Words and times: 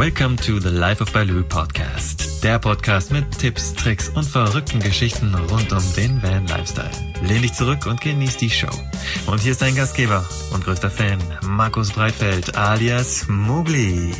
Welcome 0.00 0.36
to 0.38 0.58
the 0.58 0.70
Life 0.70 1.02
of 1.02 1.12
Baloo 1.12 1.42
Podcast. 1.42 2.42
Der 2.42 2.58
Podcast 2.58 3.12
mit 3.12 3.38
Tipps, 3.38 3.74
Tricks 3.74 4.08
und 4.08 4.24
verrückten 4.24 4.80
Geschichten 4.80 5.34
rund 5.34 5.70
um 5.72 5.82
den 5.94 6.22
Van 6.22 6.46
Lifestyle. 6.46 6.88
Lehn 7.22 7.42
dich 7.42 7.52
zurück 7.52 7.84
und 7.84 8.00
genieß 8.00 8.38
die 8.38 8.48
Show. 8.48 8.72
Und 9.26 9.42
hier 9.42 9.52
ist 9.52 9.60
dein 9.60 9.76
Gastgeber 9.76 10.26
und 10.54 10.64
größter 10.64 10.88
Fan, 10.90 11.18
Markus 11.42 11.92
Breitfeld 11.92 12.56
alias 12.56 13.28
Mugli. 13.28 14.14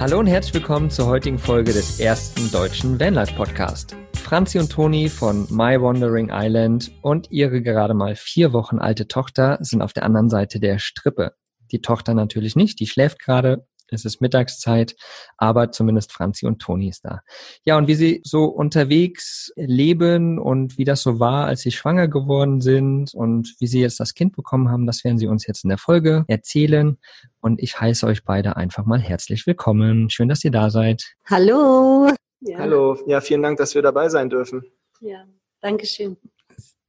Hallo 0.00 0.18
und 0.18 0.26
herzlich 0.26 0.54
willkommen 0.54 0.90
zur 0.90 1.06
heutigen 1.06 1.38
Folge 1.38 1.72
des 1.72 2.00
ersten 2.00 2.50
deutschen 2.50 2.98
Vanlife 2.98 3.36
Podcast. 3.36 3.94
Franzi 4.14 4.58
und 4.58 4.72
Toni 4.72 5.08
von 5.08 5.46
My 5.50 5.80
Wandering 5.80 6.30
Island 6.32 6.90
und 7.02 7.30
ihre 7.30 7.62
gerade 7.62 7.94
mal 7.94 8.16
vier 8.16 8.52
Wochen 8.52 8.80
alte 8.80 9.06
Tochter 9.06 9.58
sind 9.60 9.82
auf 9.82 9.92
der 9.92 10.02
anderen 10.02 10.30
Seite 10.30 10.58
der 10.58 10.80
Strippe. 10.80 11.34
Die 11.70 11.80
Tochter 11.80 12.12
natürlich 12.12 12.56
nicht, 12.56 12.80
die 12.80 12.88
schläft 12.88 13.20
gerade, 13.20 13.68
es 13.90 14.04
ist 14.04 14.20
Mittagszeit, 14.20 14.96
aber 15.36 15.70
zumindest 15.70 16.12
Franzi 16.12 16.46
und 16.46 16.60
Toni 16.60 16.88
ist 16.88 17.04
da. 17.04 17.20
Ja, 17.64 17.76
und 17.76 17.88
wie 17.88 17.94
sie 17.94 18.20
so 18.24 18.44
unterwegs 18.44 19.52
leben 19.56 20.38
und 20.38 20.78
wie 20.78 20.84
das 20.84 21.02
so 21.02 21.20
war, 21.20 21.46
als 21.46 21.60
sie 21.60 21.72
schwanger 21.72 22.08
geworden 22.08 22.60
sind 22.60 23.14
und 23.14 23.54
wie 23.58 23.66
sie 23.66 23.80
jetzt 23.80 24.00
das 24.00 24.14
Kind 24.14 24.34
bekommen 24.36 24.70
haben, 24.70 24.86
das 24.86 25.04
werden 25.04 25.18
sie 25.18 25.26
uns 25.26 25.46
jetzt 25.46 25.64
in 25.64 25.68
der 25.68 25.78
Folge 25.78 26.24
erzählen. 26.28 26.98
Und 27.40 27.62
ich 27.62 27.80
heiße 27.80 28.06
euch 28.06 28.24
beide 28.24 28.56
einfach 28.56 28.84
mal 28.84 29.00
herzlich 29.00 29.46
willkommen. 29.46 30.10
Schön, 30.10 30.28
dass 30.28 30.44
ihr 30.44 30.50
da 30.50 30.70
seid. 30.70 31.04
Hallo. 31.26 32.10
Ja. 32.40 32.58
Hallo, 32.58 32.98
ja, 33.06 33.20
vielen 33.20 33.42
Dank, 33.42 33.58
dass 33.58 33.74
wir 33.74 33.82
dabei 33.82 34.08
sein 34.08 34.28
dürfen. 34.28 34.64
Ja, 35.00 35.24
danke 35.60 35.86
schön. 35.86 36.16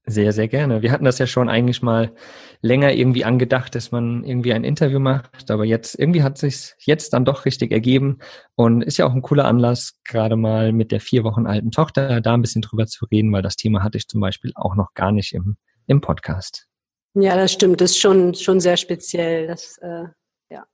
Sehr, 0.10 0.32
sehr 0.32 0.48
gerne. 0.48 0.82
Wir 0.82 0.94
hatten 0.94 1.04
das 1.04 1.20
ja 1.20 1.28
schon 1.28 1.50
eigentlich 1.50 1.82
mal 1.82 2.14
länger 2.62 2.94
irgendwie 2.94 3.26
angedacht, 3.26 3.76
dass 3.76 3.92
man 3.92 4.24
irgendwie 4.24 4.54
ein 4.54 4.64
Interview 4.64 5.00
macht, 5.00 5.52
aber 5.52 5.66
jetzt 5.66 6.00
irgendwie 6.00 6.24
hat 6.24 6.38
sich 6.38 6.76
jetzt 6.80 7.12
dann 7.12 7.26
doch 7.26 7.44
richtig 7.44 7.74
ergeben 7.74 8.20
und 8.56 8.82
ist 8.82 8.98
ja 8.98 9.06
auch 9.06 9.14
ein 9.14 9.22
cooler 9.22 9.44
Anlass, 9.44 10.00
gerade 10.06 10.38
mal 10.38 10.72
mit 10.72 10.94
der 10.94 11.02
vier 11.02 11.26
Wochen 11.26 11.46
alten 11.46 11.72
Tochter 11.72 12.22
da 12.22 12.36
ein 12.36 12.42
bisschen 12.42 12.62
drüber 12.62 12.88
zu 12.88 13.06
reden, 13.06 13.34
weil 13.34 13.42
das 13.42 13.58
Thema 13.58 13.84
hatte 13.84 13.98
ich 13.98 14.08
zum 14.08 14.22
Beispiel 14.22 14.54
auch 14.56 14.76
noch 14.76 14.94
gar 14.94 15.12
nicht 15.12 15.34
im, 15.34 15.58
im 15.88 16.00
Podcast. 16.00 16.68
Ja, 17.14 17.36
das 17.36 17.52
stimmt. 17.52 17.82
Das 17.82 17.92
ist 17.92 18.00
schon, 18.00 18.34
schon 18.34 18.60
sehr 18.62 18.78
speziell. 18.78 19.48
Das, 19.48 19.78
äh, 19.80 20.06
ja. 20.50 20.66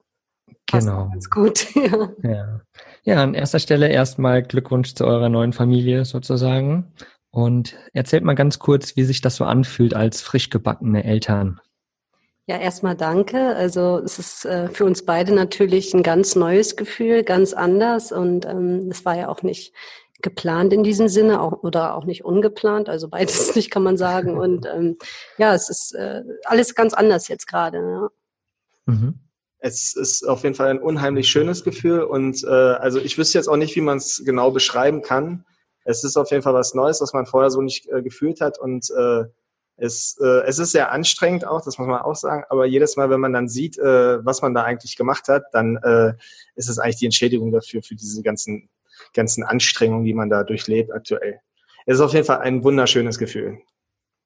Genau. 0.72 1.10
Ganz 1.10 1.30
gut. 1.30 1.68
ja. 1.76 2.10
ja. 2.22 2.62
Ja, 3.06 3.24
an 3.24 3.34
erster 3.34 3.60
Stelle 3.60 3.90
erstmal 3.90 4.44
Glückwunsch 4.44 4.94
zu 4.94 5.06
eurer 5.06 5.30
neuen 5.30 5.54
Familie 5.54 6.06
sozusagen. 6.06 6.94
Und 7.34 7.76
erzählt 7.94 8.24
mal 8.24 8.36
ganz 8.36 8.60
kurz, 8.60 8.96
wie 8.96 9.04
sich 9.04 9.20
das 9.20 9.38
so 9.38 9.44
anfühlt 9.44 9.96
als 9.96 10.22
frisch 10.22 10.52
gebackene 10.52 11.04
Eltern. 11.04 11.60
Ja, 12.46 12.58
erstmal 12.58 12.96
danke. 12.96 13.56
Also 13.56 13.98
es 13.98 14.20
ist 14.20 14.46
äh, 14.46 14.70
für 14.70 14.86
uns 14.86 15.04
beide 15.04 15.34
natürlich 15.34 15.96
ein 15.96 16.04
ganz 16.04 16.36
neues 16.36 16.76
Gefühl, 16.76 17.24
ganz 17.24 17.54
anders. 17.54 18.12
Und 18.12 18.46
ähm, 18.46 18.88
es 18.92 19.04
war 19.04 19.18
ja 19.18 19.30
auch 19.30 19.42
nicht 19.42 19.74
geplant 20.22 20.74
in 20.74 20.84
diesem 20.84 21.08
Sinne 21.08 21.42
auch, 21.42 21.64
oder 21.64 21.96
auch 21.96 22.06
nicht 22.06 22.24
ungeplant. 22.24 22.88
Also 22.88 23.10
beides 23.10 23.56
nicht, 23.56 23.72
kann 23.72 23.82
man 23.82 23.98
sagen. 23.98 24.38
Und 24.38 24.68
ähm, 24.68 24.98
ja, 25.40 25.56
es 25.56 25.70
ist 25.70 25.96
äh, 25.96 26.22
alles 26.44 26.76
ganz 26.76 26.94
anders 26.94 27.30
jetzt 27.30 27.48
gerade. 27.48 27.80
Ja. 27.80 28.10
Mhm. 28.94 29.20
Es 29.58 29.96
ist 29.96 30.24
auf 30.30 30.44
jeden 30.44 30.54
Fall 30.54 30.70
ein 30.70 30.80
unheimlich 30.80 31.30
schönes 31.30 31.64
Gefühl. 31.64 32.04
Und 32.04 32.44
äh, 32.44 32.48
also 32.48 33.00
ich 33.00 33.18
wüsste 33.18 33.40
jetzt 33.40 33.48
auch 33.48 33.58
nicht, 33.58 33.76
wie 33.76 33.82
man 33.82 33.98
es 33.98 34.22
genau 34.24 34.52
beschreiben 34.52 35.02
kann 35.02 35.46
es 35.84 36.04
ist 36.04 36.18
auf 36.18 36.32
jeden 36.32 36.44
Fall 36.44 36.54
was 36.54 36.74
Neues, 36.74 37.02
was 37.02 37.14
man 37.14 37.26
vorher 37.26 37.50
so 37.50 37.62
nicht 37.62 37.88
äh, 37.90 38.02
gefühlt 38.02 38.42
hat 38.42 38.60
und 38.60 38.90
äh, 38.92 39.26
es, 39.76 40.18
äh, 40.22 40.44
es 40.46 40.60
ist 40.60 40.72
sehr 40.72 40.92
anstrengend 40.92 41.46
auch, 41.46 41.64
das 41.64 41.78
muss 41.78 41.88
man 41.88 42.02
auch 42.02 42.16
sagen, 42.16 42.44
aber 42.50 42.66
jedes 42.66 42.96
Mal, 42.96 43.10
wenn 43.10 43.20
man 43.20 43.34
dann 43.34 43.50
sieht, 43.50 43.78
äh, 43.78 44.24
was 44.24 44.42
man 44.42 44.54
da 44.54 44.64
eigentlich 44.64 44.96
gemacht 44.96 45.28
hat, 45.28 45.44
dann 45.52 45.78
äh, 45.78 46.14
ist 46.56 46.70
es 46.70 46.80
eigentlich 46.80 46.98
die 46.98 47.06
Entschädigung 47.06 47.52
dafür, 47.52 47.82
für 47.82 47.96
diese 47.96 48.22
ganzen, 48.22 48.70
ganzen 49.14 49.44
Anstrengungen, 49.44 50.06
die 50.06 50.14
man 50.14 50.30
da 50.30 50.44
durchlebt 50.44 50.92
aktuell. 50.94 51.40
Es 51.86 51.96
ist 51.96 52.02
auf 52.02 52.14
jeden 52.14 52.26
Fall 52.26 52.40
ein 52.40 52.64
wunderschönes 52.64 53.18
Gefühl. 53.18 53.60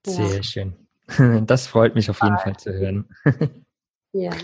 Sehr 0.05 0.43
schön. 0.43 0.75
Das 1.45 1.67
freut 1.67 1.95
mich 1.95 2.09
auf 2.09 2.21
jeden 2.21 2.37
Fall 2.37 2.57
zu 2.57 2.73
hören. 2.73 3.07
Ja. 4.11 4.31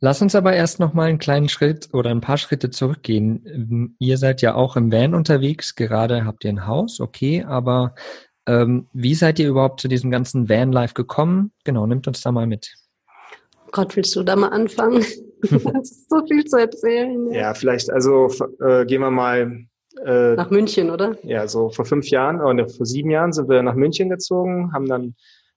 Lass 0.00 0.20
uns 0.22 0.34
aber 0.34 0.52
erst 0.52 0.80
noch 0.80 0.94
mal 0.94 1.08
einen 1.08 1.18
kleinen 1.18 1.48
Schritt 1.48 1.88
oder 1.92 2.10
ein 2.10 2.20
paar 2.20 2.38
Schritte 2.38 2.70
zurückgehen. 2.70 3.44
Ähm, 3.46 3.96
ihr 3.98 4.18
seid 4.18 4.42
ja 4.42 4.54
auch 4.54 4.76
im 4.76 4.92
Van 4.92 5.14
unterwegs. 5.14 5.74
Gerade 5.74 6.24
habt 6.24 6.44
ihr 6.44 6.50
ein 6.50 6.66
Haus, 6.66 7.00
okay, 7.00 7.44
aber 7.44 7.94
ähm, 8.46 8.88
wie 8.92 9.14
seid 9.14 9.38
ihr 9.38 9.48
überhaupt 9.48 9.80
zu 9.80 9.88
diesem 9.88 10.10
ganzen 10.10 10.48
Van-Life 10.48 10.94
gekommen? 10.94 11.52
Genau, 11.64 11.86
nimmt 11.86 12.06
uns 12.06 12.20
da 12.20 12.30
mal 12.30 12.46
mit. 12.46 12.72
Gott, 13.72 13.96
willst 13.96 14.14
du 14.16 14.22
da 14.22 14.36
mal 14.36 14.48
anfangen? 14.48 15.04
das 15.42 15.90
ist 15.90 16.10
so 16.10 16.24
viel 16.26 16.44
zu 16.44 16.58
erzählen. 16.58 17.32
Ja, 17.32 17.40
ja 17.40 17.54
vielleicht, 17.54 17.90
also 17.90 18.28
äh, 18.60 18.84
gehen 18.86 19.00
wir 19.00 19.10
mal 19.10 19.66
äh, 20.04 20.34
nach 20.34 20.50
München, 20.50 20.90
oder? 20.90 21.16
Ja, 21.22 21.48
so 21.48 21.70
vor 21.70 21.84
fünf 21.84 22.08
Jahren 22.08 22.40
oder 22.40 22.68
vor 22.68 22.86
sieben 22.86 23.10
Jahren 23.10 23.32
sind 23.32 23.48
wir 23.48 23.62
nach 23.62 23.74
München 23.74 24.08
gezogen, 24.08 24.72
haben 24.72 24.86
dann 24.86 25.14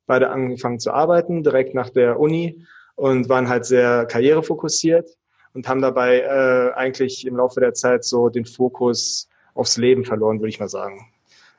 beide 0.08 0.32
angefangen 0.32 0.80
zu 0.80 0.92
arbeiten, 0.92 1.44
direkt 1.44 1.76
nach 1.76 1.90
der 1.90 2.20
Uni 2.20 2.66
und 3.00 3.30
waren 3.30 3.48
halt 3.48 3.66
sehr 3.66 4.06
karrierefokussiert 4.06 5.18
und 5.54 5.68
haben 5.70 5.82
dabei 5.82 6.20
äh, 6.20 6.74
eigentlich 6.78 7.26
im 7.26 7.38
Laufe 7.38 7.62
der 7.62 7.74
Zeit 7.74 8.04
so 8.04 8.28
den 8.28 8.44
Fokus 8.44 9.30
aufs 9.54 9.78
Leben 9.78 10.04
verloren, 10.04 10.40
würde 10.40 10.50
ich 10.50 10.60
mal 10.60 10.68
sagen. 10.68 11.10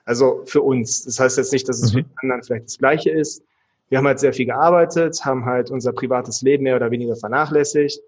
Also 0.05 0.43
für 0.45 0.61
uns. 0.61 1.05
Das 1.05 1.19
heißt 1.19 1.39
jetzt 1.39 1.53
nicht, 1.53 1.67
dass 1.67 1.83
es 1.83 1.93
mhm. 1.93 1.99
für 1.99 2.03
die 2.03 2.19
anderen 2.23 2.43
vielleicht 2.43 2.67
das 2.67 2.77
Gleiche 2.79 3.11
ist. 3.11 3.43
Wir 3.89 3.99
haben 3.99 4.07
halt 4.07 4.21
sehr 4.21 4.35
viel 4.35 4.47
gearbeitet, 4.47 5.25
haben 5.25 5.47
halt 5.47 5.71
unser 5.71 5.93
privates 5.93 6.43
Leben 6.43 6.65
mehr 6.65 6.77
oder 6.77 6.91
weniger 6.91 7.17
vernachlässigt. 7.17 8.01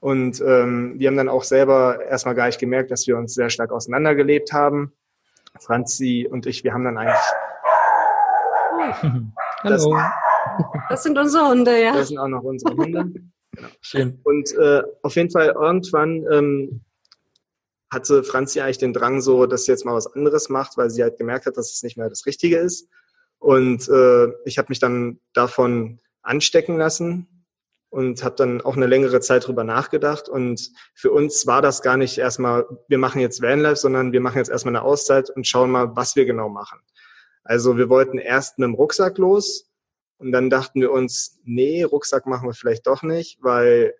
Und 0.00 0.40
ähm, 0.40 0.94
wir 0.98 1.08
haben 1.08 1.16
dann 1.16 1.28
auch 1.28 1.44
selber 1.44 2.04
erstmal 2.04 2.34
gar 2.34 2.46
nicht 2.46 2.58
gemerkt, 2.58 2.90
dass 2.90 3.06
wir 3.06 3.16
uns 3.16 3.34
sehr 3.34 3.50
stark 3.50 3.70
auseinandergelebt 3.70 4.52
haben. 4.52 4.92
Franzi 5.60 6.28
und 6.28 6.46
ich, 6.46 6.64
wir 6.64 6.74
haben 6.74 6.84
dann 6.84 6.98
eigentlich. 6.98 7.18
Hallo. 9.62 9.94
Das 9.94 10.29
sind 11.02 11.18
unsere 11.18 11.48
Hunde, 11.48 11.82
ja. 11.82 11.94
Das 11.94 12.08
sind 12.08 12.18
auch 12.18 12.28
noch 12.28 12.42
unsere 12.42 12.76
Hunde. 12.76 13.04
Genau. 13.52 13.68
Schön. 13.80 14.20
Und 14.24 14.54
äh, 14.56 14.82
auf 15.02 15.16
jeden 15.16 15.30
Fall 15.30 15.48
irgendwann 15.48 16.24
ähm, 16.30 16.80
hatte 17.90 18.22
Franzi 18.22 18.60
eigentlich 18.60 18.78
den 18.78 18.92
Drang, 18.92 19.20
so, 19.20 19.46
dass 19.46 19.64
sie 19.64 19.72
jetzt 19.72 19.84
mal 19.84 19.94
was 19.94 20.06
anderes 20.06 20.48
macht, 20.48 20.76
weil 20.76 20.90
sie 20.90 21.02
halt 21.02 21.18
gemerkt 21.18 21.46
hat, 21.46 21.56
dass 21.56 21.72
es 21.72 21.82
nicht 21.82 21.96
mehr 21.96 22.08
das 22.08 22.26
Richtige 22.26 22.58
ist. 22.58 22.88
Und 23.38 23.88
äh, 23.88 24.28
ich 24.44 24.58
habe 24.58 24.66
mich 24.68 24.78
dann 24.78 25.18
davon 25.32 26.00
anstecken 26.22 26.76
lassen 26.76 27.26
und 27.88 28.22
habe 28.22 28.36
dann 28.36 28.60
auch 28.60 28.76
eine 28.76 28.86
längere 28.86 29.20
Zeit 29.20 29.46
drüber 29.46 29.64
nachgedacht. 29.64 30.28
Und 30.28 30.70
für 30.94 31.10
uns 31.10 31.46
war 31.46 31.62
das 31.62 31.82
gar 31.82 31.96
nicht 31.96 32.18
erstmal, 32.18 32.66
wir 32.86 32.98
machen 32.98 33.20
jetzt 33.20 33.42
Vanlife, 33.42 33.76
sondern 33.76 34.12
wir 34.12 34.20
machen 34.20 34.38
jetzt 34.38 34.50
erstmal 34.50 34.76
eine 34.76 34.84
Auszeit 34.84 35.30
und 35.30 35.46
schauen 35.46 35.70
mal, 35.70 35.96
was 35.96 36.14
wir 36.14 36.26
genau 36.26 36.48
machen. 36.48 36.80
Also 37.42 37.76
wir 37.76 37.88
wollten 37.88 38.18
erst 38.18 38.58
mit 38.58 38.68
dem 38.68 38.74
Rucksack 38.74 39.18
los, 39.18 39.69
und 40.20 40.32
dann 40.32 40.50
dachten 40.50 40.80
wir 40.80 40.92
uns, 40.92 41.40
nee, 41.44 41.82
Rucksack 41.82 42.26
machen 42.26 42.48
wir 42.48 42.52
vielleicht 42.52 42.86
doch 42.86 43.02
nicht, 43.02 43.38
weil 43.42 43.94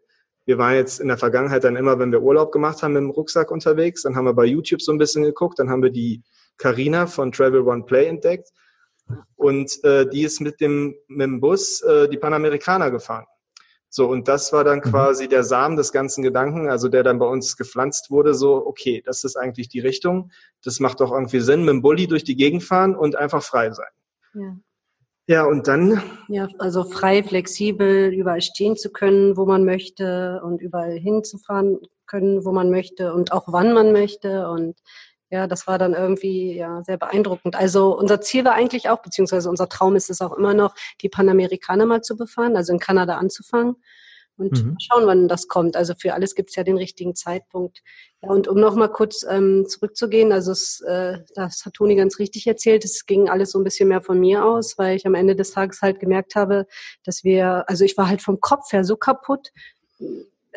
wir 0.45 0.59
waren 0.59 0.75
jetzt 0.75 1.01
in 1.01 1.09
der 1.09 1.17
Vergangenheit 1.17 1.65
dann 1.65 1.77
immer, 1.77 1.99
wenn 1.99 2.13
wir 2.13 2.23
Urlaub 2.23 2.53
gemacht 2.53 2.83
haben, 2.83 2.93
mit 2.93 3.03
dem 3.03 3.11
Rucksack 3.11 3.51
unterwegs. 3.51 4.03
Dann 4.03 4.17
haben 4.17 4.25
wir 4.25 4.35
bei 4.35 4.45
YouTube 4.45 4.83
so 4.83 4.93
ein 4.93 4.99
bisschen 4.99 5.23
geguckt. 5.23 5.59
Dann 5.59 5.71
haben 5.71 5.83
wir 5.83 5.91
die 5.91 6.23
Carina 6.59 7.07
von 7.07 7.33
Travel 7.33 7.63
One 7.63 7.85
Play 7.85 8.07
entdeckt. 8.07 8.51
Und 9.37 9.83
äh, 9.85 10.09
die 10.09 10.23
ist 10.23 10.41
mit 10.41 10.61
dem, 10.61 10.95
mit 11.09 11.25
dem 11.25 11.41
Bus 11.41 11.81
äh, 11.83 12.09
die 12.09 12.19
Panamerikaner 12.19 12.91
gefahren. 12.91 13.27
So, 13.89 14.09
und 14.09 14.29
das 14.29 14.53
war 14.53 14.63
dann 14.63 14.79
mhm. 14.79 14.91
quasi 14.91 15.29
der 15.29 15.43
Samen 15.43 15.77
des 15.77 15.91
ganzen 15.91 16.23
Gedanken, 16.23 16.69
also 16.69 16.89
der 16.89 17.03
dann 17.03 17.19
bei 17.19 17.27
uns 17.27 17.57
gepflanzt 17.57 18.11
wurde, 18.11 18.35
so, 18.35 18.67
okay, 18.67 19.03
das 19.05 19.25
ist 19.25 19.37
eigentlich 19.37 19.69
die 19.69 19.81
Richtung. 19.81 20.31
Das 20.63 20.81
macht 20.81 21.01
doch 21.01 21.13
irgendwie 21.13 21.41
Sinn, 21.41 21.61
mit 21.61 21.71
dem 21.71 21.83
Bulli 21.83 22.07
durch 22.07 22.25
die 22.25 22.37
Gegend 22.37 22.63
fahren 22.63 22.95
und 22.95 23.17
einfach 23.17 23.43
frei 23.43 23.71
sein. 23.73 23.91
Ja. 24.35 24.57
Ja, 25.31 25.45
und 25.45 25.69
dann? 25.69 26.03
Ja, 26.27 26.49
also 26.59 26.83
frei, 26.83 27.23
flexibel, 27.23 28.13
überall 28.13 28.41
stehen 28.41 28.77
zu 28.77 28.91
können, 28.91 29.37
wo 29.37 29.47
man 29.47 29.65
möchte 29.65 30.41
und 30.43 30.61
überall 30.61 30.99
hinzufahren 30.99 31.79
können, 32.09 32.45
wo 32.45 32.51
man 32.51 32.69
möchte 32.69 33.15
und 33.15 33.31
auch 33.31 33.45
wann 33.47 33.73
man 33.73 33.93
möchte. 33.93 34.51
Und 34.51 34.77
ja, 35.31 35.47
das 35.47 35.69
war 35.69 35.79
dann 35.79 35.95
irgendwie 35.95 36.57
ja 36.57 36.83
sehr 36.83 36.97
beeindruckend. 36.97 37.55
Also 37.55 37.97
unser 37.97 38.21
Ziel 38.21 38.45
war 38.45 38.55
eigentlich 38.55 38.89
auch, 38.89 39.03
beziehungsweise 39.03 39.49
unser 39.49 39.69
Traum 39.69 39.95
ist 39.95 40.11
es 40.11 40.21
auch 40.21 40.37
immer 40.37 40.53
noch, 40.53 40.75
die 41.01 41.09
Panamerikaner 41.09 41.87
mal 41.87 42.03
zu 42.03 42.17
befahren, 42.17 42.57
also 42.57 42.73
in 42.73 42.81
Kanada 42.81 43.17
anzufangen 43.17 43.77
und 44.41 44.65
mhm. 44.65 44.77
schauen, 44.81 45.07
wann 45.07 45.29
das 45.29 45.47
kommt. 45.47 45.77
Also 45.77 45.95
für 45.95 46.15
alles 46.15 46.35
gibt 46.35 46.51
es 46.51 46.57
ja 46.57 46.65
den 46.65 46.79
richtigen 46.79 47.15
Zeitpunkt. 47.15 47.83
Ja, 48.23 48.31
und 48.31 48.49
um 48.49 48.59
nochmal 48.59 48.91
kurz 48.91 49.25
ähm, 49.29 49.67
zurückzugehen, 49.69 50.33
also 50.33 50.53
es, 50.53 50.81
äh, 50.81 51.19
das 51.35 51.65
hat 51.65 51.75
Toni 51.75 51.95
ganz 51.95 52.19
richtig 52.19 52.47
erzählt, 52.47 52.85
es 52.85 53.07
ging 53.07 53.29
alles 53.29 53.51
so 53.51 53.59
ein 53.59 53.65
bisschen 53.65 53.89
mehr 53.89 54.01
von 54.01 54.19
mir 54.19 54.45
aus, 54.45 54.79
weil 54.79 54.97
ich 54.97 55.07
am 55.07 55.15
Ende 55.15 55.37
des 55.37 55.53
Tages 55.53 55.83
halt 55.83 56.01
gemerkt 56.01 56.35
habe, 56.35 56.67
dass 57.05 57.23
wir, 57.23 57.69
also 57.69 57.85
ich 57.85 57.97
war 57.99 58.09
halt 58.09 58.23
vom 58.23 58.41
Kopf 58.41 58.73
her 58.73 58.85
so 58.85 58.97
kaputt, 58.97 59.53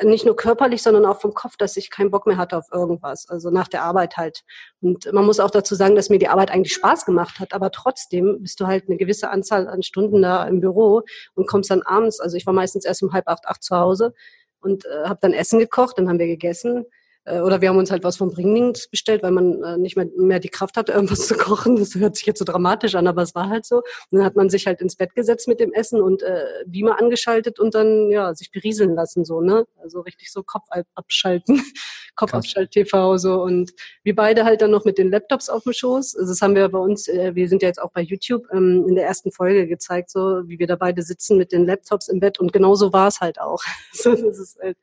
nicht 0.01 0.25
nur 0.25 0.35
körperlich, 0.35 0.81
sondern 0.81 1.05
auch 1.05 1.21
vom 1.21 1.33
Kopf, 1.33 1.55
dass 1.57 1.77
ich 1.77 1.89
keinen 1.89 2.11
Bock 2.11 2.25
mehr 2.25 2.37
hatte 2.37 2.57
auf 2.57 2.65
irgendwas. 2.71 3.29
Also 3.29 3.49
nach 3.49 3.67
der 3.67 3.83
Arbeit 3.83 4.17
halt. 4.17 4.43
Und 4.81 5.11
man 5.13 5.25
muss 5.25 5.39
auch 5.39 5.51
dazu 5.51 5.75
sagen, 5.75 5.95
dass 5.95 6.09
mir 6.09 6.19
die 6.19 6.27
Arbeit 6.27 6.51
eigentlich 6.51 6.73
Spaß 6.73 7.05
gemacht 7.05 7.39
hat, 7.39 7.53
aber 7.53 7.71
trotzdem 7.71 8.41
bist 8.41 8.59
du 8.59 8.67
halt 8.67 8.87
eine 8.87 8.97
gewisse 8.97 9.29
Anzahl 9.29 9.67
an 9.67 9.83
Stunden 9.83 10.21
da 10.21 10.45
im 10.47 10.61
Büro 10.61 11.03
und 11.35 11.47
kommst 11.47 11.69
dann 11.69 11.83
abends, 11.83 12.19
also 12.19 12.37
ich 12.37 12.45
war 12.45 12.53
meistens 12.53 12.85
erst 12.85 13.03
um 13.03 13.13
halb 13.13 13.27
acht, 13.27 13.45
acht 13.47 13.63
zu 13.63 13.75
Hause 13.75 14.13
und 14.61 14.85
äh, 14.85 15.05
habe 15.05 15.19
dann 15.21 15.33
Essen 15.33 15.59
gekocht, 15.59 15.97
dann 15.97 16.09
haben 16.09 16.19
wir 16.19 16.27
gegessen 16.27 16.85
äh, 17.25 17.39
oder 17.39 17.61
wir 17.61 17.69
haben 17.69 17.77
uns 17.77 17.91
halt 17.91 18.03
was 18.03 18.17
vom 18.17 18.31
Bringdings 18.31 18.87
bestellt, 18.87 19.23
weil 19.23 19.31
man 19.31 19.63
äh, 19.63 19.77
nicht 19.77 19.95
mehr, 19.95 20.07
mehr 20.17 20.39
die 20.39 20.49
Kraft 20.49 20.77
hatte, 20.77 20.91
irgendwas 20.93 21.27
zu 21.27 21.35
kochen. 21.35 21.77
Das 21.77 21.95
hört 21.95 22.15
sich 22.15 22.25
jetzt 22.25 22.39
so 22.39 22.45
dramatisch 22.45 22.95
an, 22.95 23.07
aber 23.07 23.21
es 23.21 23.35
war 23.35 23.49
halt 23.49 23.65
so. 23.65 23.77
Und 23.77 24.17
dann 24.17 24.23
hat 24.23 24.35
man 24.35 24.49
sich 24.49 24.67
halt 24.67 24.81
ins 24.81 24.95
Bett 24.95 25.15
gesetzt 25.15 25.47
mit 25.47 25.59
dem 25.59 25.73
Essen 25.73 26.01
und 26.01 26.21
äh, 26.23 26.43
Beamer 26.65 26.99
angeschaltet 26.99 27.59
und 27.59 27.75
dann 27.75 28.09
ja 28.09 28.33
sich 28.33 28.51
berieseln 28.51 28.95
lassen 28.95 29.25
so, 29.25 29.41
ne? 29.41 29.65
Also 29.81 30.01
richtig 30.01 30.31
so 30.31 30.43
Kopf 30.43 30.67
abschalten, 30.95 31.61
Kopf 32.15 32.33
abschalt 32.33 32.71
TV 32.71 33.17
so 33.17 33.41
und 33.41 33.71
wir 34.03 34.15
beide 34.15 34.45
halt 34.45 34.61
dann 34.61 34.71
noch 34.71 34.85
mit 34.85 34.97
den 34.97 35.09
Laptops 35.09 35.49
auf 35.49 35.63
dem 35.63 35.73
Schoß. 35.73 36.15
Also 36.15 36.31
das 36.31 36.41
haben 36.41 36.55
wir 36.55 36.67
bei 36.69 36.79
uns, 36.79 37.07
äh, 37.07 37.35
wir 37.35 37.47
sind 37.47 37.61
ja 37.61 37.69
jetzt 37.69 37.81
auch 37.81 37.91
bei 37.91 38.01
YouTube 38.01 38.45
ähm, 38.51 38.85
in 38.87 38.95
der 38.95 39.05
ersten 39.05 39.31
Folge 39.31 39.67
gezeigt, 39.67 40.09
so 40.09 40.41
wie 40.45 40.59
wir 40.59 40.67
da 40.67 40.75
beide 40.75 41.01
sitzen 41.01 41.37
mit 41.37 41.51
den 41.51 41.65
Laptops 41.65 42.07
im 42.07 42.19
Bett 42.19 42.39
und 42.39 42.51
genauso 42.51 42.93
war 42.93 43.07
es 43.07 43.21
halt 43.21 43.39
auch. 43.39 43.61
so, 43.93 44.11
das 44.11 44.39
ist 44.39 44.59
halt, 44.61 44.77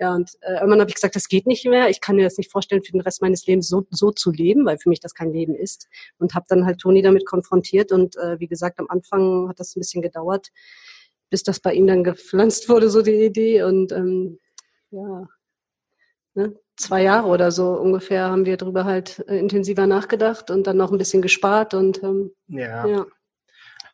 ja, 0.00 0.14
und 0.14 0.30
äh, 0.40 0.54
irgendwann 0.54 0.80
habe 0.80 0.88
ich 0.88 0.94
gesagt, 0.94 1.14
das 1.14 1.28
geht 1.28 1.46
nicht 1.46 1.66
mehr. 1.66 1.90
Ich 1.90 2.00
kann 2.00 2.16
mir 2.16 2.24
das 2.24 2.38
nicht 2.38 2.50
vorstellen, 2.50 2.82
für 2.82 2.92
den 2.92 3.02
Rest 3.02 3.20
meines 3.20 3.46
Lebens 3.46 3.68
so, 3.68 3.86
so 3.90 4.10
zu 4.10 4.30
leben, 4.30 4.64
weil 4.64 4.78
für 4.78 4.88
mich 4.88 5.00
das 5.00 5.12
kein 5.12 5.30
Leben 5.30 5.54
ist. 5.54 5.88
Und 6.18 6.34
habe 6.34 6.46
dann 6.48 6.64
halt 6.64 6.78
Toni 6.78 7.02
damit 7.02 7.26
konfrontiert. 7.26 7.92
Und 7.92 8.16
äh, 8.16 8.40
wie 8.40 8.46
gesagt, 8.46 8.80
am 8.80 8.86
Anfang 8.88 9.50
hat 9.50 9.60
das 9.60 9.76
ein 9.76 9.80
bisschen 9.80 10.00
gedauert, 10.00 10.48
bis 11.28 11.42
das 11.42 11.60
bei 11.60 11.74
ihm 11.74 11.86
dann 11.86 12.02
gepflanzt 12.02 12.70
wurde, 12.70 12.88
so 12.88 13.02
die 13.02 13.26
Idee. 13.26 13.62
Und 13.62 13.92
ähm, 13.92 14.38
ja, 14.90 15.28
ne, 16.32 16.58
zwei 16.76 17.02
Jahre 17.02 17.28
oder 17.28 17.50
so 17.50 17.72
ungefähr 17.72 18.30
haben 18.30 18.46
wir 18.46 18.56
darüber 18.56 18.86
halt 18.86 19.22
äh, 19.28 19.36
intensiver 19.36 19.86
nachgedacht 19.86 20.50
und 20.50 20.66
dann 20.66 20.78
noch 20.78 20.92
ein 20.92 20.98
bisschen 20.98 21.20
gespart. 21.20 21.74
Und 21.74 22.02
ähm, 22.02 22.32
ja. 22.46 22.86
ja. 22.86 23.06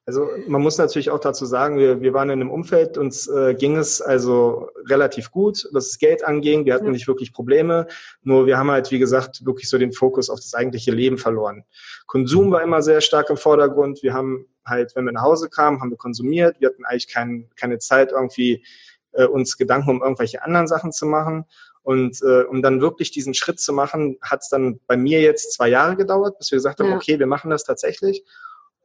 Also 0.09 0.29
man 0.47 0.63
muss 0.63 0.79
natürlich 0.79 1.11
auch 1.11 1.19
dazu 1.19 1.47
sagen, 1.47 1.79
wir, 1.79 2.01
wir 2.01 2.15
waren 2.15 2.31
in 2.31 2.41
einem 2.41 2.53
Umfeld, 2.53 2.97
uns 2.97 3.27
äh, 3.27 3.55
ging 3.55 3.77
es 3.77 4.01
also 4.01 4.71
relativ 4.89 5.33
gut, 5.33 5.69
was 5.73 5.89
das 5.89 5.99
Geld 5.99 6.25
anging. 6.25 6.65
Wir 6.65 6.75
hatten 6.75 6.87
ja. 6.87 6.93
nicht 6.93 7.09
wirklich 7.09 7.33
Probleme. 7.33 7.89
Nur 8.23 8.47
wir 8.47 8.57
haben 8.57 8.71
halt, 8.71 8.93
wie 8.93 9.01
gesagt, 9.01 9.45
wirklich 9.45 9.69
so 9.69 9.79
den 9.79 9.93
Fokus 9.93 10.31
auf 10.31 10.39
das 10.39 10.55
eigentliche 10.55 10.93
Leben 10.93 11.19
verloren. 11.19 11.65
Konsum 12.07 12.53
war 12.53 12.63
immer 12.63 12.83
sehr 12.83 13.01
stark 13.01 13.31
im 13.31 13.37
Vordergrund. 13.37 14.01
Wir 14.05 14.15
haben 14.15 14.47
halt, 14.65 14.95
wenn 14.95 15.07
wir 15.07 15.13
nach 15.13 15.23
Hause 15.23 15.49
kamen, 15.49 15.81
haben 15.81 15.91
wir 15.91 15.97
konsumiert. 15.97 16.61
Wir 16.61 16.69
hatten 16.69 16.85
eigentlich 16.85 17.09
kein, 17.09 17.51
keine 17.57 17.79
Zeit, 17.81 18.13
irgendwie 18.13 18.65
äh, 19.11 19.27
uns 19.27 19.57
Gedanken 19.57 19.91
um 19.91 20.03
irgendwelche 20.03 20.41
anderen 20.41 20.69
Sachen 20.69 20.93
zu 20.93 21.07
machen. 21.07 21.47
Und 21.83 22.23
äh, 22.23 22.43
um 22.43 22.63
dann 22.63 22.81
wirklich 22.81 23.11
diesen 23.11 23.35
Schritt 23.35 23.59
zu 23.59 23.73
machen, 23.73 24.19
hat 24.23 24.43
es 24.43 24.51
dann 24.51 24.79
bei 24.87 24.97
mir 24.97 25.21
jetzt 25.21 25.53
zwei 25.53 25.69
Jahre 25.69 25.97
gedauert, 25.97 26.39
bis 26.39 26.53
wir 26.53 26.59
gesagt 26.59 26.79
haben, 26.79 26.91
ja. 26.91 26.97
okay, 26.97 27.19
wir 27.19 27.27
machen 27.27 27.51
das 27.51 27.65
tatsächlich. 27.65 28.25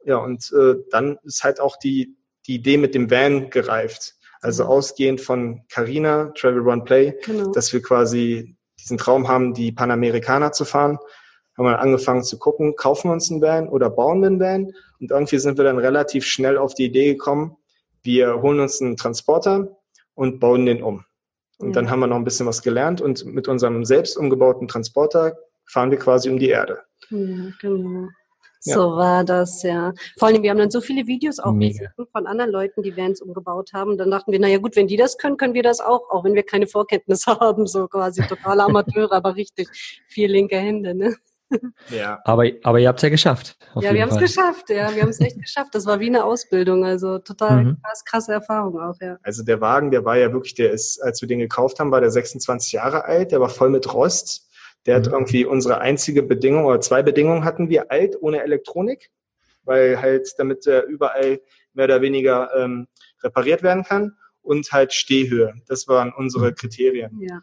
Ja, 0.04 0.16
und 0.16 0.52
äh, 0.52 0.76
dann 0.90 1.18
ist 1.22 1.44
halt 1.44 1.60
auch 1.60 1.76
die, 1.76 2.16
die 2.46 2.56
Idee 2.56 2.76
mit 2.76 2.94
dem 2.94 3.10
Van 3.10 3.50
gereift. 3.50 4.14
Also 4.40 4.64
mhm. 4.64 4.70
ausgehend 4.70 5.20
von 5.20 5.62
Carina, 5.68 6.32
Travel 6.36 6.60
Run 6.60 6.84
Play, 6.84 7.14
genau. 7.24 7.52
dass 7.52 7.72
wir 7.72 7.80
quasi 7.80 8.56
diesen 8.80 8.98
Traum 8.98 9.28
haben, 9.28 9.54
die 9.54 9.70
Panamerikaner 9.70 10.52
zu 10.52 10.64
fahren, 10.64 10.98
haben 11.56 11.66
wir 11.66 11.78
angefangen 11.78 12.24
zu 12.24 12.38
gucken, 12.38 12.74
kaufen 12.76 13.08
wir 13.08 13.12
uns 13.12 13.30
einen 13.30 13.42
Van 13.42 13.68
oder 13.68 13.90
bauen 13.90 14.20
wir 14.20 14.26
einen 14.26 14.40
Van? 14.40 14.72
Und 15.00 15.10
irgendwie 15.10 15.38
sind 15.38 15.58
wir 15.58 15.64
dann 15.64 15.78
relativ 15.78 16.24
schnell 16.24 16.58
auf 16.58 16.74
die 16.74 16.86
Idee 16.86 17.12
gekommen, 17.12 17.56
wir 18.02 18.42
holen 18.42 18.58
uns 18.58 18.80
einen 18.80 18.96
Transporter 18.96 19.76
und 20.14 20.40
bauen 20.40 20.66
den 20.66 20.82
um. 20.82 21.04
Und 21.58 21.68
ja. 21.68 21.74
dann 21.74 21.90
haben 21.90 22.00
wir 22.00 22.08
noch 22.08 22.16
ein 22.16 22.24
bisschen 22.24 22.46
was 22.46 22.62
gelernt 22.62 23.00
und 23.00 23.24
mit 23.24 23.46
unserem 23.46 23.84
selbst 23.84 24.16
umgebauten 24.16 24.66
Transporter 24.66 25.38
fahren 25.64 25.90
wir 25.90 25.98
quasi 25.98 26.28
um 26.28 26.38
die 26.38 26.48
Erde. 26.48 26.80
Ja, 27.10 27.52
genau. 27.60 28.08
Ja. 28.64 28.74
So 28.76 28.96
war 28.96 29.24
das, 29.24 29.62
ja. 29.62 29.92
Vor 30.18 30.28
allem, 30.28 30.42
wir 30.42 30.50
haben 30.50 30.58
dann 30.58 30.70
so 30.70 30.80
viele 30.80 31.06
Videos 31.06 31.38
auch 31.38 31.52
gesehen 31.58 31.88
von 32.12 32.26
anderen 32.26 32.50
Leuten, 32.50 32.82
die 32.82 32.96
Vans 32.96 33.20
umgebaut 33.20 33.72
haben. 33.72 33.98
Dann 33.98 34.10
dachten 34.10 34.30
wir, 34.30 34.38
naja 34.38 34.58
gut, 34.58 34.76
wenn 34.76 34.86
die 34.86 34.96
das 34.96 35.18
können, 35.18 35.36
können 35.36 35.54
wir 35.54 35.62
das 35.62 35.80
auch, 35.80 36.10
auch 36.10 36.24
wenn 36.24 36.34
wir 36.34 36.44
keine 36.44 36.66
Vorkenntnisse 36.66 37.36
haben, 37.40 37.66
so 37.66 37.88
quasi 37.88 38.22
totale 38.22 38.64
Amateure, 38.64 39.12
aber 39.12 39.36
richtig 39.36 39.68
vier 40.06 40.28
linke 40.28 40.56
Hände, 40.56 40.94
ne? 40.94 41.16
Ja. 41.90 42.20
Aber, 42.24 42.46
aber 42.62 42.78
ihr 42.78 42.88
habt 42.88 42.98
es 43.00 43.02
ja 43.02 43.08
geschafft. 43.08 43.56
Ja, 43.76 43.92
wir 43.92 44.02
haben 44.02 44.10
es 44.10 44.18
geschafft, 44.18 44.70
ja. 44.70 44.94
Wir 44.94 45.02
haben 45.02 45.10
es 45.10 45.20
echt 45.20 45.38
geschafft. 45.38 45.74
Das 45.74 45.86
war 45.86 46.00
wie 46.00 46.06
eine 46.06 46.24
Ausbildung, 46.24 46.84
also 46.84 47.18
total 47.18 47.64
mhm. 47.64 47.76
krass, 47.82 48.04
krasse 48.04 48.32
Erfahrung 48.32 48.80
auch, 48.80 48.96
ja. 49.00 49.18
Also 49.22 49.42
der 49.42 49.60
Wagen, 49.60 49.90
der 49.90 50.04
war 50.04 50.16
ja 50.16 50.32
wirklich, 50.32 50.54
der 50.54 50.70
ist, 50.70 51.00
als 51.02 51.20
wir 51.20 51.28
den 51.28 51.40
gekauft 51.40 51.80
haben, 51.80 51.90
war 51.90 52.00
der 52.00 52.10
26 52.10 52.72
Jahre 52.72 53.04
alt, 53.04 53.32
der 53.32 53.40
war 53.40 53.48
voll 53.48 53.70
mit 53.70 53.92
Rost. 53.92 54.48
Der 54.86 54.96
hat 54.96 55.06
mhm. 55.06 55.12
irgendwie 55.12 55.44
unsere 55.44 55.80
einzige 55.80 56.22
Bedingung 56.22 56.64
oder 56.64 56.80
zwei 56.80 57.02
Bedingungen 57.02 57.44
hatten 57.44 57.68
wir 57.68 57.90
alt 57.90 58.16
ohne 58.20 58.42
Elektronik, 58.42 59.10
weil 59.64 60.00
halt 60.00 60.32
damit 60.38 60.66
er 60.66 60.84
überall 60.86 61.40
mehr 61.74 61.84
oder 61.84 62.02
weniger 62.02 62.50
ähm, 62.56 62.88
repariert 63.22 63.62
werden 63.62 63.84
kann 63.84 64.16
und 64.42 64.72
halt 64.72 64.92
Stehhöhe. 64.92 65.54
Das 65.66 65.88
waren 65.88 66.12
unsere 66.12 66.50
mhm. 66.50 66.54
Kriterien. 66.54 67.20
Ja. 67.20 67.42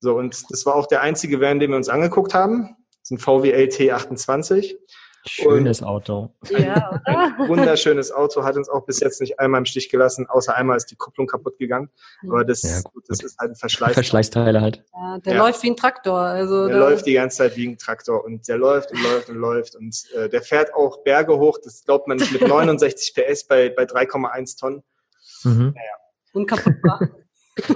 So, 0.00 0.16
und 0.16 0.44
das 0.50 0.66
war 0.66 0.74
auch 0.74 0.86
der 0.86 1.02
einzige 1.02 1.40
Van, 1.40 1.58
den 1.58 1.70
wir 1.70 1.76
uns 1.76 1.88
angeguckt 1.88 2.34
haben. 2.34 2.76
Das 2.90 3.10
ist 3.10 3.10
ein 3.12 3.18
VW 3.18 3.50
LT 3.50 3.90
28. 3.90 4.78
Schönes 5.28 5.80
und 5.80 5.88
Auto. 5.88 6.30
Ja, 6.50 7.00
ein 7.04 7.48
wunderschönes 7.48 8.12
Auto, 8.12 8.44
hat 8.44 8.56
uns 8.56 8.68
auch 8.68 8.84
bis 8.86 9.00
jetzt 9.00 9.20
nicht 9.20 9.38
einmal 9.40 9.60
im 9.60 9.64
Stich 9.64 9.88
gelassen, 9.88 10.26
außer 10.28 10.54
einmal 10.54 10.76
ist 10.76 10.90
die 10.90 10.96
Kupplung 10.96 11.26
kaputt 11.26 11.58
gegangen. 11.58 11.90
Aber 12.22 12.44
das, 12.44 12.62
ja, 12.62 12.80
gut, 12.92 13.04
das 13.08 13.20
ist 13.20 13.38
halt 13.38 13.52
ein 13.52 13.56
Verschleiß. 13.56 13.94
Verschleißteile 13.94 14.60
halt. 14.60 14.84
Ja, 14.94 15.18
der 15.18 15.34
ja. 15.34 15.38
läuft 15.38 15.62
wie 15.62 15.70
ein 15.70 15.76
Traktor. 15.76 16.18
Also 16.18 16.68
der 16.68 16.78
läuft 16.78 17.06
die 17.06 17.14
ganze 17.14 17.38
Zeit 17.38 17.56
wie 17.56 17.68
ein 17.68 17.78
Traktor 17.78 18.24
und 18.24 18.46
der 18.48 18.58
läuft 18.58 18.92
und 18.92 19.02
läuft 19.02 19.28
und 19.28 19.36
läuft 19.36 19.76
und 19.76 20.04
äh, 20.14 20.28
der 20.28 20.42
fährt 20.42 20.74
auch 20.74 21.02
Berge 21.02 21.38
hoch, 21.38 21.58
das 21.62 21.84
glaubt 21.84 22.08
man 22.08 22.18
nicht, 22.18 22.32
mit 22.32 22.40
69 22.48 23.14
PS 23.14 23.44
bei, 23.44 23.70
bei 23.70 23.84
3,1 23.84 24.58
Tonnen. 24.58 24.82
Mhm. 25.44 25.72
Naja. 25.74 25.96
Unkaputtbar. 26.32 27.00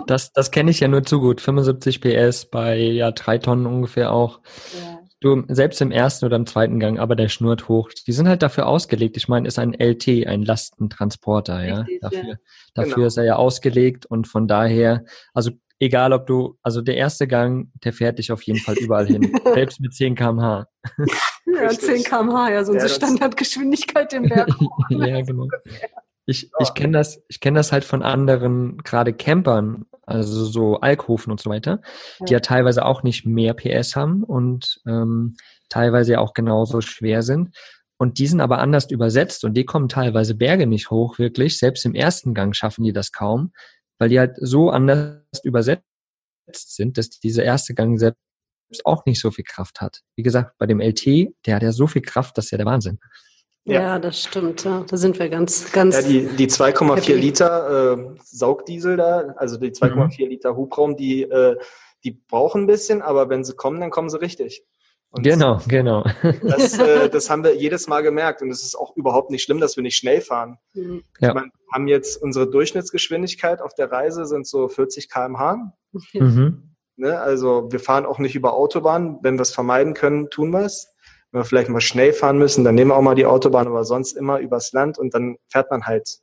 Das, 0.06 0.32
das 0.32 0.50
kenne 0.50 0.70
ich 0.70 0.81
ja 0.81 0.88
nur 0.88 1.05
zu 1.05 1.20
gut. 1.20 1.41
75 1.41 2.00
PS 2.00 2.44
bei 2.44 2.76
ja 2.76 3.12
drei 3.12 3.38
Tonnen 3.38 3.67
ungefähr 3.67 4.12
auch. 4.12 4.41
Ja. 4.79 5.00
Du, 5.20 5.44
selbst 5.49 5.81
im 5.82 5.90
ersten 5.90 6.25
oder 6.25 6.37
im 6.37 6.46
zweiten 6.46 6.81
Gang, 6.81 6.99
aber 6.99 7.14
der 7.14 7.28
schnurrt 7.28 7.69
hoch. 7.69 7.90
Die 8.06 8.12
sind 8.12 8.26
halt 8.26 8.43
dafür 8.43 8.67
ausgelegt. 8.67 9.19
Ich 9.19 9.28
meine, 9.28 9.46
ist 9.46 9.58
ein 9.58 9.75
LT, 9.75 10.26
ein 10.26 10.43
Lastentransporter, 10.43 11.62
ja. 11.62 11.81
Richtig, 11.81 12.00
dafür 12.00 12.25
ja. 12.25 12.34
dafür 12.75 12.94
genau. 12.94 13.06
ist 13.06 13.17
er 13.19 13.25
ja 13.25 13.37
ausgelegt 13.37 14.06
und 14.06 14.26
von 14.26 14.49
daher, 14.49 15.05
also 15.34 15.50
egal 15.81 16.12
ob 16.12 16.26
du, 16.26 16.58
also 16.62 16.82
der 16.82 16.96
erste 16.96 17.26
Gang, 17.26 17.70
der 17.82 17.93
fährt 17.93 18.19
dich 18.19 18.31
auf 18.31 18.43
jeden 18.43 18.61
Fall 18.61 18.76
überall 18.78 19.06
hin. 19.06 19.32
selbst 19.55 19.81
mit 19.81 19.94
10 19.94 20.14
kmh. 20.14 20.67
Ja, 21.46 21.69
10 21.69 22.05
kmh, 22.05 22.50
ja, 22.50 22.64
so 22.64 22.73
unsere 22.73 22.90
ja, 22.90 22.94
Standardgeschwindigkeit 22.96 24.12
im 24.12 24.25
Berg. 24.25 24.49
ja, 24.90 25.20
genau. 25.23 25.49
Ich, 26.31 26.50
ich 26.61 26.75
kenne 26.75 26.97
das, 26.97 27.23
ich 27.29 27.41
kenne 27.41 27.59
das 27.59 27.73
halt 27.73 27.85
von 27.85 28.03
anderen, 28.03 28.79
gerade 28.79 29.12
Campern, 29.12 29.87
also 30.06 30.44
so 30.44 30.81
Alkoven 30.81 31.32
und 31.32 31.41
so 31.41 31.50
weiter, 31.50 31.81
ja. 32.21 32.26
die 32.26 32.33
ja 32.35 32.40
teilweise 32.40 32.85
auch 32.85 33.02
nicht 33.02 33.26
mehr 33.26 33.54
PS 33.54 33.97
haben 33.97 34.23
und 34.23 34.81
ähm, 34.87 35.37
teilweise 35.69 36.12
ja 36.12 36.19
auch 36.21 36.33
genauso 36.33 36.81
schwer 36.81 37.23
sind. 37.23 37.57
Und 37.99 38.19
die 38.19 38.26
sind 38.26 38.40
aber 38.40 38.61
anders 38.61 38.90
übersetzt 38.90 39.45
und 39.45 39.54
die 39.54 39.64
kommen 39.64 39.88
teilweise 39.88 40.35
Berge 40.35 40.66
nicht 40.66 40.90
hoch, 40.90 41.19
wirklich. 41.19 41.59
Selbst 41.59 41.85
im 41.85 41.95
ersten 41.95 42.33
Gang 42.33 42.54
schaffen 42.54 42.85
die 42.85 42.93
das 42.93 43.12
kaum, 43.12 43.52
weil 43.99 44.09
die 44.09 44.19
halt 44.19 44.37
so 44.40 44.71
anders 44.71 45.21
übersetzt 45.45 45.85
sind, 46.47 46.97
dass 46.97 47.11
dieser 47.11 47.45
erste 47.45 47.75
Gang 47.75 47.99
selbst 47.99 48.16
auch 48.85 49.04
nicht 49.04 49.21
so 49.21 49.31
viel 49.31 49.45
Kraft 49.45 49.81
hat. 49.81 50.00
Wie 50.16 50.23
gesagt, 50.23 50.57
bei 50.59 50.66
dem 50.66 50.81
LT, 50.81 51.35
der 51.45 51.57
hat 51.57 51.62
ja 51.62 51.73
so 51.73 51.87
viel 51.87 52.02
Kraft, 52.02 52.38
das 52.38 52.47
ist 52.47 52.50
ja 52.52 52.59
der 52.59 52.66
Wahnsinn. 52.66 53.00
Ja. 53.64 53.83
ja, 53.83 53.99
das 53.99 54.23
stimmt. 54.23 54.64
Ja. 54.64 54.85
Da 54.88 54.97
sind 54.97 55.19
wir 55.19 55.29
ganz, 55.29 55.71
ganz. 55.73 55.95
Ja, 55.95 56.02
die, 56.02 56.26
die 56.37 56.49
2,4 56.49 57.14
Liter 57.14 57.99
äh, 57.99 58.19
Saugdiesel 58.25 58.97
da, 58.97 59.35
also 59.37 59.59
die 59.59 59.71
2,4 59.71 60.25
mhm. 60.25 60.31
Liter 60.31 60.57
Hubraum, 60.57 60.97
die, 60.97 61.23
äh, 61.23 61.57
die 62.02 62.12
brauchen 62.12 62.62
ein 62.62 62.67
bisschen, 62.67 63.02
aber 63.02 63.29
wenn 63.29 63.45
sie 63.45 63.55
kommen, 63.55 63.81
dann 63.81 63.90
kommen 63.90 64.09
sie 64.09 64.21
richtig. 64.21 64.64
Und 65.11 65.25
genau, 65.25 65.61
genau. 65.67 66.05
Das, 66.43 66.79
äh, 66.79 67.11
das 67.11 67.29
haben 67.29 67.43
wir 67.45 67.57
jedes 67.57 67.88
Mal 67.88 68.02
gemerkt 68.02 68.43
und 68.43 68.50
es 68.50 68.62
ist 68.62 68.76
auch 68.76 68.97
überhaupt 68.97 69.31
nicht 69.31 69.43
schlimm, 69.43 69.61
dass 69.61 69.76
wir 69.76 69.83
nicht 69.83 69.97
schnell 69.97 70.21
fahren. 70.21 70.59
Mhm. 70.73 71.02
Ja. 71.19 71.35
Wir 71.35 71.45
haben 71.73 71.88
jetzt 71.88 72.23
unsere 72.23 72.49
Durchschnittsgeschwindigkeit 72.49 73.61
auf 73.61 73.75
der 73.75 73.90
Reise 73.90 74.25
sind 74.26 74.47
so 74.47 74.69
40 74.69 75.11
km/h. 75.11 75.75
Mhm. 76.14 76.76
Ne, 76.97 77.19
also 77.19 77.69
wir 77.71 77.81
fahren 77.81 78.07
auch 78.07 78.19
nicht 78.19 78.35
über 78.35 78.52
Autobahn. 78.52 79.19
Wenn 79.23 79.37
wir 79.37 79.43
es 79.43 79.52
vermeiden 79.52 79.95
können, 79.95 80.31
tun 80.31 80.50
wir 80.50 80.67
es 80.67 80.89
wenn 81.32 81.40
wir 81.40 81.44
vielleicht 81.44 81.68
mal 81.68 81.80
schnell 81.80 82.12
fahren 82.12 82.38
müssen, 82.38 82.64
dann 82.64 82.75
nehmen 82.75 82.90
wir 82.90 82.96
auch 82.96 83.02
mal 83.02 83.14
die 83.14 83.26
Autobahn, 83.26 83.66
aber 83.66 83.84
sonst 83.84 84.12
immer 84.12 84.38
übers 84.38 84.72
Land 84.72 84.99
und 84.99 85.14
dann 85.14 85.37
fährt 85.49 85.70
man 85.70 85.84
halt, 85.84 86.18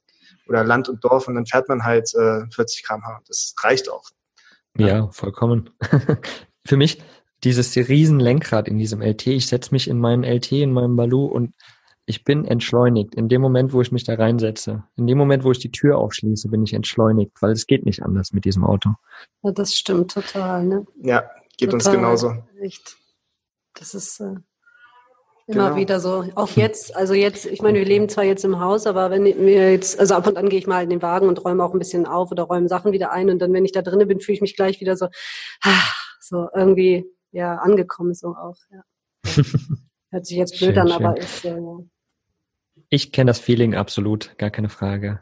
oder 0.48 0.64
Land 0.64 0.90
und 0.90 1.04
Dorf 1.04 1.28
und 1.28 1.36
dann 1.36 1.46
fährt 1.46 1.70
man 1.70 1.84
halt 1.84 2.14
äh, 2.14 2.46
40 2.54 2.86
km/h. 2.86 3.22
Das 3.28 3.54
reicht 3.64 3.90
auch. 3.90 4.04
Ja, 4.78 4.88
ja 4.88 5.10
vollkommen. 5.12 5.70
Für 6.66 6.78
mich 6.78 7.02
dieses 7.44 7.76
riesen 7.76 8.20
Lenkrad 8.20 8.68
in 8.68 8.78
diesem 8.78 9.02
LT, 9.02 9.28
ich 9.28 9.48
setze 9.48 9.72
mich 9.72 9.88
in 9.88 10.00
meinen 10.00 10.24
LT, 10.24 10.54
in 10.54 10.74
meinem 10.74 10.96
Balu 10.96 11.26
und 11.26 11.54
ich 12.06 12.24
bin 12.24 12.46
entschleunigt. 12.46 13.16
In 13.16 13.28
dem 13.28 13.42
Moment, 13.42 13.74
wo 13.74 13.82
ich 13.82 13.92
mich 13.92 14.06
da 14.06 14.16
reinsetze, 14.16 14.84
in 14.96 15.08
dem 15.08 15.18
Moment, 15.18 15.44
wo 15.44 15.52
ich 15.52 15.60
die 15.60 15.72
Tür 15.72 15.98
aufschließe, 15.98 16.50
bin 16.50 16.64
ich 16.64 16.74
entschleunigt, 16.74 17.42
weil 17.42 17.52
es 17.52 17.68
geht 17.68 17.86
nicht 17.86 18.02
anders 18.02 18.32
mit 18.32 18.46
diesem 18.46 18.64
Auto. 18.64 18.92
Ja, 19.44 19.52
das 19.52 19.74
stimmt 19.74 20.12
total. 20.12 20.66
Ne? 20.66 20.86
Ja, 21.02 21.30
geht 21.58 21.72
total. 21.72 21.74
uns 21.74 21.92
genauso. 21.92 22.44
Echt. 22.62 22.98
Das 23.74 23.94
ist 23.94 24.22
äh, 24.22 24.36
Immer 25.48 25.70
genau. 25.70 25.76
wieder 25.78 26.00
so. 26.02 26.26
Auch 26.36 26.50
jetzt, 26.52 26.94
also 26.94 27.14
jetzt, 27.14 27.46
ich 27.46 27.62
meine, 27.62 27.80
wir 27.80 27.86
leben 27.86 28.10
zwar 28.10 28.26
jetzt 28.26 28.44
im 28.44 28.60
Haus, 28.60 28.86
aber 28.86 29.10
wenn 29.12 29.24
wir 29.24 29.72
jetzt, 29.72 29.98
also 29.98 30.16
ab 30.16 30.28
und 30.28 30.38
an 30.38 30.50
gehe 30.50 30.60
ich 30.60 30.68
mal 30.68 30.84
in 30.84 30.90
den 30.90 31.02
Wagen 31.02 31.30
und 31.30 31.44
räume 31.44 31.64
auch 31.64 31.74
ein 31.74 31.80
bisschen 31.80 32.06
auf 32.06 32.32
oder 32.32 32.44
räume 32.44 32.68
Sachen 32.68 32.92
wieder 32.92 33.14
ein 33.14 33.30
und 33.30 33.40
dann, 33.40 33.54
wenn 33.54 33.64
ich 33.64 33.72
da 33.72 33.82
drinnen 33.82 34.10
bin, 34.10 34.20
fühle 34.20 34.36
ich 34.36 34.42
mich 34.42 34.58
gleich 34.58 34.82
wieder 34.82 34.98
so, 34.98 35.08
ah, 35.64 35.84
so 36.20 36.50
irgendwie 36.54 37.06
ja 37.32 37.56
angekommen 37.56 38.14
so 38.14 38.36
auch. 38.36 38.58
Ja. 38.72 38.84
Hört 40.12 40.26
sich 40.26 40.38
jetzt 40.38 40.58
blöd 40.58 40.76
schön, 40.76 40.80
an, 40.80 40.90
schön. 40.90 41.06
aber 41.06 41.18
ist 41.18 41.42
so. 41.42 41.48
Ja. 41.48 42.82
Ich 42.90 43.12
kenne 43.14 43.30
das 43.30 43.40
Feeling 43.40 43.74
absolut, 43.74 44.38
gar 44.38 44.50
keine 44.50 44.70
Frage. 44.70 45.22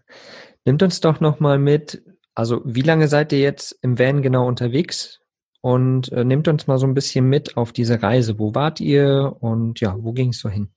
Nimmt 0.65 0.81
uns 0.81 1.01
doch 1.01 1.19
noch 1.19 1.39
mal 1.39 1.59
mit. 1.59 2.03
Also 2.33 2.61
wie 2.65 2.81
lange 2.81 3.07
seid 3.07 3.31
ihr 3.31 3.39
jetzt 3.39 3.77
im 3.81 3.99
Van 3.99 4.23
genau 4.23 4.47
unterwegs? 4.47 5.21
Und 5.65 6.11
äh, 6.11 6.23
nehmt 6.23 6.47
uns 6.47 6.67
mal 6.67 6.77
so 6.77 6.85
ein 6.85 6.93
bisschen 6.93 7.27
mit 7.27 7.57
auf 7.57 7.71
diese 7.71 8.03
Reise. 8.03 8.37
Wo 8.37 8.53
wart 8.53 8.79
ihr 8.79 9.35
und 9.39 9.79
ja, 9.79 9.95
wo 9.99 10.13
ging 10.13 10.29
es 10.29 10.37
so 10.37 10.47
hin? 10.47 10.69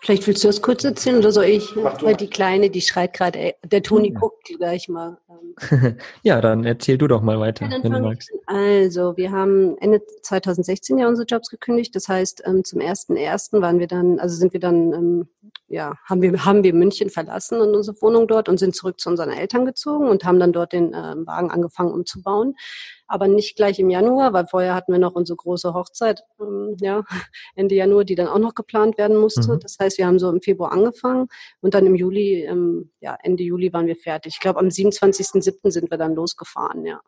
Vielleicht 0.00 0.26
willst 0.26 0.42
du 0.42 0.48
das 0.48 0.62
kurz 0.62 0.84
erzählen 0.84 1.18
oder 1.18 1.32
soll 1.32 1.44
ich? 1.44 1.76
Weil 1.76 2.16
die 2.16 2.30
Kleine, 2.30 2.70
die 2.70 2.80
schreit 2.80 3.12
gerade, 3.12 3.56
der 3.62 3.82
Toni 3.82 4.14
ja. 4.14 4.18
guckt 4.18 4.48
gleich 4.56 4.88
mal. 4.88 5.18
Ähm. 5.70 5.98
ja, 6.22 6.40
dann 6.40 6.64
erzähl 6.64 6.96
du 6.96 7.08
doch 7.08 7.20
mal 7.20 7.38
weiter, 7.40 7.66
ja, 7.66 7.82
wenn 7.82 7.92
du 7.92 8.00
magst. 8.00 8.32
Also, 8.46 9.18
wir 9.18 9.32
haben 9.32 9.76
Ende 9.82 10.00
2016 10.22 10.96
ja 10.96 11.06
unsere 11.06 11.26
Jobs 11.26 11.50
gekündigt. 11.50 11.94
Das 11.94 12.08
heißt, 12.08 12.44
ähm, 12.46 12.64
zum 12.64 12.80
1.1. 12.80 13.60
waren 13.60 13.80
wir 13.80 13.86
dann, 13.86 14.18
also 14.18 14.34
sind 14.34 14.54
wir 14.54 14.60
dann, 14.60 14.94
ähm, 14.94 15.28
ja, 15.66 15.92
haben 16.06 16.22
wir, 16.22 16.42
haben 16.42 16.64
wir 16.64 16.72
München 16.72 17.10
verlassen 17.10 17.60
und 17.60 17.74
unsere 17.74 18.00
Wohnung 18.00 18.28
dort 18.28 18.48
und 18.48 18.56
sind 18.56 18.74
zurück 18.74 18.98
zu 18.98 19.10
unseren 19.10 19.30
Eltern 19.30 19.66
gezogen 19.66 20.08
und 20.08 20.24
haben 20.24 20.40
dann 20.40 20.54
dort 20.54 20.72
den 20.72 20.92
Wagen 20.92 21.50
angefangen 21.50 21.92
umzubauen 21.92 22.54
aber 23.08 23.26
nicht 23.26 23.56
gleich 23.56 23.78
im 23.78 23.90
Januar, 23.90 24.32
weil 24.32 24.46
vorher 24.46 24.74
hatten 24.74 24.92
wir 24.92 24.98
noch 24.98 25.14
unsere 25.14 25.36
große 25.36 25.74
Hochzeit, 25.74 26.22
ähm, 26.40 26.76
ja, 26.80 27.02
Ende 27.56 27.74
Januar, 27.74 28.04
die 28.04 28.14
dann 28.14 28.28
auch 28.28 28.38
noch 28.38 28.54
geplant 28.54 28.98
werden 28.98 29.16
musste. 29.16 29.52
Mhm. 29.52 29.60
Das 29.60 29.78
heißt, 29.80 29.98
wir 29.98 30.06
haben 30.06 30.18
so 30.18 30.30
im 30.30 30.40
Februar 30.40 30.72
angefangen 30.72 31.28
und 31.60 31.74
dann 31.74 31.86
im 31.86 31.94
Juli, 31.94 32.44
ähm, 32.44 32.90
ja, 33.00 33.16
Ende 33.22 33.42
Juli 33.42 33.72
waren 33.72 33.86
wir 33.86 33.96
fertig. 33.96 34.34
Ich 34.34 34.40
glaube, 34.40 34.60
am 34.60 34.68
27.07. 34.68 35.70
sind 35.70 35.90
wir 35.90 35.98
dann 35.98 36.14
losgefahren, 36.14 36.84
ja. 36.84 37.00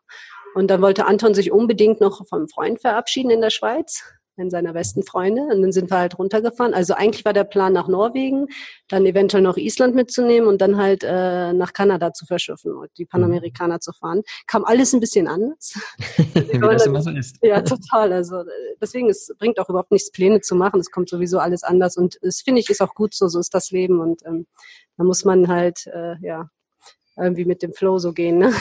Und 0.53 0.67
dann 0.69 0.81
wollte 0.81 1.05
Anton 1.05 1.33
sich 1.33 1.51
unbedingt 1.51 2.01
noch 2.01 2.27
vom 2.27 2.49
Freund 2.49 2.81
verabschieden 2.81 3.29
in 3.29 3.39
der 3.39 3.51
Schweiz 3.51 4.03
einen 4.37 4.49
seiner 4.49 4.73
besten 4.73 5.03
Freunde. 5.03 5.41
Und 5.43 5.61
dann 5.61 5.71
sind 5.71 5.91
wir 5.91 5.97
halt 5.97 6.17
runtergefahren. 6.17 6.73
Also 6.73 6.93
eigentlich 6.93 7.25
war 7.25 7.33
der 7.33 7.43
Plan 7.43 7.73
nach 7.73 7.87
Norwegen, 7.87 8.47
dann 8.87 9.05
eventuell 9.05 9.43
noch 9.43 9.57
Island 9.57 9.95
mitzunehmen 9.95 10.47
und 10.47 10.61
dann 10.61 10.77
halt 10.77 11.03
äh, 11.03 11.53
nach 11.53 11.73
Kanada 11.73 12.13
zu 12.13 12.25
verschiffen 12.25 12.73
und 12.73 12.89
die 12.97 13.05
Panamerikaner 13.05 13.79
zu 13.79 13.91
fahren. 13.93 14.21
Kam 14.47 14.63
alles 14.63 14.93
ein 14.93 14.99
bisschen 14.99 15.27
anders. 15.27 15.73
Wie 16.17 16.59
das 16.59 16.85
immer 16.85 17.01
so 17.01 17.11
ist. 17.11 17.37
Ja, 17.41 17.61
total. 17.61 18.13
Also 18.13 18.43
deswegen, 18.81 19.09
es 19.09 19.33
bringt 19.37 19.59
auch 19.59 19.69
überhaupt 19.69 19.91
nichts, 19.91 20.11
Pläne 20.11 20.41
zu 20.41 20.55
machen. 20.55 20.79
Es 20.79 20.91
kommt 20.91 21.09
sowieso 21.09 21.39
alles 21.39 21.63
anders. 21.63 21.97
Und 21.97 22.17
es 22.21 22.41
finde 22.41 22.61
ich 22.61 22.69
ist 22.69 22.81
auch 22.81 22.95
gut 22.95 23.13
so, 23.13 23.27
so 23.27 23.39
ist 23.39 23.53
das 23.53 23.71
Leben. 23.71 23.99
Und 23.99 24.25
ähm, 24.25 24.47
da 24.97 25.03
muss 25.03 25.25
man 25.25 25.47
halt, 25.47 25.87
äh, 25.87 26.15
ja, 26.21 26.49
irgendwie 27.17 27.45
mit 27.45 27.61
dem 27.61 27.73
Flow 27.73 27.97
so 27.99 28.13
gehen. 28.13 28.37
Ne? 28.37 28.53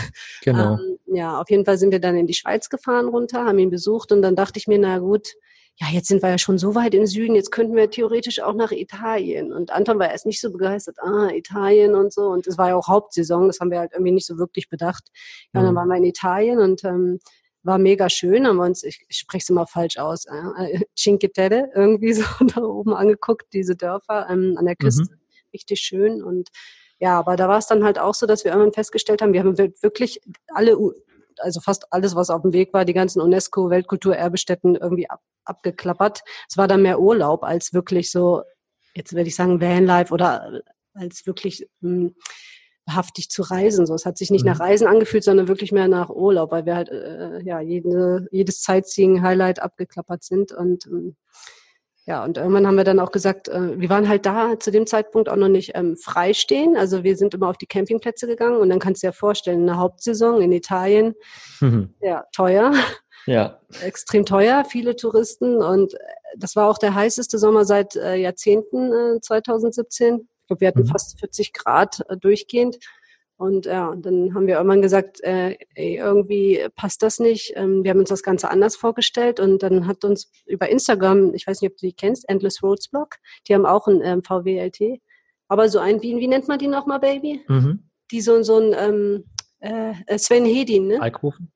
Genau. 0.42 0.74
Ähm, 0.74 0.98
ja, 1.06 1.40
auf 1.40 1.50
jeden 1.50 1.64
Fall 1.64 1.78
sind 1.78 1.92
wir 1.92 2.00
dann 2.00 2.16
in 2.16 2.26
die 2.26 2.34
Schweiz 2.34 2.68
gefahren 2.68 3.08
runter, 3.08 3.44
haben 3.44 3.58
ihn 3.58 3.70
besucht 3.70 4.12
und 4.12 4.22
dann 4.22 4.36
dachte 4.36 4.58
ich 4.58 4.66
mir, 4.66 4.78
na 4.78 4.98
gut, 4.98 5.34
ja, 5.80 5.86
jetzt 5.88 6.08
sind 6.08 6.22
wir 6.22 6.28
ja 6.28 6.38
schon 6.38 6.58
so 6.58 6.74
weit 6.74 6.94
im 6.94 7.06
Süden, 7.06 7.34
jetzt 7.34 7.50
könnten 7.50 7.74
wir 7.74 7.90
theoretisch 7.90 8.40
auch 8.40 8.54
nach 8.54 8.70
Italien. 8.70 9.50
Und 9.50 9.70
Anton 9.70 9.98
war 9.98 10.10
erst 10.10 10.26
nicht 10.26 10.40
so 10.40 10.52
begeistert, 10.52 10.98
ah, 11.00 11.30
Italien 11.32 11.94
und 11.94 12.12
so. 12.12 12.26
Und 12.26 12.46
es 12.46 12.58
war 12.58 12.68
ja 12.68 12.76
auch 12.76 12.88
Hauptsaison, 12.88 13.46
das 13.46 13.60
haben 13.60 13.70
wir 13.70 13.78
halt 13.78 13.92
irgendwie 13.92 14.12
nicht 14.12 14.26
so 14.26 14.36
wirklich 14.36 14.68
bedacht. 14.68 15.08
Ja, 15.54 15.62
mhm. 15.62 15.66
dann 15.66 15.74
waren 15.76 15.88
wir 15.88 15.96
in 15.96 16.04
Italien 16.04 16.58
und 16.58 16.84
ähm, 16.84 17.18
war 17.62 17.78
mega 17.78 18.10
schön, 18.10 18.46
haben 18.46 18.56
wir 18.56 18.64
uns, 18.64 18.84
ich, 18.84 19.04
ich 19.08 19.16
spreche 19.16 19.42
es 19.42 19.48
immer 19.48 19.66
falsch 19.66 19.96
aus, 19.96 20.26
äh, 20.26 20.80
Cinque 20.98 21.32
Terre 21.32 21.70
irgendwie 21.74 22.12
so 22.12 22.24
da 22.54 22.60
oben 22.60 22.92
angeguckt, 22.92 23.46
diese 23.54 23.74
Dörfer 23.74 24.28
ähm, 24.28 24.56
an 24.58 24.66
der. 24.66 24.76
Küste. 24.76 25.04
Mhm. 25.04 25.20
Richtig 25.52 25.80
schön 25.80 26.22
und 26.22 26.48
ja, 27.00 27.18
aber 27.18 27.34
da 27.34 27.48
war 27.48 27.58
es 27.58 27.66
dann 27.66 27.82
halt 27.82 27.98
auch 27.98 28.14
so, 28.14 28.26
dass 28.26 28.44
wir 28.44 28.52
irgendwann 28.52 28.72
festgestellt 28.74 29.20
haben, 29.20 29.32
wir 29.32 29.40
haben 29.40 29.56
wirklich 29.56 30.20
alle 30.54 30.76
also 31.40 31.60
fast 31.60 31.92
alles, 31.92 32.14
was 32.14 32.30
auf 32.30 32.42
dem 32.42 32.52
Weg 32.52 32.72
war, 32.72 32.84
die 32.84 32.92
ganzen 32.92 33.20
UNESCO-Weltkulturerbestätten 33.20 34.76
irgendwie 34.76 35.08
ab, 35.08 35.20
abgeklappert. 35.44 36.22
Es 36.48 36.56
war 36.56 36.68
dann 36.68 36.82
mehr 36.82 37.00
Urlaub 37.00 37.42
als 37.44 37.72
wirklich 37.72 38.10
so, 38.10 38.42
jetzt 38.94 39.14
werde 39.14 39.28
ich 39.28 39.36
sagen, 39.36 39.60
Vanlife 39.60 40.12
oder 40.12 40.62
als 40.94 41.26
wirklich 41.26 41.68
mh, 41.80 41.90
hm, 41.90 42.14
haftig 42.88 43.30
zu 43.30 43.42
reisen. 43.42 43.86
So, 43.86 43.94
es 43.94 44.06
hat 44.06 44.18
sich 44.18 44.30
nicht 44.30 44.44
mhm. 44.44 44.52
nach 44.52 44.60
Reisen 44.60 44.86
angefühlt, 44.86 45.24
sondern 45.24 45.48
wirklich 45.48 45.72
mehr 45.72 45.88
nach 45.88 46.10
Urlaub, 46.10 46.50
weil 46.50 46.66
wir 46.66 46.76
halt 46.76 46.88
äh, 46.88 47.40
ja 47.42 47.60
jede, 47.60 48.26
jedes 48.30 48.62
Sightseeing-Highlight 48.62 49.60
abgeklappert 49.60 50.24
sind 50.24 50.52
und 50.52 50.86
ähm, 50.86 51.16
ja, 52.10 52.24
und 52.24 52.38
irgendwann 52.38 52.66
haben 52.66 52.76
wir 52.76 52.82
dann 52.82 52.98
auch 52.98 53.12
gesagt, 53.12 53.46
äh, 53.46 53.78
wir 53.78 53.88
waren 53.88 54.08
halt 54.08 54.26
da 54.26 54.58
zu 54.58 54.72
dem 54.72 54.84
Zeitpunkt 54.84 55.28
auch 55.28 55.36
noch 55.36 55.46
nicht 55.46 55.76
ähm, 55.76 55.96
freistehen. 55.96 56.76
Also 56.76 57.04
wir 57.04 57.16
sind 57.16 57.34
immer 57.34 57.48
auf 57.48 57.56
die 57.56 57.68
Campingplätze 57.68 58.26
gegangen 58.26 58.56
und 58.56 58.68
dann 58.68 58.80
kannst 58.80 59.04
du 59.04 59.06
dir 59.06 59.12
vorstellen, 59.12 59.62
eine 59.62 59.78
Hauptsaison 59.78 60.42
in 60.42 60.50
Italien, 60.50 61.14
mhm. 61.60 61.94
ja, 62.00 62.24
teuer. 62.32 62.72
Ja. 63.26 63.60
Extrem 63.84 64.26
teuer, 64.26 64.64
viele 64.64 64.96
Touristen 64.96 65.62
und 65.62 65.94
äh, 65.94 65.98
das 66.36 66.56
war 66.56 66.68
auch 66.68 66.78
der 66.78 66.96
heißeste 66.96 67.38
Sommer 67.38 67.64
seit 67.64 67.94
äh, 67.94 68.16
Jahrzehnten 68.16 68.92
äh, 68.92 69.20
2017. 69.20 70.16
Ich 70.16 70.46
glaube, 70.48 70.62
wir 70.62 70.66
hatten 70.66 70.80
mhm. 70.80 70.86
fast 70.86 71.16
40 71.20 71.52
Grad 71.52 72.00
äh, 72.08 72.16
durchgehend. 72.16 72.78
Und 73.40 73.64
ja, 73.64 73.94
dann 73.96 74.34
haben 74.34 74.46
wir 74.46 74.56
irgendwann 74.56 74.82
gesagt, 74.82 75.22
äh, 75.22 75.56
ey, 75.74 75.96
irgendwie 75.96 76.62
passt 76.76 77.02
das 77.02 77.18
nicht. 77.20 77.54
Ähm, 77.56 77.82
wir 77.82 77.90
haben 77.90 78.00
uns 78.00 78.10
das 78.10 78.22
Ganze 78.22 78.50
anders 78.50 78.76
vorgestellt 78.76 79.40
und 79.40 79.62
dann 79.62 79.86
hat 79.86 80.04
uns 80.04 80.30
über 80.44 80.68
Instagram, 80.68 81.32
ich 81.32 81.46
weiß 81.46 81.62
nicht, 81.62 81.70
ob 81.70 81.78
du 81.78 81.86
die 81.86 81.94
kennst, 81.94 82.28
Endless 82.28 82.62
Roads 82.62 82.88
Blog, 82.88 83.16
die 83.48 83.54
haben 83.54 83.64
auch 83.64 83.86
ein 83.86 84.02
ähm, 84.04 84.22
VWLT, 84.22 85.00
aber 85.48 85.70
so 85.70 85.78
ein, 85.78 86.02
wie, 86.02 86.18
wie 86.18 86.28
nennt 86.28 86.48
man 86.48 86.58
die 86.58 86.66
nochmal, 86.66 87.00
Baby? 87.00 87.40
Mhm. 87.48 87.88
Die 88.10 88.20
so, 88.20 88.42
so 88.42 88.58
ein 88.58 88.74
ähm, 88.76 89.24
äh, 89.60 90.18
Sven 90.18 90.44
Hedin, 90.44 90.88
ne? 90.88 91.00
Alkoven? 91.00 91.50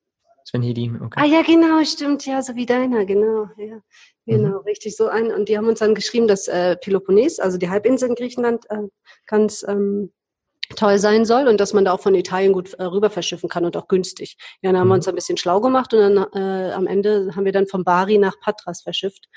Sven 0.46 0.62
Hedin, 0.62 1.02
okay. 1.02 1.20
Ah 1.20 1.26
ja, 1.26 1.42
genau, 1.42 1.84
stimmt, 1.84 2.24
ja, 2.24 2.40
so 2.40 2.56
wie 2.56 2.64
deiner, 2.64 3.04
genau, 3.04 3.50
ja. 3.58 3.82
Genau, 4.24 4.60
mhm. 4.60 4.64
richtig 4.66 4.96
so 4.96 5.08
ein. 5.08 5.30
Und 5.30 5.50
die 5.50 5.58
haben 5.58 5.68
uns 5.68 5.80
dann 5.80 5.94
geschrieben, 5.94 6.28
dass 6.28 6.48
äh, 6.48 6.76
Peloponnes, 6.76 7.40
also 7.40 7.58
die 7.58 7.68
Halbinsel 7.68 8.08
in 8.08 8.14
Griechenland, 8.14 8.64
äh, 8.70 8.88
ganz 9.26 9.62
ähm, 9.68 10.12
toll 10.76 10.98
sein 10.98 11.24
soll 11.24 11.48
und 11.48 11.60
dass 11.60 11.72
man 11.72 11.84
da 11.84 11.92
auch 11.92 12.00
von 12.00 12.14
Italien 12.14 12.52
gut 12.52 12.74
äh, 12.74 12.84
rüber 12.84 13.10
verschiffen 13.10 13.48
kann 13.48 13.64
und 13.64 13.76
auch 13.76 13.88
günstig. 13.88 14.36
Ja, 14.62 14.70
dann 14.70 14.80
haben 14.80 14.88
wir 14.88 14.94
mhm. 14.94 14.98
uns 14.98 15.08
ein 15.08 15.14
bisschen 15.14 15.36
schlau 15.36 15.60
gemacht 15.60 15.92
und 15.94 16.00
dann 16.00 16.26
äh, 16.34 16.72
am 16.72 16.86
Ende 16.86 17.32
haben 17.34 17.44
wir 17.44 17.52
dann 17.52 17.66
von 17.66 17.84
Bari 17.84 18.18
nach 18.18 18.38
Patras 18.40 18.82
verschifft. 18.82 19.28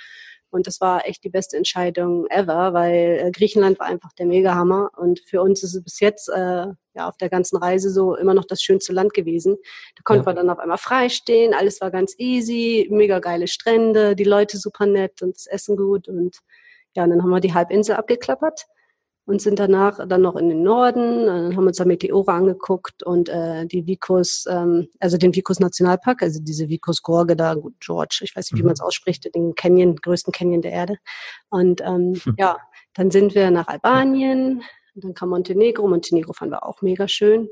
Und 0.50 0.66
das 0.66 0.80
war 0.80 1.06
echt 1.06 1.26
die 1.26 1.30
beste 1.30 1.58
Entscheidung 1.58 2.26
ever, 2.28 2.74
weil 2.74 3.20
äh, 3.22 3.32
Griechenland 3.32 3.80
war 3.80 3.88
einfach 3.88 4.14
der 4.14 4.26
Megahammer. 4.26 4.92
Und 4.96 5.20
für 5.20 5.42
uns 5.42 5.62
ist 5.62 5.76
es 5.76 5.84
bis 5.84 6.00
jetzt 6.00 6.30
äh, 6.30 6.68
ja 6.96 7.08
auf 7.08 7.18
der 7.18 7.30
ganzen 7.30 7.58
Reise 7.58 7.90
so 7.90 8.16
immer 8.16 8.34
noch 8.34 8.46
das 8.46 8.62
schönste 8.62 8.94
Land 8.94 9.14
gewesen. 9.14 9.58
Da 9.98 10.04
konnten 10.04 10.24
ja. 10.24 10.28
wir 10.28 10.34
dann 10.36 10.50
auf 10.50 10.60
einmal 10.60 10.78
freistehen, 10.78 11.54
alles 11.54 11.82
war 11.82 11.92
ganz 11.92 12.16
easy, 12.18 12.88
mega 12.90 13.20
geile 13.20 13.48
Strände, 13.48 14.16
die 14.16 14.24
Leute 14.24 14.58
super 14.58 14.86
nett 14.86 15.22
und 15.22 15.36
das 15.36 15.48
Essen 15.48 15.76
gut. 15.76 16.08
Und 16.08 16.40
ja, 16.96 17.04
und 17.04 17.10
dann 17.10 17.22
haben 17.22 17.30
wir 17.30 17.42
die 17.42 17.54
Halbinsel 17.54 17.96
abgeklappert 17.96 18.68
und 19.28 19.42
sind 19.42 19.60
danach 19.60 20.00
dann 20.08 20.22
noch 20.22 20.38
in 20.38 20.48
den 20.48 20.64
Norden, 20.64 21.28
äh, 21.28 21.56
haben 21.56 21.68
uns 21.68 21.78
da 21.78 21.86
Meteore 21.86 22.32
angeguckt 22.32 23.04
und 23.04 23.28
äh, 23.28 23.66
die 23.68 23.86
Vicus, 23.86 24.46
ähm, 24.50 24.88
also 25.02 25.18
den 25.18 25.36
Vicus 25.36 25.60
Nationalpark, 25.60 26.24
also 26.24 26.40
diese 26.42 26.70
Vicus 26.70 27.04
Gorge 27.04 27.36
da, 27.36 27.56
George, 27.82 28.22
ich 28.24 28.34
weiß 28.36 28.50
nicht, 28.50 28.58
wie 28.58 28.64
mhm. 28.64 28.68
man 28.68 28.74
es 28.74 28.82
ausspricht, 28.82 29.30
den 29.36 29.54
Canyon, 29.54 29.98
größten 29.98 30.32
Canyon 30.32 30.62
der 30.62 30.72
Erde. 30.72 30.98
Und 31.50 31.82
ähm, 31.82 32.14
ja, 32.40 32.58
dann 32.94 33.12
sind 33.12 33.36
wir 33.36 33.52
nach 33.52 33.68
Albanien, 33.68 34.64
dann 34.96 35.14
kam 35.14 35.30
Montenegro, 35.30 35.88
Montenegro 35.90 36.32
fanden 36.32 36.54
wir 36.54 36.66
auch 36.66 36.82
mega 36.82 37.10
schön. 37.10 37.50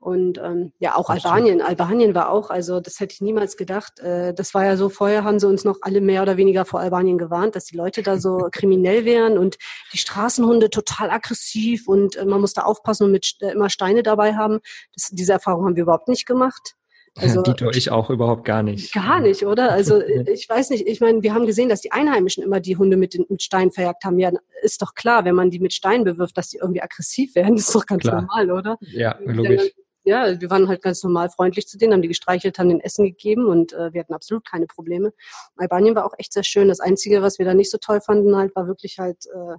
Und 0.00 0.38
ähm, 0.38 0.72
ja, 0.78 0.94
auch 0.94 1.10
Absolut. 1.10 1.24
Albanien. 1.24 1.60
Albanien 1.60 2.14
war 2.14 2.30
auch, 2.30 2.50
also 2.50 2.78
das 2.78 3.00
hätte 3.00 3.14
ich 3.14 3.20
niemals 3.20 3.56
gedacht. 3.56 3.98
Äh, 3.98 4.32
das 4.32 4.54
war 4.54 4.64
ja 4.64 4.76
so, 4.76 4.88
vorher 4.88 5.24
haben 5.24 5.40
sie 5.40 5.48
uns 5.48 5.64
noch 5.64 5.78
alle 5.82 6.00
mehr 6.00 6.22
oder 6.22 6.36
weniger 6.36 6.64
vor 6.64 6.78
Albanien 6.78 7.18
gewarnt, 7.18 7.56
dass 7.56 7.64
die 7.64 7.76
Leute 7.76 8.02
da 8.02 8.18
so 8.18 8.48
kriminell 8.52 9.04
wären 9.04 9.38
und 9.38 9.58
die 9.92 9.98
Straßenhunde 9.98 10.70
total 10.70 11.10
aggressiv 11.10 11.88
und 11.88 12.14
äh, 12.14 12.24
man 12.24 12.40
musste 12.40 12.64
aufpassen 12.64 13.04
und 13.04 13.12
mit 13.12 13.36
äh, 13.40 13.50
immer 13.50 13.70
Steine 13.70 14.04
dabei 14.04 14.36
haben. 14.36 14.60
Das, 14.94 15.08
diese 15.10 15.32
Erfahrung 15.32 15.64
haben 15.64 15.74
wir 15.74 15.82
überhaupt 15.82 16.08
nicht 16.08 16.26
gemacht. 16.26 16.74
Also, 17.20 17.42
die 17.42 17.54
tue 17.54 17.72
ich 17.74 17.90
auch 17.90 18.10
überhaupt 18.10 18.44
gar 18.44 18.62
nicht. 18.62 18.92
Gar 18.94 19.18
nicht, 19.18 19.44
oder? 19.44 19.72
Also 19.72 20.00
ich 20.00 20.48
weiß 20.48 20.70
nicht, 20.70 20.86
ich 20.86 21.00
meine, 21.00 21.20
wir 21.22 21.34
haben 21.34 21.46
gesehen, 21.46 21.68
dass 21.68 21.80
die 21.80 21.90
Einheimischen 21.90 22.44
immer 22.44 22.60
die 22.60 22.76
Hunde 22.76 22.96
mit, 22.96 23.18
mit 23.28 23.42
Steinen 23.42 23.72
verjagt 23.72 24.04
haben. 24.04 24.20
Ja, 24.20 24.30
ist 24.62 24.82
doch 24.82 24.94
klar, 24.94 25.24
wenn 25.24 25.34
man 25.34 25.50
die 25.50 25.58
mit 25.58 25.72
Steinen 25.72 26.04
bewirft, 26.04 26.36
dass 26.36 26.50
die 26.50 26.58
irgendwie 26.58 26.80
aggressiv 26.80 27.34
werden, 27.34 27.56
ist 27.56 27.74
doch 27.74 27.86
ganz 27.86 28.02
klar. 28.02 28.20
normal, 28.20 28.52
oder? 28.52 28.76
Ja, 28.80 29.18
logisch 29.24 29.72
ja, 30.08 30.40
wir 30.40 30.50
waren 30.50 30.68
halt 30.68 30.82
ganz 30.82 31.02
normal 31.04 31.28
freundlich 31.28 31.68
zu 31.68 31.76
denen, 31.76 31.92
haben 31.92 32.02
die 32.02 32.08
gestreichelt, 32.08 32.58
haben 32.58 32.70
den 32.70 32.80
Essen 32.80 33.04
gegeben 33.04 33.46
und 33.46 33.74
äh, 33.74 33.92
wir 33.92 34.00
hatten 34.00 34.14
absolut 34.14 34.48
keine 34.48 34.66
Probleme. 34.66 35.12
Albanien 35.56 35.94
war 35.94 36.06
auch 36.06 36.14
echt 36.16 36.32
sehr 36.32 36.44
schön. 36.44 36.68
Das 36.68 36.80
Einzige, 36.80 37.20
was 37.20 37.38
wir 37.38 37.44
da 37.44 37.54
nicht 37.54 37.70
so 37.70 37.78
toll 37.78 38.00
fanden, 38.00 38.34
halt, 38.34 38.56
war 38.56 38.66
wirklich 38.66 38.98
halt 38.98 39.26
äh, 39.26 39.56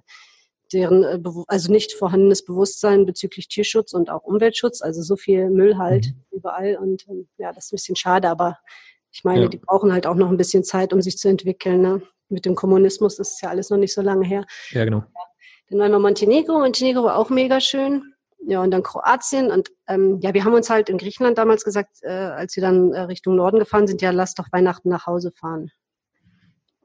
deren, 0.72 1.04
äh, 1.04 1.20
also 1.46 1.70
nicht 1.70 1.92
vorhandenes 1.92 2.44
Bewusstsein 2.44 3.06
bezüglich 3.06 3.46
Tierschutz 3.46 3.92
und 3.92 4.10
auch 4.10 4.24
Umweltschutz. 4.24 4.82
Also 4.82 5.02
so 5.02 5.16
viel 5.16 5.50
Müll 5.50 5.78
halt 5.78 6.06
mhm. 6.06 6.24
überall 6.32 6.76
und 6.76 7.06
ähm, 7.08 7.28
ja, 7.38 7.52
das 7.52 7.66
ist 7.66 7.72
ein 7.72 7.76
bisschen 7.76 7.96
schade, 7.96 8.28
aber 8.28 8.58
ich 9.12 9.22
meine, 9.22 9.42
ja. 9.42 9.48
die 9.48 9.58
brauchen 9.58 9.92
halt 9.92 10.06
auch 10.06 10.14
noch 10.16 10.30
ein 10.30 10.36
bisschen 10.36 10.64
Zeit, 10.64 10.92
um 10.92 11.00
sich 11.00 11.16
zu 11.16 11.28
entwickeln. 11.28 11.80
Ne? 11.80 12.02
Mit 12.28 12.44
dem 12.44 12.56
Kommunismus 12.56 13.16
das 13.16 13.32
ist 13.32 13.42
ja 13.42 13.50
alles 13.50 13.70
noch 13.70 13.78
nicht 13.78 13.94
so 13.94 14.02
lange 14.02 14.26
her. 14.26 14.44
Ja, 14.70 14.84
genau. 14.84 15.04
Dann 15.68 15.78
waren 15.78 15.92
wir 15.92 16.00
Montenegro. 16.00 16.58
Montenegro 16.58 17.04
war 17.04 17.16
auch 17.16 17.30
mega 17.30 17.60
schön. 17.60 18.09
Ja, 18.46 18.62
und 18.62 18.70
dann 18.70 18.82
Kroatien. 18.82 19.50
Und 19.50 19.70
ähm, 19.86 20.18
ja, 20.20 20.34
wir 20.34 20.44
haben 20.44 20.54
uns 20.54 20.70
halt 20.70 20.88
in 20.88 20.98
Griechenland 20.98 21.38
damals 21.38 21.64
gesagt, 21.64 21.98
äh, 22.02 22.08
als 22.10 22.56
wir 22.56 22.62
dann 22.62 22.92
äh, 22.92 23.02
Richtung 23.02 23.36
Norden 23.36 23.58
gefahren 23.58 23.86
sind, 23.86 24.02
ja, 24.02 24.10
lass 24.10 24.34
doch 24.34 24.46
Weihnachten 24.52 24.88
nach 24.88 25.06
Hause 25.06 25.32
fahren. 25.32 25.70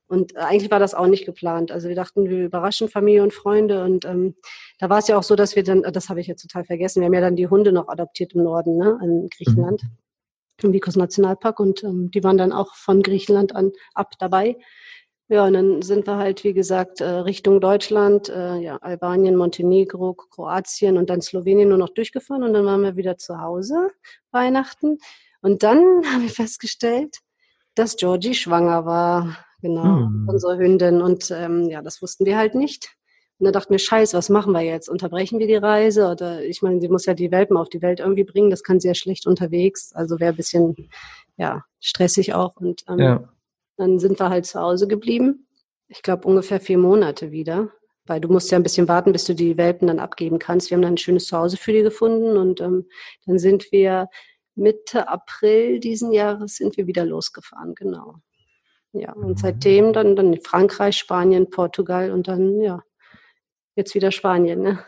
Und 0.07 0.35
äh, 0.35 0.39
eigentlich 0.39 0.71
war 0.71 0.79
das 0.79 0.93
auch 0.93 1.07
nicht 1.07 1.25
geplant. 1.25 1.71
Also 1.71 1.87
wir 1.87 1.95
dachten, 1.95 2.29
wir 2.29 2.45
überraschen 2.45 2.89
Familie 2.89 3.23
und 3.23 3.33
Freunde. 3.33 3.83
Und 3.83 4.05
ähm, 4.05 4.35
da 4.79 4.89
war 4.89 4.99
es 4.99 5.07
ja 5.07 5.17
auch 5.17 5.23
so, 5.23 5.35
dass 5.35 5.55
wir 5.55 5.63
dann, 5.63 5.81
das 5.81 6.09
habe 6.09 6.19
ich 6.19 6.27
jetzt 6.27 6.41
total 6.41 6.65
vergessen, 6.65 7.01
wir 7.01 7.07
haben 7.07 7.13
ja 7.13 7.21
dann 7.21 7.35
die 7.35 7.47
Hunde 7.47 7.71
noch 7.71 7.87
adoptiert 7.87 8.33
im 8.33 8.43
Norden, 8.43 8.77
ne, 8.77 8.99
in 9.01 9.29
Griechenland, 9.29 9.83
mhm. 9.83 9.89
im 10.63 10.73
Vikos 10.73 10.95
Nationalpark. 10.95 11.59
Und 11.59 11.83
ähm, 11.83 12.11
die 12.11 12.23
waren 12.23 12.37
dann 12.37 12.51
auch 12.51 12.75
von 12.75 13.01
Griechenland 13.01 13.55
an 13.55 13.71
ab 13.93 14.13
dabei. 14.19 14.57
Ja, 15.27 15.45
und 15.45 15.53
dann 15.53 15.81
sind 15.81 16.05
wir 16.05 16.17
halt, 16.17 16.43
wie 16.43 16.53
gesagt, 16.53 17.01
äh, 17.01 17.05
Richtung 17.05 17.59
Deutschland, 17.59 18.29
äh, 18.29 18.57
ja, 18.57 18.77
Albanien, 18.77 19.35
Montenegro, 19.35 20.13
Kroatien 20.13 20.97
und 20.97 21.09
dann 21.09 21.21
Slowenien 21.21 21.69
nur 21.69 21.79
noch 21.79 21.89
durchgefahren 21.89 22.43
und 22.43 22.53
dann 22.53 22.65
waren 22.65 22.83
wir 22.83 22.95
wieder 22.95 23.17
zu 23.17 23.41
Hause, 23.41 23.89
Weihnachten. 24.31 24.99
Und 25.41 25.63
dann 25.63 25.79
haben 26.13 26.21
wir 26.21 26.29
festgestellt, 26.29 27.17
dass 27.73 27.95
Georgie 27.95 28.35
schwanger 28.35 28.85
war, 28.85 29.37
genau, 29.61 29.83
hm. 29.83 30.27
unsere 30.29 30.57
Hündin. 30.57 31.01
Und 31.01 31.31
ähm, 31.31 31.69
ja, 31.69 31.81
das 31.81 32.03
wussten 32.03 32.25
wir 32.25 32.37
halt 32.37 32.53
nicht. 32.53 32.95
Und 33.39 33.45
dann 33.45 33.53
dachten 33.53 33.71
wir, 33.71 33.79
scheiße, 33.79 34.15
was 34.15 34.29
machen 34.29 34.53
wir 34.53 34.61
jetzt? 34.61 34.87
Unterbrechen 34.89 35.39
wir 35.39 35.47
die 35.47 35.55
Reise? 35.55 36.07
Oder 36.09 36.43
ich 36.43 36.61
meine, 36.61 36.79
sie 36.79 36.87
muss 36.87 37.07
ja 37.07 37.15
die 37.15 37.31
Welpen 37.31 37.57
auf 37.57 37.69
die 37.69 37.81
Welt 37.81 37.99
irgendwie 37.99 38.23
bringen, 38.23 38.51
das 38.51 38.63
kann 38.63 38.79
sie 38.79 38.89
ja 38.89 38.95
schlecht 38.95 39.25
unterwegs. 39.25 39.91
Also 39.93 40.19
wäre 40.19 40.33
ein 40.33 40.37
bisschen, 40.37 40.75
ja, 41.35 41.63
stressig 41.79 42.35
auch. 42.35 42.55
Und 42.57 42.83
ähm, 42.87 42.99
ja 42.99 43.34
dann 43.77 43.99
sind 43.99 44.19
wir 44.19 44.29
halt 44.29 44.45
zu 44.45 44.59
Hause 44.59 44.87
geblieben. 44.87 45.47
Ich 45.87 46.01
glaube 46.01 46.27
ungefähr 46.27 46.59
vier 46.59 46.77
Monate 46.77 47.31
wieder, 47.31 47.71
weil 48.05 48.21
du 48.21 48.29
musst 48.29 48.51
ja 48.51 48.57
ein 48.57 48.63
bisschen 48.63 48.87
warten, 48.87 49.11
bis 49.11 49.25
du 49.25 49.35
die 49.35 49.57
Welpen 49.57 49.87
dann 49.87 49.99
abgeben 49.99 50.39
kannst. 50.39 50.69
Wir 50.69 50.75
haben 50.75 50.81
dann 50.81 50.93
ein 50.93 50.97
schönes 50.97 51.27
Zuhause 51.27 51.57
für 51.57 51.73
die 51.73 51.83
gefunden 51.83 52.37
und 52.37 52.61
ähm, 52.61 52.87
dann 53.25 53.39
sind 53.39 53.71
wir 53.71 54.09
Mitte 54.55 55.07
April 55.09 55.79
diesen 55.79 56.11
Jahres 56.11 56.55
sind 56.55 56.77
wir 56.77 56.87
wieder 56.87 57.05
losgefahren, 57.05 57.75
genau. 57.75 58.15
Ja, 58.93 59.11
und 59.11 59.27
mhm. 59.27 59.37
seitdem 59.37 59.91
dann, 59.91 60.15
dann 60.15 60.39
Frankreich, 60.41 60.97
Spanien, 60.97 61.49
Portugal 61.49 62.11
und 62.11 62.29
dann, 62.29 62.61
ja, 62.61 62.81
jetzt 63.75 63.93
wieder 63.93 64.11
Spanien, 64.11 64.61
ne? 64.61 64.79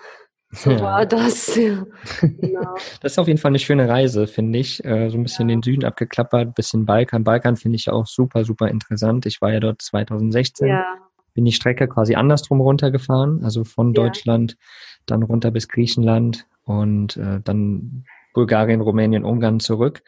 So 0.52 0.72
ja. 0.72 0.82
war 0.82 1.06
das, 1.06 1.56
ja. 1.56 1.86
Genau. 2.22 2.76
Das 3.02 3.14
ist 3.14 3.20
auf 3.20 3.28
jeden 3.28 3.40
Fall 3.40 3.52
eine 3.52 3.60
schöne 3.60 3.88
Reise, 3.88 4.28
finde 4.28 4.60
ich. 4.60 4.84
Äh, 4.86 5.10
so 5.10 5.18
ein 5.18 5.24
bisschen 5.24 5.50
ja. 5.50 5.56
den 5.56 5.64
Süden 5.64 5.84
abgeklappert, 5.84 6.56
bisschen 6.56 6.86
Balkan. 6.86 7.24
Balkan 7.24 7.58
finde 7.58 7.76
ich 7.76 7.90
auch 7.90 8.08
super, 8.08 8.46
super 8.46 8.70
interessant. 8.70 9.26
Ich 9.26 9.42
war 9.42 9.52
ja 9.52 9.60
dort 9.60 9.82
2016. 9.82 10.68
Ja. 10.68 10.86
Bin 11.34 11.46
die 11.46 11.52
Strecke 11.52 11.88
quasi 11.88 12.16
andersrum 12.16 12.62
runtergefahren, 12.62 13.44
also 13.44 13.64
von 13.64 13.94
Deutschland 13.94 14.58
dann 15.06 15.22
runter 15.22 15.52
bis 15.52 15.68
Griechenland 15.68 16.48
und 16.64 17.18
äh, 17.18 17.40
dann 17.44 18.06
Bulgarien, 18.38 18.82
Rumänien, 18.82 19.26
Ungarn 19.26 19.60
zurück. 19.60 20.04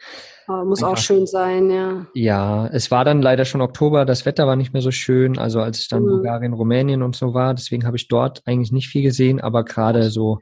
Aber 0.46 0.64
muss 0.64 0.84
auch 0.84 0.96
schön 0.96 1.26
sein, 1.26 1.68
ja. 1.68 2.06
Ja, 2.14 2.68
es 2.68 2.92
war 2.92 3.04
dann 3.04 3.22
leider 3.22 3.44
schon 3.44 3.60
Oktober, 3.60 4.04
das 4.04 4.24
Wetter 4.24 4.46
war 4.46 4.54
nicht 4.54 4.72
mehr 4.72 4.82
so 4.82 4.92
schön, 4.92 5.36
also 5.36 5.60
als 5.60 5.80
ich 5.80 5.88
dann 5.88 6.04
mhm. 6.04 6.10
Bulgarien, 6.10 6.52
Rumänien 6.52 7.02
und 7.02 7.16
so 7.16 7.34
war, 7.34 7.54
deswegen 7.54 7.84
habe 7.86 7.96
ich 7.96 8.06
dort 8.06 8.42
eigentlich 8.46 8.70
nicht 8.70 8.86
viel 8.86 9.02
gesehen, 9.02 9.40
aber 9.40 9.64
gerade 9.64 10.10
so 10.10 10.38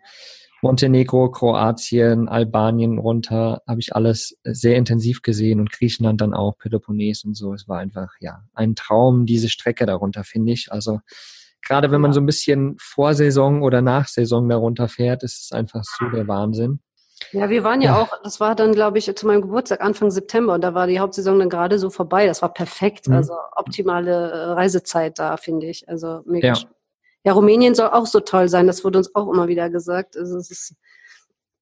Montenegro, 0.61 1.31
Kroatien, 1.31 2.29
Albanien 2.29 2.99
runter, 2.99 3.63
habe 3.67 3.81
ich 3.81 3.97
alles 3.97 4.37
sehr 4.45 4.77
intensiv 4.77 5.23
gesehen 5.23 5.59
und 5.59 5.73
Griechenland 5.73 6.21
dann 6.21 6.35
auch, 6.35 6.59
Peloponnes 6.59 7.25
und 7.25 7.35
so. 7.35 7.55
Es 7.55 7.69
war 7.69 7.79
einfach, 7.79 8.11
ja, 8.21 8.43
ein 8.53 8.75
Traum, 8.75 9.25
diese 9.25 9.49
Strecke 9.49 9.87
darunter, 9.87 10.25
finde 10.25 10.53
ich. 10.53 10.71
Also 10.71 11.01
gerade 11.67 11.91
wenn 11.91 12.03
man 12.03 12.13
so 12.13 12.21
ein 12.21 12.27
bisschen 12.27 12.77
Vorsaison 12.79 13.63
oder 13.63 13.81
Nachsaison 13.81 14.47
darunter 14.47 14.89
fährt, 14.89 15.23
ist 15.23 15.45
es 15.45 15.53
einfach 15.53 15.85
so 15.85 16.11
der 16.11 16.29
Wahnsinn. 16.29 16.81
Ja, 17.33 17.51
wir 17.51 17.65
waren 17.65 17.81
ja, 17.81 17.93
ja, 17.93 18.01
auch, 18.01 18.23
das 18.23 18.41
war 18.41 18.55
dann, 18.55 18.73
glaube 18.73 18.99
ich, 18.99 19.15
zu 19.15 19.27
meinem 19.27 19.43
Geburtstag 19.43 19.81
Anfang 19.81 20.11
September 20.11 20.55
und 20.55 20.63
da 20.63 20.75
war 20.75 20.87
die 20.87 21.01
Hauptsaison 21.01 21.39
dann 21.39 21.51
gerade 21.51 21.79
so 21.79 21.91
vorbei. 21.91 22.27
Das 22.27 22.43
war 22.43 22.53
perfekt. 22.53 23.09
Mhm. 23.09 23.15
Also 23.15 23.35
optimale 23.57 24.31
äh, 24.31 24.45
Reisezeit 24.53 25.19
da, 25.19 25.37
finde 25.37 25.67
ich. 25.67 25.89
Also 25.89 26.23
mega. 26.25 26.49
Ja. 26.49 26.59
ja, 27.25 27.33
Rumänien 27.33 27.75
soll 27.75 27.89
auch 27.89 28.07
so 28.07 28.21
toll 28.21 28.49
sein. 28.49 28.67
Das 28.67 28.85
wurde 28.85 28.99
uns 28.99 29.15
auch 29.15 29.31
immer 29.31 29.49
wieder 29.49 29.71
gesagt. 29.71 30.17
Also 30.17 30.39
es 30.39 30.51
ist, 30.51 30.75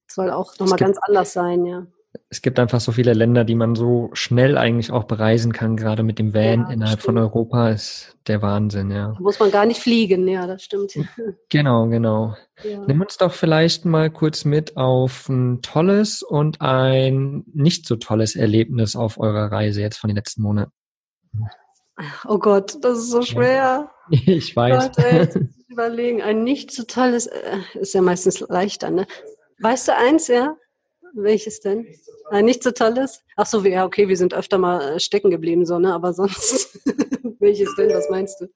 soll 0.07 0.31
auch 0.31 0.59
nochmal 0.59 0.79
ganz 0.79 0.99
anders 1.07 1.33
sein, 1.33 1.65
ja 1.67 1.87
es 2.29 2.43
gibt 2.43 2.59
einfach 2.59 2.81
so 2.81 2.93
viele 2.93 3.13
Länder, 3.13 3.45
die 3.45 3.55
man 3.55 3.75
so 3.75 4.11
schnell 4.13 4.59
eigentlich 4.59 4.91
auch 4.91 5.05
bereisen 5.05 5.53
kann, 5.53 5.77
gerade 5.77 6.03
mit 6.03 6.19
dem 6.19 6.35
Van 6.35 6.63
ja, 6.63 6.71
innerhalb 6.71 7.01
stimmt. 7.01 7.17
von 7.17 7.19
Europa 7.19 7.71
ist 7.71 8.17
der 8.27 8.43
Wahnsinn, 8.43 8.91
ja. 8.91 9.13
Da 9.13 9.21
muss 9.21 9.39
man 9.39 9.51
gar 9.51 9.67
nicht 9.67 9.81
fliegen, 9.81 10.27
ja, 10.29 10.47
das 10.47 10.63
stimmt. 10.63 10.93
Genau, 11.49 11.87
genau. 11.87 12.35
Ja. 12.65 12.85
Nimm 12.87 13.01
uns 13.01 13.17
doch 13.17 13.33
vielleicht 13.33 13.85
mal 13.85 14.11
kurz 14.11 14.45
mit 14.45 14.77
auf 14.77 15.29
ein 15.29 15.63
tolles 15.63 16.23
und 16.23 16.61
ein 16.61 17.45
nicht 17.53 17.87
so 17.87 17.97
tolles 17.97 18.37
Erlebnis 18.37 18.97
auf 18.97 19.19
eurer 19.19 19.53
Reise 19.53 19.81
jetzt 19.81 19.99
von 19.99 20.09
den 20.09 20.17
letzten 20.17 20.43
Monaten. 20.43 20.73
Oh 22.29 22.39
Gott, 22.39 22.77
das 22.83 22.99
ist 22.99 23.11
so 23.11 23.23
schwer. 23.23 23.91
Ich 24.09 24.55
weiß. 24.55 24.97
Leute, 24.97 25.49
überlegen, 25.67 26.23
ein 26.23 26.45
nicht 26.45 26.71
so 26.71 26.85
tolles, 26.85 27.27
äh, 27.27 27.59
ist 27.75 27.93
ja 27.93 28.03
meistens 28.03 28.39
leichter, 28.39 28.91
ne? 28.91 29.05
Weißt 29.59 29.89
du 29.89 29.97
eins, 29.97 30.29
ja? 30.29 30.57
Welches 31.17 31.61
denn? 31.61 31.87
Ah, 32.31 32.43
nicht 32.43 32.63
so 32.63 32.71
tolles? 32.73 33.23
Ach 33.37 33.47
so, 33.47 33.65
ja, 33.65 33.87
okay, 33.87 34.07
wir 34.07 34.17
sind 34.19 34.35
öfter 34.35 34.59
mal 34.59 34.97
äh, 34.97 35.01
stecken 35.01 35.31
geblieben, 35.31 35.65
so, 35.65 35.79
ne? 35.79 35.95
Aber 35.95 36.13
sonst, 36.13 36.79
welches 37.41 37.75
denn? 37.77 37.91
Was 37.91 38.11
meinst 38.11 38.41
du? 38.41 38.49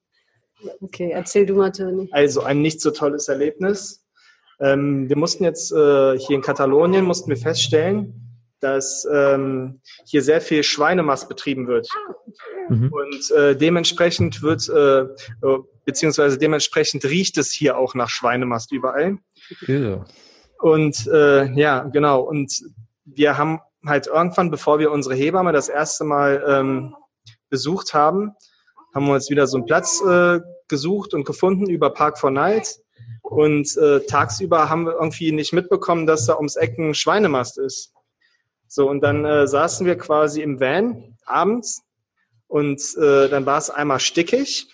Okay, 0.82 1.10
erzähl 1.10 1.46
du 1.46 1.54
mal, 1.54 1.72
Toni. 1.72 2.08
Also 2.12 2.42
ein 2.42 2.60
nicht 2.60 2.82
so 2.82 2.90
tolles 2.90 3.28
Erlebnis. 3.28 4.04
Ähm, 4.60 5.08
wir 5.08 5.16
mussten 5.16 5.44
jetzt 5.44 5.72
äh, 5.72 6.18
hier 6.18 6.36
in 6.36 6.42
Katalonien 6.42 7.06
mussten 7.06 7.30
wir 7.30 7.38
feststellen, 7.38 8.12
dass 8.60 9.08
ähm, 9.10 9.80
hier 10.04 10.20
sehr 10.20 10.42
viel 10.42 10.62
Schweinemast 10.62 11.30
betrieben 11.30 11.66
wird. 11.66 11.88
Mhm. 12.68 12.92
Und 12.92 13.30
äh, 13.30 13.56
dementsprechend 13.56 14.42
wird, 14.42 14.68
äh, 14.68 15.00
äh 15.00 15.58
beziehungsweise 15.86 16.36
dementsprechend 16.36 17.06
riecht 17.06 17.38
es 17.38 17.52
hier 17.52 17.78
auch 17.78 17.94
nach 17.94 18.10
Schweinemast 18.10 18.70
überall. 18.70 19.16
Ja. 19.66 20.04
Und 20.60 21.06
äh, 21.06 21.50
ja, 21.52 21.84
genau. 21.84 22.20
Und 22.20 22.62
wir 23.04 23.38
haben 23.38 23.60
halt 23.86 24.06
irgendwann, 24.06 24.50
bevor 24.50 24.78
wir 24.78 24.92
unsere 24.92 25.14
Hebamme 25.14 25.52
das 25.52 25.68
erste 25.68 26.04
Mal 26.04 26.44
ähm, 26.46 26.94
besucht 27.48 27.94
haben, 27.94 28.32
haben 28.94 29.06
wir 29.06 29.14
uns 29.14 29.30
wieder 29.30 29.46
so 29.46 29.56
einen 29.56 29.66
Platz 29.66 30.02
äh, 30.02 30.40
gesucht 30.68 31.14
und 31.14 31.24
gefunden 31.24 31.68
über 31.68 31.90
Park 31.90 32.18
for 32.18 32.30
Night. 32.30 32.76
Und 33.22 33.76
äh, 33.76 34.00
tagsüber 34.00 34.68
haben 34.68 34.84
wir 34.86 34.94
irgendwie 34.94 35.32
nicht 35.32 35.52
mitbekommen, 35.52 36.06
dass 36.06 36.26
da 36.26 36.36
ums 36.36 36.56
Eck 36.56 36.78
ein 36.78 36.94
Schweinemast 36.94 37.58
ist. 37.58 37.92
So, 38.66 38.88
und 38.88 39.00
dann 39.00 39.24
äh, 39.24 39.46
saßen 39.46 39.86
wir 39.86 39.96
quasi 39.96 40.42
im 40.42 40.60
Van 40.60 41.16
abends 41.24 41.82
und 42.48 42.80
äh, 42.98 43.28
dann 43.28 43.46
war 43.46 43.58
es 43.58 43.70
einmal 43.70 44.00
stickig 44.00 44.68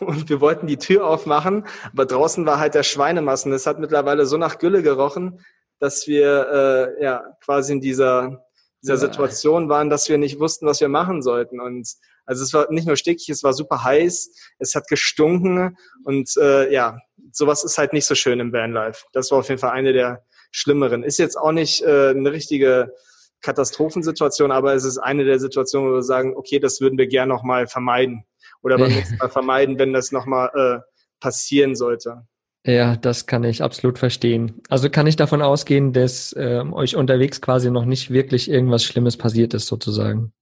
und 0.00 0.28
wir 0.28 0.40
wollten 0.40 0.66
die 0.66 0.78
Tür 0.78 1.06
aufmachen, 1.06 1.66
aber 1.92 2.06
draußen 2.06 2.46
war 2.46 2.58
halt 2.58 2.74
der 2.74 2.82
Schweinemassen. 2.82 3.52
Es 3.52 3.66
hat 3.66 3.78
mittlerweile 3.78 4.26
so 4.26 4.36
nach 4.36 4.58
Gülle 4.58 4.82
gerochen, 4.82 5.40
dass 5.78 6.06
wir 6.06 6.96
äh, 6.98 7.02
ja 7.02 7.24
quasi 7.44 7.72
in 7.72 7.80
dieser, 7.80 8.44
dieser 8.82 8.96
Situation 8.96 9.68
waren, 9.68 9.90
dass 9.90 10.08
wir 10.08 10.18
nicht 10.18 10.38
wussten, 10.40 10.66
was 10.66 10.80
wir 10.80 10.88
machen 10.88 11.22
sollten. 11.22 11.60
Und 11.60 11.88
also 12.26 12.42
es 12.42 12.54
war 12.54 12.70
nicht 12.70 12.86
nur 12.86 12.96
stickig, 12.96 13.28
es 13.28 13.42
war 13.42 13.52
super 13.52 13.84
heiß, 13.84 14.30
es 14.58 14.74
hat 14.74 14.88
gestunken 14.88 15.76
und 16.04 16.30
äh, 16.36 16.72
ja, 16.72 16.98
sowas 17.32 17.64
ist 17.64 17.78
halt 17.78 17.92
nicht 17.92 18.06
so 18.06 18.14
schön 18.14 18.40
im 18.40 18.52
Vanlife. 18.52 19.04
Das 19.12 19.30
war 19.30 19.38
auf 19.38 19.48
jeden 19.48 19.60
Fall 19.60 19.72
eine 19.72 19.92
der 19.92 20.24
schlimmeren. 20.50 21.02
Ist 21.02 21.18
jetzt 21.18 21.36
auch 21.36 21.52
nicht 21.52 21.82
äh, 21.82 22.10
eine 22.10 22.32
richtige 22.32 22.94
Katastrophensituation, 23.40 24.52
aber 24.52 24.74
es 24.74 24.84
ist 24.84 24.98
eine 24.98 25.24
der 25.24 25.38
Situationen, 25.38 25.90
wo 25.90 25.94
wir 25.96 26.02
sagen, 26.02 26.34
okay, 26.34 26.60
das 26.60 26.80
würden 26.80 26.96
wir 26.96 27.08
gern 27.08 27.28
nochmal 27.28 27.66
vermeiden 27.66 28.24
oder 28.64 28.78
beim 28.78 28.90
nächsten 28.90 29.16
Mal 29.16 29.28
vermeiden, 29.28 29.78
wenn 29.78 29.92
das 29.92 30.10
nochmal 30.10 30.50
äh, 30.54 30.80
passieren 31.20 31.76
sollte. 31.76 32.26
Ja, 32.66 32.96
das 32.96 33.26
kann 33.26 33.44
ich 33.44 33.62
absolut 33.62 33.98
verstehen. 33.98 34.62
Also 34.70 34.88
kann 34.88 35.06
ich 35.06 35.16
davon 35.16 35.42
ausgehen, 35.42 35.92
dass 35.92 36.34
ähm, 36.38 36.72
euch 36.72 36.96
unterwegs 36.96 37.42
quasi 37.42 37.70
noch 37.70 37.84
nicht 37.84 38.10
wirklich 38.10 38.50
irgendwas 38.50 38.84
Schlimmes 38.84 39.18
passiert 39.18 39.52
ist, 39.52 39.66
sozusagen. 39.66 40.32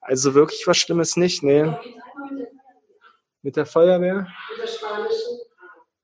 Also 0.00 0.34
wirklich 0.34 0.66
was 0.66 0.78
Schlimmes 0.78 1.16
nicht, 1.18 1.42
nee. 1.42 1.70
Mit 3.42 3.56
der 3.56 3.66
Feuerwehr? 3.66 4.26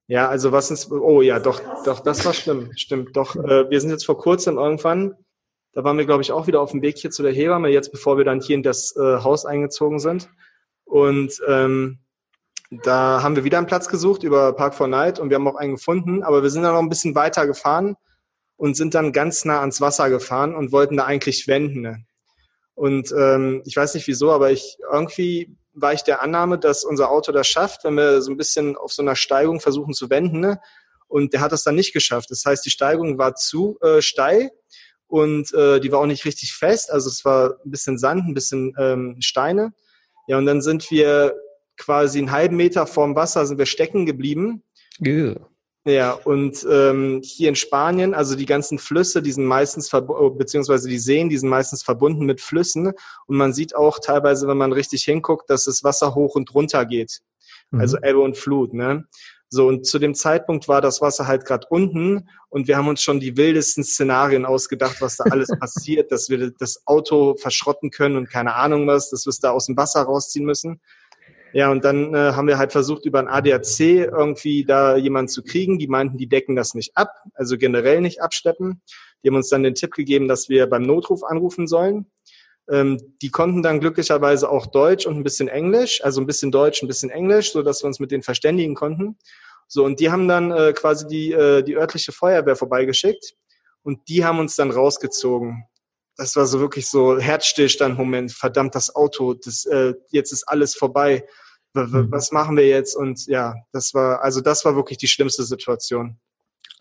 Ja, 0.06 0.28
also 0.28 0.52
was 0.52 0.70
ist, 0.70 0.92
oh 0.92 1.22
ja, 1.22 1.38
doch, 1.40 1.62
doch, 1.84 2.00
das 2.00 2.26
war 2.26 2.34
schlimm, 2.34 2.70
stimmt, 2.76 3.16
doch. 3.16 3.34
Äh, 3.36 3.70
wir 3.70 3.80
sind 3.80 3.88
jetzt 3.88 4.04
vor 4.04 4.18
kurzem 4.18 4.58
irgendwann, 4.58 5.14
da 5.72 5.82
waren 5.82 5.96
wir, 5.96 6.04
glaube 6.04 6.22
ich, 6.22 6.30
auch 6.30 6.46
wieder 6.46 6.60
auf 6.60 6.72
dem 6.72 6.82
Weg 6.82 6.98
hier 6.98 7.10
zu 7.10 7.22
der 7.22 7.32
Hebamme, 7.32 7.70
jetzt 7.70 7.90
bevor 7.90 8.18
wir 8.18 8.24
dann 8.26 8.42
hier 8.42 8.56
in 8.56 8.62
das 8.62 8.94
äh, 8.96 9.00
Haus 9.00 9.46
eingezogen 9.46 9.98
sind. 9.98 10.28
Und 10.94 11.42
ähm, 11.48 11.98
da 12.70 13.20
haben 13.20 13.34
wir 13.34 13.42
wieder 13.42 13.58
einen 13.58 13.66
Platz 13.66 13.88
gesucht 13.88 14.22
über 14.22 14.52
Park 14.52 14.76
for 14.76 14.86
Night 14.86 15.18
und 15.18 15.28
wir 15.28 15.34
haben 15.34 15.48
auch 15.48 15.56
einen 15.56 15.74
gefunden, 15.74 16.22
aber 16.22 16.44
wir 16.44 16.50
sind 16.50 16.62
dann 16.62 16.72
noch 16.72 16.82
ein 16.82 16.88
bisschen 16.88 17.16
weiter 17.16 17.48
gefahren 17.48 17.96
und 18.54 18.76
sind 18.76 18.94
dann 18.94 19.12
ganz 19.12 19.44
nah 19.44 19.58
ans 19.58 19.80
Wasser 19.80 20.08
gefahren 20.08 20.54
und 20.54 20.70
wollten 20.70 20.96
da 20.96 21.04
eigentlich 21.04 21.48
wenden. 21.48 21.80
Ne? 21.80 22.04
Und 22.74 23.10
ähm, 23.10 23.60
ich 23.64 23.74
weiß 23.74 23.94
nicht 23.94 24.06
wieso, 24.06 24.30
aber 24.30 24.52
ich 24.52 24.78
irgendwie 24.88 25.58
war 25.72 25.92
ich 25.92 26.02
der 26.02 26.22
Annahme, 26.22 26.60
dass 26.60 26.84
unser 26.84 27.10
Auto 27.10 27.32
das 27.32 27.48
schafft, 27.48 27.82
wenn 27.82 27.96
wir 27.96 28.22
so 28.22 28.30
ein 28.30 28.36
bisschen 28.36 28.76
auf 28.76 28.92
so 28.92 29.02
einer 29.02 29.16
Steigung 29.16 29.58
versuchen 29.58 29.94
zu 29.94 30.10
wenden. 30.10 30.38
Ne? 30.38 30.60
Und 31.08 31.32
der 31.32 31.40
hat 31.40 31.50
das 31.50 31.64
dann 31.64 31.74
nicht 31.74 31.92
geschafft. 31.92 32.30
Das 32.30 32.44
heißt, 32.44 32.64
die 32.64 32.70
Steigung 32.70 33.18
war 33.18 33.34
zu 33.34 33.80
äh, 33.80 34.00
steil 34.00 34.52
und 35.08 35.52
äh, 35.54 35.80
die 35.80 35.90
war 35.90 35.98
auch 35.98 36.06
nicht 36.06 36.24
richtig 36.24 36.52
fest. 36.52 36.92
Also 36.92 37.08
es 37.08 37.24
war 37.24 37.56
ein 37.64 37.72
bisschen 37.72 37.98
Sand, 37.98 38.28
ein 38.28 38.34
bisschen 38.34 38.76
ähm, 38.78 39.16
Steine. 39.18 39.72
Ja, 40.26 40.38
und 40.38 40.46
dann 40.46 40.62
sind 40.62 40.90
wir 40.90 41.34
quasi 41.76 42.18
einen 42.18 42.32
halben 42.32 42.56
Meter 42.56 42.86
vorm 42.86 43.16
Wasser 43.16 43.46
sind 43.46 43.58
wir 43.58 43.66
stecken 43.66 44.06
geblieben. 44.06 44.62
Yeah. 45.04 45.36
Ja, 45.86 46.12
und 46.12 46.66
ähm, 46.70 47.20
hier 47.22 47.50
in 47.50 47.56
Spanien, 47.56 48.14
also 48.14 48.36
die 48.36 48.46
ganzen 48.46 48.78
Flüsse, 48.78 49.20
die 49.20 49.32
sind 49.32 49.44
meistens, 49.44 49.90
beziehungsweise 49.90 50.88
die 50.88 50.98
Seen, 50.98 51.28
die 51.28 51.36
sind 51.36 51.50
meistens 51.50 51.82
verbunden 51.82 52.24
mit 52.24 52.40
Flüssen. 52.40 52.86
Und 53.26 53.36
man 53.36 53.52
sieht 53.52 53.76
auch 53.76 53.98
teilweise, 53.98 54.48
wenn 54.48 54.56
man 54.56 54.72
richtig 54.72 55.04
hinguckt, 55.04 55.50
dass 55.50 55.64
das 55.64 55.84
Wasser 55.84 56.14
hoch 56.14 56.36
und 56.36 56.54
runter 56.54 56.86
geht. 56.86 57.20
Mhm. 57.70 57.80
Also 57.80 57.98
Ebbe 57.98 58.20
und 58.20 58.38
Flut. 58.38 58.72
Ne? 58.72 59.04
So, 59.54 59.68
und 59.68 59.86
zu 59.86 60.00
dem 60.00 60.16
Zeitpunkt 60.16 60.66
war 60.66 60.80
das 60.80 61.00
Wasser 61.00 61.28
halt 61.28 61.44
gerade 61.44 61.68
unten 61.70 62.28
und 62.48 62.66
wir 62.66 62.76
haben 62.76 62.88
uns 62.88 63.02
schon 63.02 63.20
die 63.20 63.36
wildesten 63.36 63.84
Szenarien 63.84 64.44
ausgedacht, 64.44 64.96
was 65.00 65.16
da 65.16 65.24
alles 65.30 65.48
passiert, 65.60 66.10
dass 66.10 66.28
wir 66.28 66.50
das 66.58 66.82
Auto 66.86 67.36
verschrotten 67.36 67.90
können 67.90 68.16
und 68.16 68.28
keine 68.28 68.56
Ahnung 68.56 68.88
was, 68.88 69.10
dass 69.10 69.26
wir 69.26 69.30
es 69.30 69.38
da 69.38 69.52
aus 69.52 69.66
dem 69.66 69.76
Wasser 69.76 70.02
rausziehen 70.02 70.44
müssen. 70.44 70.80
Ja, 71.52 71.70
und 71.70 71.84
dann 71.84 72.16
äh, 72.16 72.32
haben 72.32 72.48
wir 72.48 72.58
halt 72.58 72.72
versucht, 72.72 73.06
über 73.06 73.20
ein 73.20 73.28
ADAC 73.28 73.78
irgendwie 73.78 74.64
da 74.64 74.96
jemanden 74.96 75.28
zu 75.28 75.44
kriegen. 75.44 75.78
Die 75.78 75.86
meinten, 75.86 76.18
die 76.18 76.26
decken 76.26 76.56
das 76.56 76.74
nicht 76.74 76.96
ab, 76.96 77.12
also 77.34 77.56
generell 77.56 78.00
nicht 78.00 78.20
absteppen. 78.20 78.82
Die 79.22 79.28
haben 79.28 79.36
uns 79.36 79.50
dann 79.50 79.62
den 79.62 79.76
Tipp 79.76 79.92
gegeben, 79.92 80.26
dass 80.26 80.48
wir 80.48 80.66
beim 80.66 80.82
Notruf 80.82 81.22
anrufen 81.22 81.68
sollen. 81.68 82.06
Ähm, 82.70 83.16
die 83.20 83.30
konnten 83.30 83.62
dann 83.62 83.80
glücklicherweise 83.80 84.48
auch 84.48 84.66
Deutsch 84.66 85.06
und 85.06 85.16
ein 85.16 85.22
bisschen 85.22 85.48
Englisch, 85.48 86.02
also 86.02 86.20
ein 86.20 86.26
bisschen 86.26 86.50
Deutsch, 86.50 86.82
ein 86.82 86.88
bisschen 86.88 87.10
Englisch, 87.10 87.52
so 87.52 87.62
dass 87.62 87.82
wir 87.82 87.86
uns 87.86 88.00
mit 88.00 88.10
denen 88.10 88.22
verständigen 88.22 88.74
konnten. 88.74 89.18
So, 89.68 89.84
und 89.84 90.00
die 90.00 90.10
haben 90.10 90.28
dann 90.28 90.50
äh, 90.50 90.72
quasi 90.72 91.06
die, 91.06 91.32
äh, 91.32 91.62
die 91.62 91.76
örtliche 91.76 92.12
Feuerwehr 92.12 92.56
vorbeigeschickt 92.56 93.34
und 93.82 94.08
die 94.08 94.24
haben 94.24 94.38
uns 94.38 94.56
dann 94.56 94.70
rausgezogen. 94.70 95.64
Das 96.16 96.36
war 96.36 96.46
so 96.46 96.60
wirklich 96.60 96.88
so 96.88 97.18
Herzstillstand-Moment. 97.18 98.32
Verdammt, 98.32 98.74
das 98.74 98.94
Auto, 98.94 99.34
das, 99.34 99.64
äh, 99.66 99.94
jetzt 100.10 100.32
ist 100.32 100.44
alles 100.44 100.74
vorbei. 100.74 101.26
Mhm. 101.74 102.06
Was 102.10 102.30
machen 102.30 102.56
wir 102.56 102.68
jetzt? 102.68 102.96
Und 102.96 103.26
ja, 103.26 103.54
das 103.72 103.94
war, 103.94 104.22
also 104.22 104.40
das 104.40 104.64
war 104.64 104.76
wirklich 104.76 104.98
die 104.98 105.08
schlimmste 105.08 105.42
Situation. 105.42 106.18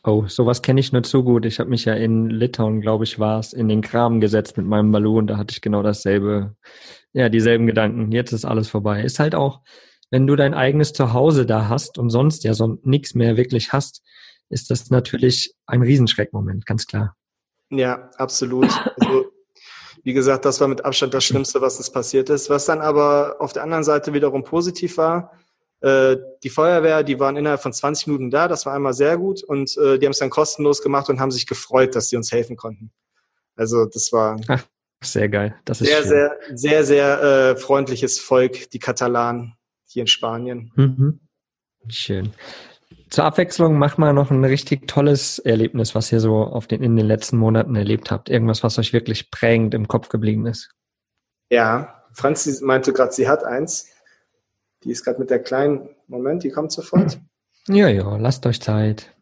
Oh, 0.06 0.26
sowas 0.28 0.62
kenne 0.62 0.82
ich 0.82 0.92
nur 0.92 1.04
zu 1.04 1.24
gut. 1.24 1.46
Ich 1.46 1.60
habe 1.60 1.70
mich 1.70 1.86
ja 1.86 1.94
in 1.94 2.30
Litauen, 2.30 2.82
glaube 2.82 3.06
ich, 3.06 3.20
war 3.20 3.40
es, 3.40 3.54
in 3.54 3.70
den 3.70 3.82
Kram 3.82 4.20
gesetzt 4.20 4.58
mit 4.58 4.66
meinem 4.66 4.92
Ballon. 4.92 5.28
Da 5.28 5.38
hatte 5.38 5.54
ich 5.54 5.62
genau 5.62 5.82
dasselbe, 5.82 6.56
ja, 7.14 7.30
dieselben 7.30 7.68
Gedanken. 7.68 8.12
Jetzt 8.12 8.34
ist 8.34 8.44
alles 8.44 8.68
vorbei. 8.68 9.02
Ist 9.02 9.20
halt 9.20 9.34
auch, 9.34 9.62
wenn 10.12 10.28
du 10.28 10.36
dein 10.36 10.54
eigenes 10.54 10.92
Zuhause 10.92 11.46
da 11.46 11.70
hast 11.70 11.98
und 11.98 12.10
sonst 12.10 12.44
ja 12.44 12.54
so 12.54 12.80
nichts 12.84 13.16
mehr 13.16 13.38
wirklich 13.38 13.72
hast, 13.72 14.04
ist 14.50 14.70
das 14.70 14.90
natürlich 14.90 15.56
ein 15.68 15.82
Riesenschreckmoment, 15.82 16.66
ganz 16.66 16.86
klar. 16.86 17.16
Ja, 17.70 18.12
absolut. 18.18 18.70
Also, 19.00 19.26
wie 20.04 20.14
gesagt, 20.14 20.44
das 20.44 20.60
war 20.60 20.68
mit 20.68 20.84
Abstand 20.84 21.14
das 21.14 21.24
Schlimmste, 21.24 21.62
was 21.62 21.78
uns 21.78 21.90
passiert 21.90 22.30
ist. 22.30 22.50
Was 22.50 22.66
dann 22.66 22.82
aber 22.82 23.38
auf 23.40 23.54
der 23.54 23.64
anderen 23.64 23.86
Seite 23.86 24.14
wiederum 24.14 24.44
positiv 24.44 24.98
war, 24.98 25.32
äh, 25.84 26.18
die 26.44 26.50
Feuerwehr, 26.50 27.04
die 27.04 27.20
waren 27.20 27.36
innerhalb 27.36 27.62
von 27.62 27.74
20 27.74 28.08
Minuten 28.08 28.32
da, 28.32 28.48
das 28.48 28.66
war 28.66 28.74
einmal 28.74 28.94
sehr 28.94 29.18
gut 29.18 29.44
und 29.44 29.78
äh, 29.78 30.00
die 30.00 30.06
haben 30.06 30.14
es 30.14 30.20
dann 30.20 30.30
kostenlos 30.30 30.82
gemacht 30.82 31.10
und 31.10 31.20
haben 31.20 31.32
sich 31.32 31.46
gefreut, 31.46 31.96
dass 31.96 32.08
sie 32.08 32.16
uns 32.16 32.32
helfen 32.32 32.56
konnten. 32.56 32.92
Also 33.56 33.86
das 33.86 34.14
war 34.14 34.40
Ach, 34.48 34.64
sehr 35.04 35.28
geil. 35.28 35.56
Das 35.66 35.82
ist 35.82 35.90
sehr, 35.90 35.98
schön. 35.98 36.08
sehr, 36.08 36.38
sehr, 36.54 36.84
sehr 36.86 37.22
äh, 37.22 37.56
freundliches 37.58 38.20
Volk, 38.20 38.70
die 38.72 38.80
Katalanen 38.80 39.58
hier 39.86 40.02
in 40.02 40.08
Spanien. 40.08 40.72
Mhm. 40.76 41.20
Schön. 41.90 42.32
Zur 43.10 43.26
Abwechslung 43.26 43.78
mach 43.78 43.98
mal 43.98 44.14
noch 44.14 44.32
ein 44.32 44.46
richtig 44.46 44.88
tolles 44.88 45.38
Erlebnis, 45.38 45.94
was 45.94 46.12
ihr 46.14 46.22
so 46.22 46.38
auf 46.38 46.66
den, 46.66 46.82
in 46.82 46.96
den 46.96 47.06
letzten 47.06 47.38
Monaten 47.38 47.76
erlebt 47.76 48.10
habt. 48.10 48.30
Irgendwas, 48.30 48.64
was 48.64 48.80
euch 48.80 48.94
wirklich 48.94 49.32
prägend 49.32 49.74
im 49.74 49.90
Kopf 49.90 50.08
geblieben 50.08 50.48
ist. 50.48 50.72
Ja, 51.52 52.06
Franzi 52.14 52.64
meinte 52.64 52.94
gerade, 52.94 53.12
sie 53.12 53.28
hat 53.28 53.44
eins. 53.44 53.93
Die 54.84 54.92
ist 54.92 55.04
gerade 55.04 55.20
mit 55.20 55.30
der 55.30 55.40
kleinen, 55.40 55.90
Moment, 56.08 56.44
die 56.44 56.50
kommt 56.50 56.72
sofort. 56.72 57.20
Ja, 57.68 57.88
ja, 57.88 58.18
lasst 58.18 58.46
euch 58.46 58.62
Zeit. 58.62 59.14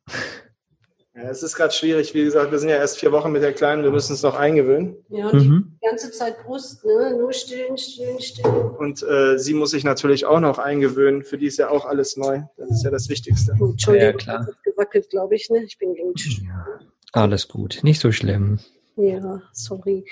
Ja, 1.13 1.29
es 1.29 1.43
ist 1.43 1.55
gerade 1.55 1.73
schwierig. 1.73 2.13
Wie 2.13 2.23
gesagt, 2.23 2.51
wir 2.51 2.57
sind 2.57 2.69
ja 2.69 2.77
erst 2.77 2.97
vier 2.97 3.11
Wochen 3.11 3.31
mit 3.31 3.43
der 3.43 3.53
Kleinen. 3.53 3.83
Wir 3.83 3.91
müssen 3.91 4.13
uns 4.13 4.23
noch 4.23 4.35
eingewöhnen. 4.35 4.95
Ja, 5.09 5.31
mhm. 5.31 5.77
die 5.81 5.85
ganze 5.85 6.09
Zeit 6.11 6.41
Brust, 6.43 6.83
ne? 6.85 7.15
Nur 7.17 7.33
stillen, 7.33 7.77
stillen, 7.77 8.19
stillen. 8.19 8.71
Und 8.71 9.03
äh, 9.03 9.37
sie 9.37 9.53
muss 9.53 9.71
sich 9.71 9.83
natürlich 9.83 10.25
auch 10.25 10.39
noch 10.39 10.57
eingewöhnen. 10.57 11.23
Für 11.23 11.37
die 11.37 11.47
ist 11.47 11.57
ja 11.57 11.69
auch 11.69 11.85
alles 11.85 12.17
neu. 12.17 12.41
Das 12.57 12.71
ist 12.71 12.83
ja 12.83 12.89
das 12.89 13.09
Wichtigste. 13.09 13.53
Oh, 13.59 13.71
Entschuldigung, 13.71 14.11
ja, 14.11 14.13
klar. 14.13 14.47
ich 14.49 14.71
gewackelt, 14.71 15.09
glaube 15.09 15.35
ich. 15.35 15.49
Ne? 15.49 15.63
Ich 15.63 15.77
bin 15.77 15.93
gegen 15.93 16.13
ja. 16.15 16.65
Alles 17.11 17.49
gut, 17.49 17.79
nicht 17.83 17.99
so 17.99 18.11
schlimm. 18.13 18.59
Ja, 18.95 19.41
sorry. 19.51 20.05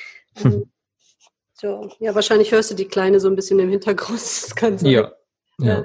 Ähm, 0.44 0.70
so. 1.54 1.90
Ja, 2.00 2.14
wahrscheinlich 2.14 2.52
hörst 2.52 2.72
du 2.72 2.76
die 2.76 2.88
Kleine 2.88 3.22
so 3.22 3.30
ein 3.30 3.36
bisschen 3.36 3.60
im 3.60 3.70
Hintergrund. 3.70 4.20
Das 4.20 4.54
kann 4.54 4.78
sein. 4.78 4.92
Ja. 4.92 5.14
Ja. 5.60 5.80
Äh, 5.80 5.84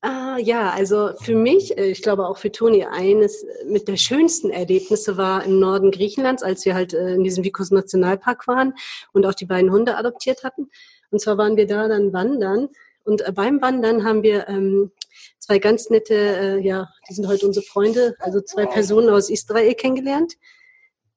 ah, 0.00 0.36
ja, 0.38 0.70
also 0.70 1.10
für 1.20 1.34
mich, 1.34 1.76
äh, 1.78 1.90
ich 1.90 2.02
glaube 2.02 2.26
auch 2.26 2.38
für 2.38 2.50
Toni, 2.50 2.84
eines 2.84 3.44
mit 3.66 3.88
der 3.88 3.96
schönsten 3.96 4.50
Erlebnisse 4.50 5.16
war 5.16 5.44
im 5.44 5.58
Norden 5.58 5.90
Griechenlands, 5.90 6.42
als 6.42 6.64
wir 6.64 6.74
halt 6.74 6.94
äh, 6.94 7.14
in 7.14 7.24
diesem 7.24 7.44
Vikos 7.44 7.70
Nationalpark 7.70 8.48
waren 8.48 8.74
und 9.12 9.26
auch 9.26 9.34
die 9.34 9.46
beiden 9.46 9.70
Hunde 9.70 9.96
adoptiert 9.96 10.44
hatten. 10.44 10.70
Und 11.10 11.20
zwar 11.20 11.38
waren 11.38 11.56
wir 11.56 11.66
da 11.66 11.88
dann 11.88 12.12
wandern 12.12 12.68
und 13.04 13.22
beim 13.34 13.60
Wandern 13.60 14.04
haben 14.04 14.22
wir 14.22 14.48
ähm, 14.48 14.92
zwei 15.38 15.58
ganz 15.58 15.90
nette, 15.90 16.14
äh, 16.14 16.60
ja, 16.60 16.88
die 17.08 17.14
sind 17.14 17.26
heute 17.26 17.46
unsere 17.46 17.64
Freunde, 17.64 18.14
also 18.20 18.40
zwei 18.40 18.66
Personen 18.66 19.10
aus 19.10 19.28
Israel 19.28 19.74
kennengelernt. 19.74 20.34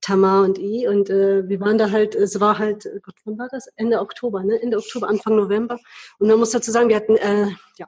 Tamar 0.06 0.44
und 0.44 0.60
I. 0.60 0.88
Und 0.88 1.10
äh, 1.10 1.48
wir 1.50 1.60
waren 1.60 1.80
da 1.80 1.90
halt, 1.90 2.14
es 2.14 2.40
war 2.40 2.60
halt, 2.60 2.88
Gott, 3.02 3.16
wann 3.26 3.40
war 3.40 3.48
das? 3.50 3.68
Ende 3.76 4.00
Oktober, 4.00 4.44
ne? 4.44 4.62
Ende 4.62 4.78
Oktober, 4.78 5.10
Anfang 5.10 5.36
November. 5.36 5.80
Und 6.20 6.28
man 6.28 6.38
muss 6.38 6.52
dazu 6.52 6.72
sagen, 6.72 6.90
wir 6.90 6.96
hatten 6.96 7.18
äh, 7.18 7.48
ja, 7.80 7.88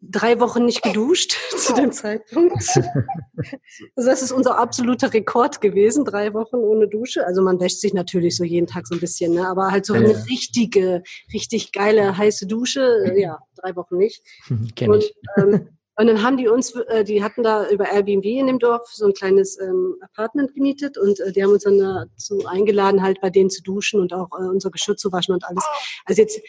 drei 0.00 0.40
Wochen 0.40 0.64
nicht 0.64 0.82
geduscht 0.82 1.36
zu 1.56 1.74
dem 1.74 1.92
Zeitpunkt. 1.92 2.56
also 3.96 4.08
das 4.08 4.22
ist 4.22 4.32
unser 4.32 4.58
absoluter 4.58 5.12
Rekord 5.12 5.60
gewesen, 5.60 6.04
drei 6.04 6.34
Wochen 6.34 6.56
ohne 6.56 6.88
Dusche. 6.88 7.24
Also 7.24 7.40
man 7.42 7.60
wäscht 7.60 7.78
sich 7.78 7.94
natürlich 7.94 8.36
so 8.36 8.42
jeden 8.42 8.66
Tag 8.66 8.88
so 8.88 8.96
ein 8.96 9.00
bisschen, 9.00 9.34
ne? 9.34 9.46
aber 9.46 9.70
halt 9.70 9.86
so 9.86 9.94
eine 9.94 10.12
ja. 10.12 10.18
richtige, 10.28 11.04
richtig 11.32 11.70
geile 11.70 12.18
heiße 12.18 12.48
Dusche, 12.48 13.14
ja, 13.16 13.38
drei 13.54 13.76
Wochen 13.76 13.96
nicht. 13.96 14.24
Kenn 14.74 14.92
ich. 14.94 15.14
Und, 15.36 15.54
ähm, 15.54 15.68
und 15.98 16.06
dann 16.06 16.22
haben 16.22 16.36
die 16.36 16.46
uns, 16.46 16.76
äh, 16.76 17.02
die 17.02 17.24
hatten 17.24 17.42
da 17.42 17.68
über 17.68 17.90
Airbnb 17.90 18.24
in 18.24 18.46
dem 18.46 18.60
Dorf 18.60 18.88
so 18.92 19.04
ein 19.04 19.14
kleines 19.14 19.60
ähm, 19.60 19.96
Apartment 20.00 20.54
gemietet 20.54 20.96
und 20.96 21.18
äh, 21.18 21.32
die 21.32 21.42
haben 21.42 21.50
uns 21.50 21.64
dann 21.64 21.76
dazu 21.76 22.46
eingeladen, 22.46 23.02
halt 23.02 23.20
bei 23.20 23.30
denen 23.30 23.50
zu 23.50 23.64
duschen 23.64 24.00
und 24.00 24.12
auch 24.12 24.30
äh, 24.30 24.44
unser 24.44 24.70
Geschirr 24.70 24.96
zu 24.96 25.10
waschen 25.10 25.34
und 25.34 25.44
alles. 25.44 25.64
Also 26.04 26.22
jetzt 26.22 26.40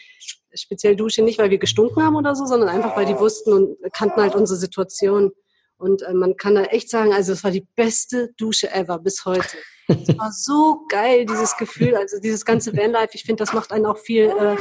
speziell 0.54 0.94
Dusche 0.94 1.22
nicht, 1.22 1.40
weil 1.40 1.50
wir 1.50 1.58
gestunken 1.58 2.00
haben 2.00 2.14
oder 2.14 2.36
so, 2.36 2.46
sondern 2.46 2.68
einfach, 2.68 2.96
weil 2.96 3.06
die 3.06 3.18
wussten 3.18 3.52
und 3.52 3.76
kannten 3.92 4.20
halt 4.20 4.36
unsere 4.36 4.56
Situation. 4.56 5.32
Und 5.78 6.02
äh, 6.02 6.14
man 6.14 6.36
kann 6.36 6.54
da 6.54 6.62
echt 6.62 6.88
sagen, 6.88 7.12
also 7.12 7.32
es 7.32 7.42
war 7.42 7.50
die 7.50 7.66
beste 7.74 8.30
Dusche 8.36 8.70
ever 8.70 9.00
bis 9.00 9.24
heute. 9.24 9.56
Es 9.88 10.16
war 10.16 10.30
so 10.30 10.86
geil, 10.88 11.26
dieses 11.26 11.56
Gefühl, 11.56 11.96
also 11.96 12.20
dieses 12.20 12.44
ganze 12.44 12.76
Vanlife. 12.76 13.14
Ich 13.14 13.24
finde, 13.24 13.42
das 13.42 13.52
macht 13.52 13.72
einen 13.72 13.86
auch 13.86 13.98
viel 13.98 14.26
äh, 14.26 14.56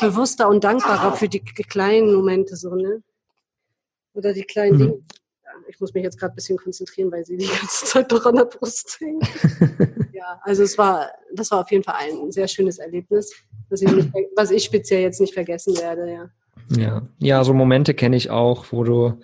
bewusster 0.00 0.48
und 0.48 0.64
dankbarer 0.64 1.14
für 1.14 1.28
die 1.28 1.40
kleinen 1.40 2.14
Momente 2.14 2.56
so, 2.56 2.74
ne? 2.74 3.02
Oder 4.14 4.32
die 4.32 4.44
kleinen 4.44 4.74
mhm. 4.74 4.78
Dinge. 4.78 5.00
Ich 5.68 5.80
muss 5.80 5.94
mich 5.94 6.02
jetzt 6.02 6.18
gerade 6.18 6.32
ein 6.32 6.36
bisschen 6.36 6.58
konzentrieren, 6.58 7.12
weil 7.12 7.24
sie 7.24 7.36
die 7.36 7.46
ganze 7.46 7.86
Zeit 7.86 8.10
doch 8.10 8.26
an 8.26 8.36
der 8.36 8.44
Brust 8.44 8.98
hängen. 9.00 9.20
ja, 10.12 10.40
also 10.42 10.62
es 10.62 10.76
war, 10.78 11.10
das 11.34 11.50
war 11.50 11.60
auf 11.60 11.70
jeden 11.70 11.84
Fall 11.84 11.94
ein 12.00 12.32
sehr 12.32 12.48
schönes 12.48 12.78
Erlebnis, 12.78 13.32
was 13.68 13.82
ich, 13.82 13.90
nicht, 13.90 14.10
was 14.36 14.50
ich 14.50 14.64
speziell 14.64 15.02
jetzt 15.02 15.20
nicht 15.20 15.34
vergessen 15.34 15.76
werde, 15.78 16.10
ja. 16.10 16.30
Ja, 16.76 17.02
ja, 17.18 17.44
so 17.44 17.52
Momente 17.52 17.94
kenne 17.94 18.16
ich 18.16 18.30
auch, 18.30 18.66
wo 18.70 18.84
du 18.84 19.20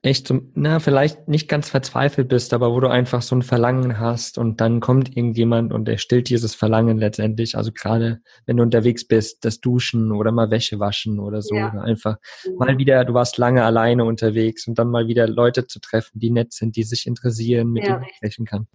echt 0.00 0.28
so, 0.28 0.40
na, 0.54 0.78
vielleicht 0.78 1.26
nicht 1.26 1.48
ganz 1.48 1.68
verzweifelt 1.68 2.28
bist, 2.28 2.54
aber 2.54 2.72
wo 2.72 2.78
du 2.78 2.88
einfach 2.88 3.20
so 3.20 3.34
ein 3.34 3.42
Verlangen 3.42 3.98
hast 3.98 4.38
und 4.38 4.60
dann 4.60 4.78
kommt 4.78 5.16
irgendjemand 5.16 5.72
und 5.72 5.88
er 5.88 5.98
stillt 5.98 6.28
dieses 6.28 6.54
Verlangen 6.54 6.98
letztendlich. 6.98 7.56
Also 7.56 7.72
gerade 7.72 8.20
wenn 8.46 8.58
du 8.58 8.62
unterwegs 8.62 9.06
bist, 9.06 9.44
das 9.44 9.60
Duschen 9.60 10.12
oder 10.12 10.30
mal 10.30 10.52
Wäsche 10.52 10.78
waschen 10.78 11.18
oder 11.18 11.42
so. 11.42 11.56
Ja. 11.56 11.72
Oder 11.72 11.82
einfach 11.82 12.16
ja. 12.44 12.52
mal 12.56 12.78
wieder, 12.78 13.04
du 13.04 13.12
warst 13.12 13.38
lange 13.38 13.64
alleine 13.64 14.04
unterwegs 14.04 14.68
und 14.68 14.78
dann 14.78 14.88
mal 14.88 15.08
wieder 15.08 15.26
Leute 15.26 15.66
zu 15.66 15.80
treffen, 15.80 16.20
die 16.20 16.30
nett 16.30 16.52
sind, 16.52 16.76
die 16.76 16.84
sich 16.84 17.08
interessieren, 17.08 17.72
mit 17.72 17.82
ja, 17.82 17.94
denen 17.94 18.02
du 18.02 18.14
sprechen 18.14 18.46
kann. 18.46 18.68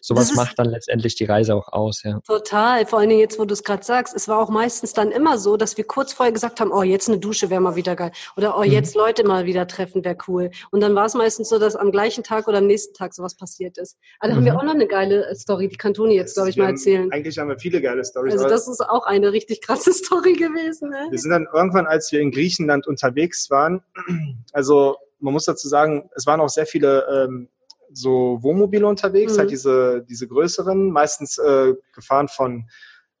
Sowas 0.00 0.34
macht 0.36 0.60
dann 0.60 0.68
letztendlich 0.68 1.16
die 1.16 1.24
Reise 1.24 1.56
auch 1.56 1.72
aus, 1.72 2.04
ja. 2.04 2.20
Total. 2.20 2.86
Vor 2.86 3.00
allen 3.00 3.08
Dingen 3.08 3.20
jetzt, 3.20 3.40
wo 3.40 3.44
du 3.44 3.52
es 3.52 3.64
gerade 3.64 3.82
sagst, 3.82 4.14
es 4.14 4.28
war 4.28 4.38
auch 4.38 4.48
meistens 4.48 4.92
dann 4.92 5.10
immer 5.10 5.38
so, 5.38 5.56
dass 5.56 5.76
wir 5.76 5.84
kurz 5.84 6.12
vorher 6.12 6.32
gesagt 6.32 6.60
haben, 6.60 6.70
oh, 6.70 6.84
jetzt 6.84 7.08
eine 7.08 7.18
Dusche 7.18 7.50
wäre 7.50 7.60
mal 7.60 7.74
wieder 7.74 7.96
geil. 7.96 8.12
Oder 8.36 8.56
oh, 8.56 8.64
mhm. 8.64 8.70
jetzt 8.70 8.94
mhm. 8.94 9.02
Leute 9.02 9.26
mal 9.26 9.44
wieder 9.44 9.66
treffen 9.66 10.04
wäre 10.04 10.16
cool. 10.28 10.50
Und 10.70 10.80
dann 10.80 10.94
war 10.94 11.06
es 11.06 11.14
meistens 11.14 11.48
so, 11.48 11.58
dass 11.58 11.76
am 11.76 11.90
gleichen 11.90 12.24
Tag 12.24 12.48
oder 12.48 12.58
am 12.58 12.66
nächsten 12.66 12.94
Tag 12.94 13.14
sowas 13.14 13.36
passiert 13.36 13.78
ist. 13.78 13.98
Also 14.20 14.32
mhm. 14.32 14.38
haben 14.38 14.44
wir 14.44 14.52
mhm. 14.52 14.58
auch 14.58 14.64
noch 14.64 14.74
eine 14.74 14.86
geile 14.86 15.26
äh, 15.26 15.34
Story, 15.34 15.68
die 15.68 15.76
kann 15.76 15.94
Toni 15.94 16.14
jetzt, 16.14 16.34
glaube 16.34 16.50
ich, 16.50 16.56
mal 16.56 16.70
erzählen. 16.70 17.10
Eigentlich 17.12 17.38
haben 17.38 17.48
wir 17.48 17.58
viele 17.58 17.80
geile 17.80 18.04
Stories. 18.04 18.34
Also 18.34 18.48
das 18.48 18.68
ist 18.68 18.80
auch 18.80 19.06
eine 19.06 19.32
richtig 19.32 19.60
krasse 19.60 19.92
Story 19.94 20.34
gewesen. 20.34 20.90
Ne? 20.90 21.08
Wir 21.10 21.18
sind 21.18 21.30
dann 21.30 21.46
irgendwann, 21.52 21.86
als 21.86 22.10
wir 22.12 22.20
in 22.20 22.30
Griechenland 22.30 22.86
unterwegs 22.86 23.50
waren, 23.50 23.82
also 24.52 24.96
man 25.20 25.32
muss 25.32 25.44
dazu 25.44 25.68
sagen, 25.68 26.08
es 26.14 26.26
waren 26.26 26.40
auch 26.40 26.48
sehr 26.48 26.66
viele 26.66 27.06
ähm, 27.10 27.48
so 27.92 28.38
Wohnmobile 28.42 28.86
unterwegs, 28.86 29.34
mhm. 29.34 29.38
halt 29.38 29.50
diese, 29.50 30.04
diese 30.08 30.28
größeren, 30.28 30.90
meistens 30.90 31.38
äh, 31.38 31.74
gefahren 31.94 32.28
von 32.28 32.68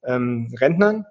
ähm, 0.04 0.54
Rentnern. 0.60 1.06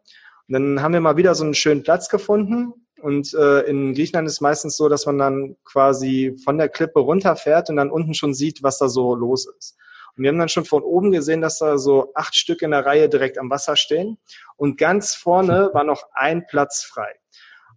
Und 0.48 0.54
dann 0.54 0.82
haben 0.82 0.94
wir 0.94 1.02
mal 1.02 1.18
wieder 1.18 1.36
so 1.36 1.44
einen 1.44 1.54
schönen 1.54 1.84
Platz 1.84 2.10
gefunden. 2.10 2.74
Und 3.02 3.34
äh, 3.34 3.62
in 3.62 3.94
Griechenland 3.94 4.28
ist 4.28 4.42
meistens 4.42 4.76
so, 4.78 4.90
dass 4.90 5.06
man 5.06 5.18
dann 5.18 5.56
quasi 5.64 6.36
von 6.44 6.58
der 6.58 6.70
Klippe 6.70 7.00
runterfährt 7.00 7.70
und 7.70 7.76
dann 7.76 7.92
unten 7.92 8.14
schon 8.14 8.34
sieht, 8.34 8.64
was 8.64 8.80
da 8.80 8.90
so 8.90 9.16
los 9.16 9.48
ist. 9.58 9.78
Und 10.16 10.24
wir 10.24 10.30
haben 10.30 10.40
dann 10.40 10.50
schon 10.50 10.66
von 10.66 10.82
oben 10.82 11.12
gesehen, 11.12 11.42
dass 11.42 11.60
da 11.60 11.78
so 11.78 12.12
acht 12.16 12.36
Stück 12.36 12.64
in 12.64 12.72
der 12.72 12.86
Reihe 12.86 13.08
direkt 13.08 13.38
am 13.38 13.52
Wasser 13.52 13.76
stehen. 13.76 14.18
Und 14.56 14.78
ganz 14.78 15.14
vorne 15.14 15.70
war 15.74 15.84
noch 15.84 16.04
ein 16.14 16.46
Platz 16.48 16.84
frei. 16.84 17.14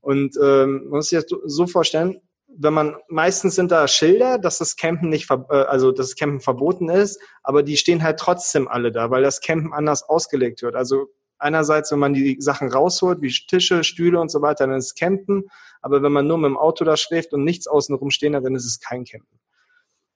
Und 0.00 0.36
ähm, 0.42 0.84
man 0.84 0.98
muss 0.98 1.10
sich 1.10 1.22
das 1.22 1.38
so 1.44 1.66
vorstellen, 1.66 2.22
wenn 2.56 2.72
man 2.72 2.96
meistens 3.08 3.54
sind 3.54 3.70
da 3.70 3.86
Schilder, 3.86 4.38
dass 4.38 4.58
das 4.58 4.76
Campen 4.76 5.08
nicht, 5.08 5.30
äh, 5.30 5.54
also 5.54 5.92
dass 5.92 6.08
das 6.08 6.16
Campen 6.16 6.40
verboten 6.40 6.88
ist, 6.88 7.20
aber 7.42 7.62
die 7.62 7.76
stehen 7.76 8.02
halt 8.02 8.18
trotzdem 8.18 8.68
alle 8.68 8.90
da, 8.90 9.10
weil 9.10 9.22
das 9.22 9.40
Campen 9.40 9.72
anders 9.72 10.02
ausgelegt 10.02 10.62
wird. 10.62 10.74
Also 10.74 11.08
einerseits, 11.40 11.90
wenn 11.92 11.98
man 11.98 12.14
die 12.14 12.36
Sachen 12.40 12.70
rausholt, 12.70 13.20
wie 13.22 13.30
Tische, 13.30 13.84
Stühle 13.84 14.20
und 14.20 14.30
so 14.30 14.42
weiter, 14.42 14.66
dann 14.66 14.76
ist 14.76 14.86
es 14.86 14.94
Campen. 14.94 15.44
Aber 15.82 16.02
wenn 16.02 16.12
man 16.12 16.26
nur 16.26 16.38
mit 16.38 16.48
dem 16.48 16.58
Auto 16.58 16.84
da 16.84 16.96
schläft 16.96 17.32
und 17.32 17.44
nichts 17.44 17.66
außenrum 17.66 18.10
stehen 18.10 18.36
hat, 18.36 18.44
dann 18.44 18.54
ist 18.54 18.66
es 18.66 18.80
kein 18.80 19.04
Campen. 19.04 19.38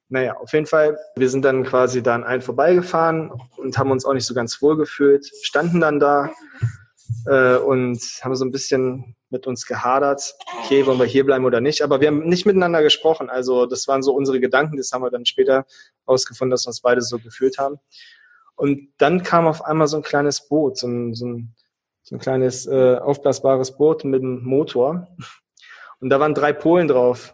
Naja, 0.09 0.37
auf 0.37 0.53
jeden 0.53 0.67
Fall, 0.67 0.99
wir 1.17 1.31
sind 1.31 1.45
dann 1.45 1.65
quasi 1.65 2.03
da 2.03 2.15
an 2.15 2.25
einen 2.25 2.43
vorbeigefahren 2.43 3.33
und 3.57 3.79
haben 3.79 3.91
uns 3.91 4.05
auch 4.05 4.13
nicht 4.13 4.27
so 4.27 4.35
ganz 4.35 4.61
wohl 4.61 4.77
gefühlt, 4.77 5.31
standen 5.43 5.81
dann 5.81 5.99
da 5.99 6.31
äh, 7.27 7.57
und 7.57 7.99
haben 8.23 8.37
so 8.37 8.45
ein 8.45 8.51
bisschen 8.51 9.17
mit 9.31 9.47
uns 9.47 9.67
gehadert, 9.67 10.35
okay, 10.59 10.87
wollen 10.87 10.99
wir 10.99 11.07
hier 11.07 11.25
bleiben 11.25 11.45
oder 11.45 11.61
nicht. 11.61 11.83
Aber 11.83 12.01
wir 12.01 12.09
haben 12.09 12.29
nicht 12.29 12.47
miteinander 12.47 12.83
gesprochen. 12.83 13.31
Also 13.31 13.67
das 13.67 13.89
waren 13.89 14.03
so 14.03 14.15
unsere 14.15 14.41
Gedanken, 14.41 14.77
das 14.77 14.93
haben 14.93 15.03
wir 15.03 15.11
dann 15.11 15.27
später 15.27 15.67
ausgefunden, 16.05 16.51
dass 16.51 16.67
wir 16.67 16.69
uns 16.69 16.81
beide 16.81 17.01
so 17.01 17.19
gefühlt 17.19 17.59
haben. 17.59 17.79
Und 18.57 18.93
dann 18.99 19.23
kam 19.23 19.47
auf 19.47 19.65
einmal 19.65 19.89
so 19.89 19.97
ein 19.97 20.03
kleines 20.03 20.49
Boot, 20.49 20.79
so 20.79 20.87
ein, 20.87 21.15
so 21.15 21.27
ein, 21.27 21.55
so 22.03 22.17
ein 22.17 22.19
kleines 22.19 22.67
äh, 22.67 22.97
aufblasbares 22.97 23.77
Boot 23.77 24.05
mit 24.05 24.23
einem 24.23 24.45
Motor. 24.45 25.09
Und 26.01 26.11
da 26.11 26.21
waren 26.21 26.35
drei 26.35 26.53
Polen 26.53 26.89
drauf. 26.89 27.33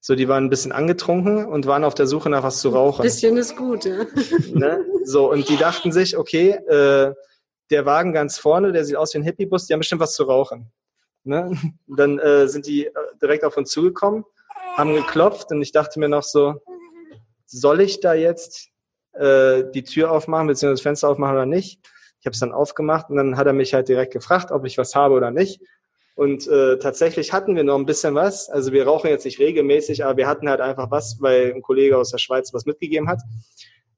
So, 0.00 0.14
die 0.14 0.28
waren 0.28 0.44
ein 0.44 0.50
bisschen 0.50 0.72
angetrunken 0.72 1.46
und 1.46 1.66
waren 1.66 1.84
auf 1.84 1.94
der 1.94 2.06
Suche 2.06 2.28
nach 2.28 2.42
was 2.42 2.60
zu 2.60 2.68
rauchen. 2.68 3.02
Ein 3.02 3.04
bisschen 3.04 3.36
ist 3.38 3.56
gut, 3.56 3.86
ja. 3.86 4.04
Ne? 4.52 4.84
So, 5.04 5.30
und 5.30 5.48
die 5.48 5.56
dachten 5.56 5.92
sich, 5.92 6.18
okay, 6.18 6.50
äh, 6.50 7.14
der 7.70 7.86
Wagen 7.86 8.12
ganz 8.12 8.36
vorne, 8.36 8.72
der 8.72 8.84
sieht 8.84 8.96
aus 8.96 9.14
wie 9.14 9.18
ein 9.18 9.22
Hippiebus, 9.22 9.66
die 9.66 9.72
haben 9.72 9.80
bestimmt 9.80 10.02
was 10.02 10.14
zu 10.14 10.24
rauchen. 10.24 10.70
Ne? 11.22 11.58
Dann 11.86 12.18
äh, 12.18 12.48
sind 12.48 12.66
die 12.66 12.86
äh, 12.86 12.92
direkt 13.22 13.44
auf 13.44 13.56
uns 13.56 13.70
zugekommen, 13.70 14.24
haben 14.76 14.94
geklopft 14.94 15.50
und 15.50 15.62
ich 15.62 15.72
dachte 15.72 15.98
mir 15.98 16.08
noch 16.08 16.22
so, 16.22 16.60
soll 17.46 17.80
ich 17.80 18.00
da 18.00 18.12
jetzt 18.12 18.68
äh, 19.14 19.64
die 19.72 19.84
Tür 19.84 20.10
aufmachen, 20.10 20.46
beziehungsweise 20.46 20.74
das 20.74 20.82
Fenster 20.82 21.08
aufmachen 21.08 21.34
oder 21.34 21.46
nicht? 21.46 21.80
Ich 22.20 22.26
habe 22.26 22.32
es 22.32 22.40
dann 22.40 22.52
aufgemacht 22.52 23.10
und 23.10 23.16
dann 23.16 23.36
hat 23.36 23.46
er 23.46 23.52
mich 23.52 23.74
halt 23.74 23.88
direkt 23.88 24.12
gefragt, 24.12 24.50
ob 24.50 24.64
ich 24.64 24.78
was 24.78 24.94
habe 24.94 25.14
oder 25.14 25.30
nicht. 25.30 25.60
Und 26.16 26.46
äh, 26.46 26.78
tatsächlich 26.78 27.32
hatten 27.32 27.56
wir 27.56 27.64
noch 27.64 27.76
ein 27.76 27.86
bisschen 27.86 28.14
was. 28.14 28.48
Also 28.48 28.72
wir 28.72 28.86
rauchen 28.86 29.10
jetzt 29.10 29.24
nicht 29.24 29.40
regelmäßig, 29.40 30.04
aber 30.04 30.16
wir 30.16 30.28
hatten 30.28 30.48
halt 30.48 30.60
einfach 30.60 30.90
was, 30.90 31.18
weil 31.20 31.52
ein 31.52 31.62
Kollege 31.62 31.98
aus 31.98 32.12
der 32.12 32.18
Schweiz 32.18 32.54
was 32.54 32.66
mitgegeben 32.66 33.08
hat. 33.08 33.20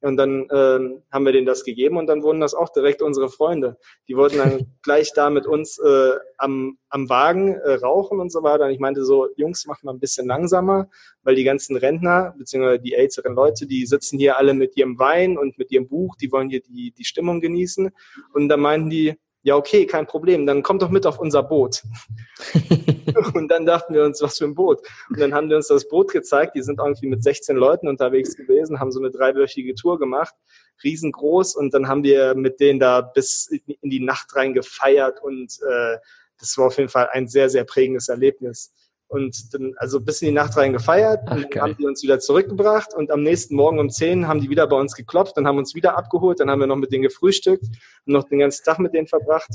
Und 0.01 0.17
dann 0.17 0.47
ähm, 0.53 1.03
haben 1.11 1.25
wir 1.25 1.33
denen 1.33 1.47
das 1.47 1.65
gegeben 1.65 1.97
und 1.97 2.07
dann 2.07 2.23
wurden 2.23 2.41
das 2.41 2.55
auch 2.55 2.69
direkt 2.69 3.03
unsere 3.03 3.29
Freunde. 3.29 3.77
Die 4.09 4.17
wollten 4.17 4.39
dann 4.39 4.67
gleich 4.83 5.13
da 5.13 5.31
mit 5.31 5.47
uns 5.47 5.79
äh, 5.79 6.13
am, 6.39 6.79
am 6.89 7.09
Wagen 7.09 7.55
äh, 7.55 7.75
rauchen 7.75 8.21
und 8.21 8.31
so 8.31 8.43
weiter. 8.43 8.67
Und 8.67 8.73
ich 8.73 8.79
meinte 8.79 9.05
so, 9.05 9.29
Jungs, 9.37 9.67
macht 9.67 9.85
mal 9.85 9.93
ein 9.93 10.01
bisschen 10.01 10.27
langsamer, 10.27 10.89
weil 11.23 11.35
die 11.35 11.45
ganzen 11.45 11.77
Rentner 11.77 12.35
beziehungsweise 12.37 12.81
die 12.81 12.95
älteren 12.95 13.35
Leute, 13.35 13.67
die 13.67 13.87
sitzen 13.87 14.19
hier 14.19 14.39
alle 14.39 14.55
mit 14.55 14.77
ihrem 14.77 14.99
Wein 14.99 15.39
und 15.39 15.59
mit 15.59 15.71
ihrem 15.73 15.89
Buch, 15.89 16.17
die 16.17 16.31
wollen 16.33 16.51
hier 16.51 16.61
die, 16.61 16.93
die 16.93 17.05
Stimmung 17.05 17.41
genießen. 17.41 17.91
Und 18.33 18.49
da 18.49 18.57
meinten 18.57 18.91
die, 18.91 19.17
ja, 19.47 19.55
okay, 19.55 19.87
kein 19.87 20.09
Problem, 20.09 20.45
dann 20.45 20.65
kommt 20.65 20.83
doch 20.83 20.91
mit 20.91 21.07
auf 21.07 21.21
unser 21.21 21.45
Boot. 21.45 21.85
und 23.35 23.47
dann 23.47 23.65
dachten 23.65 23.95
wir 23.95 24.03
uns, 24.03 24.21
was 24.21 24.39
für 24.39 24.45
ein 24.45 24.57
Boot. 24.57 24.81
Und 25.09 25.21
dann 25.21 25.33
haben 25.33 25.49
die 25.49 25.55
uns 25.55 25.69
das 25.69 25.87
Boot 25.87 26.11
gezeigt, 26.11 26.57
die 26.57 26.63
sind 26.63 26.81
irgendwie 26.81 27.07
mit 27.07 27.23
16 27.23 27.57
Leuten 27.57 27.87
unterwegs 27.87 28.35
gewesen, 28.35 28.81
haben 28.81 28.91
so 28.91 28.99
eine 28.99 29.13
dreiwöchige 29.13 29.77
Tour 29.77 30.01
gemacht, 30.01 30.35
riesengroß 30.83 31.55
und 31.55 31.73
dann 31.73 31.87
haben 31.87 32.03
wir 32.03 32.35
mit 32.35 32.59
denen 32.59 32.81
da 32.81 33.03
bis 33.03 33.47
in 33.47 33.89
die 33.89 34.01
Nacht 34.01 34.35
rein 34.35 34.53
gefeiert 34.53 35.23
und 35.23 35.57
äh, 35.63 35.99
das 36.41 36.59
war 36.59 36.67
auf 36.67 36.77
jeden 36.79 36.91
Fall 36.91 37.09
ein 37.13 37.29
sehr, 37.29 37.49
sehr 37.49 37.63
prägendes 37.63 38.09
Erlebnis 38.09 38.73
und 39.09 39.55
dann 39.55 39.75
also 39.77 40.01
bis 40.01 40.23
in 40.23 40.29
die 40.29 40.35
Nacht 40.35 40.57
rein 40.57 40.73
gefeiert 40.73 41.21
Ach, 41.27 41.37
und 41.37 41.55
dann 41.55 41.63
haben 41.63 41.77
die 41.79 41.87
uns 41.87 42.03
wieder 42.03 42.19
zurückgebracht 42.19 42.95
und 42.95 43.11
am 43.11 43.23
nächsten 43.23 43.55
Morgen 43.55 43.79
um 43.79 43.91
10 43.91 44.27
haben 44.27 44.41
die 44.41 44.51
wieder 44.51 44.67
bei 44.67 44.77
uns 44.77 44.95
geklopft 44.95 45.37
und 45.39 45.47
haben 45.47 45.59
uns 45.59 45.75
wieder 45.75 45.97
abgeholt, 45.97 46.41
dann 46.41 46.51
haben 46.51 46.61
wir 46.61 46.67
noch 46.67 46.77
mit 46.77 46.93
denen 46.93 47.03
gefrühstückt 47.03 47.67
und 48.07 48.13
noch 48.13 48.25
den 48.25 48.41
ganzen 48.41 48.65
Tag 48.65 48.79
mit 48.79 48.95
denen 48.95 49.07
verbracht. 49.07 49.51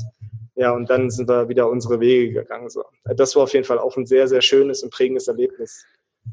Ja, 0.54 0.72
und 0.72 0.90
dann 0.90 1.10
sind 1.10 1.28
wir 1.28 1.48
wieder 1.48 1.68
unsere 1.68 1.98
Wege 2.00 2.32
gegangen. 2.32 2.68
So. 2.68 2.84
Das 3.16 3.34
war 3.36 3.44
auf 3.44 3.52
jeden 3.54 3.64
Fall 3.64 3.78
auch 3.78 3.96
ein 3.96 4.06
sehr, 4.06 4.28
sehr 4.28 4.42
schönes 4.42 4.82
und 4.82 4.92
prägendes 4.92 5.28
Erlebnis. 5.28 5.84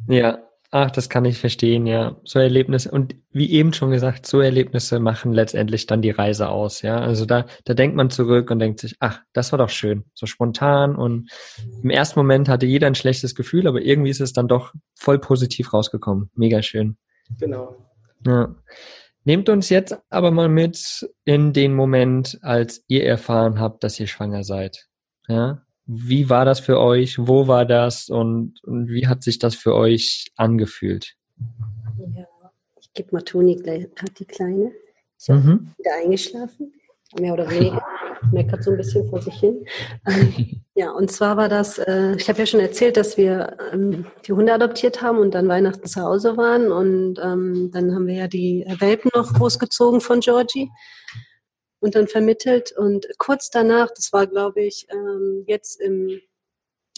Ja, 0.08 0.44
Ach, 0.72 0.92
das 0.92 1.10
kann 1.10 1.26
ich 1.26 1.40
verstehen, 1.40 1.88
ja. 1.88 2.18
So 2.24 2.38
Erlebnisse 2.38 2.92
und 2.92 3.16
wie 3.32 3.52
eben 3.52 3.74
schon 3.74 3.90
gesagt, 3.90 4.28
so 4.28 4.40
Erlebnisse 4.40 5.00
machen 5.00 5.34
letztendlich 5.34 5.88
dann 5.88 6.04
die 6.04 6.12
Reise 6.12 6.50
aus, 6.50 6.84
ja. 6.84 7.00
Also 7.00 7.26
da, 7.26 7.48
da 7.66 7.74
denkt 7.74 7.96
man 7.96 8.12
zurück 8.12 8.52
und 8.52 8.60
denkt 8.60 8.80
sich, 8.80 8.96
ach, 9.00 9.22
das 9.34 9.52
war 9.52 9.58
doch 9.58 9.70
schön, 9.70 10.06
so 10.14 10.28
spontan 10.28 10.96
und 10.96 11.32
im 11.82 11.90
ersten 11.90 12.20
Moment 12.20 12.50
hatte 12.50 12.68
jeder 12.68 12.86
ein 12.86 12.94
schlechtes 12.94 13.34
Gefühl, 13.34 13.68
aber 13.68 13.82
irgendwie 13.82 14.12
ist 14.12 14.22
es 14.22 14.32
dann 14.32 14.48
doch 14.48 14.74
voll 14.96 15.20
positiv 15.20 15.74
rausgekommen. 15.74 16.30
Mega 16.36 16.62
schön. 16.62 16.98
Genau. 17.40 17.76
Ja. 18.26 18.56
Nehmt 19.24 19.50
uns 19.50 19.70
jetzt 19.70 19.98
aber 20.10 20.30
mal 20.30 20.50
mit 20.50 21.10
in 21.26 21.52
den 21.52 21.74
Moment, 21.74 22.38
als 22.42 22.84
ihr 22.88 23.06
erfahren 23.06 23.60
habt, 23.60 23.84
dass 23.84 24.00
ihr 24.00 24.08
schwanger 24.08 24.44
seid. 24.44 24.88
Ja, 25.28 25.64
wie 25.91 26.30
war 26.30 26.45
das 26.45 26.60
für 26.60 26.80
euch? 26.80 27.17
Wo 27.17 27.47
war 27.47 27.65
das? 27.65 28.10
Und, 28.10 28.63
und 28.63 28.89
wie 28.89 29.08
hat 29.08 29.23
sich 29.23 29.39
das 29.39 29.56
für 29.56 29.73
euch 29.73 30.32
angefühlt? 30.36 31.15
Ja, 32.15 32.25
ich 32.80 32.93
gebe 32.93 33.10
mal 33.12 33.23
Toni 33.23 33.56
gleich 33.56 33.88
die 34.19 34.25
Kleine. 34.25 34.71
Ist 35.17 35.30
mhm. 35.30 35.73
wieder 35.80 35.95
eingeschlafen, 35.99 36.73
mehr 37.19 37.34
oder 37.34 37.49
weniger. 37.49 37.84
Meckert 38.32 38.63
so 38.63 38.71
ein 38.71 38.78
bisschen 38.78 39.10
vor 39.10 39.19
sich 39.21 39.34
hin. 39.34 39.65
Ähm, 40.08 40.62
ja, 40.75 40.91
und 40.91 41.10
zwar 41.10 41.38
war 41.38 41.49
das, 41.49 41.80
äh, 41.80 42.15
ich 42.17 42.30
habe 42.30 42.38
ja 42.38 42.45
schon 42.45 42.60
erzählt, 42.60 42.95
dass 42.95 43.17
wir 43.17 43.58
ähm, 43.73 44.06
die 44.28 44.34
Hunde 44.34 44.54
adoptiert 44.54 45.02
haben 45.02 45.17
und 45.17 45.34
dann 45.34 45.47
Weihnachten 45.47 45.88
zu 45.88 46.02
Hause 46.04 46.38
waren. 46.38 46.71
Und 46.71 47.17
ähm, 47.17 47.71
dann 47.73 47.95
haben 47.95 48.06
wir 48.06 48.15
ja 48.15 48.28
die 48.28 48.63
Welpen 48.78 49.10
noch 49.15 49.34
großgezogen 49.34 50.02
von 50.02 50.19
Georgie 50.19 50.69
und 51.80 51.96
dann 51.96 52.08
vermittelt. 52.08 52.72
Und 52.72 53.08
kurz 53.18 53.50
danach, 53.50 53.89
das 53.96 54.12
war, 54.13 54.28
glaube 54.28 54.62
ich, 54.62 54.88
ähm, 54.92 55.44
jetzt 55.48 55.80
im 55.80 56.20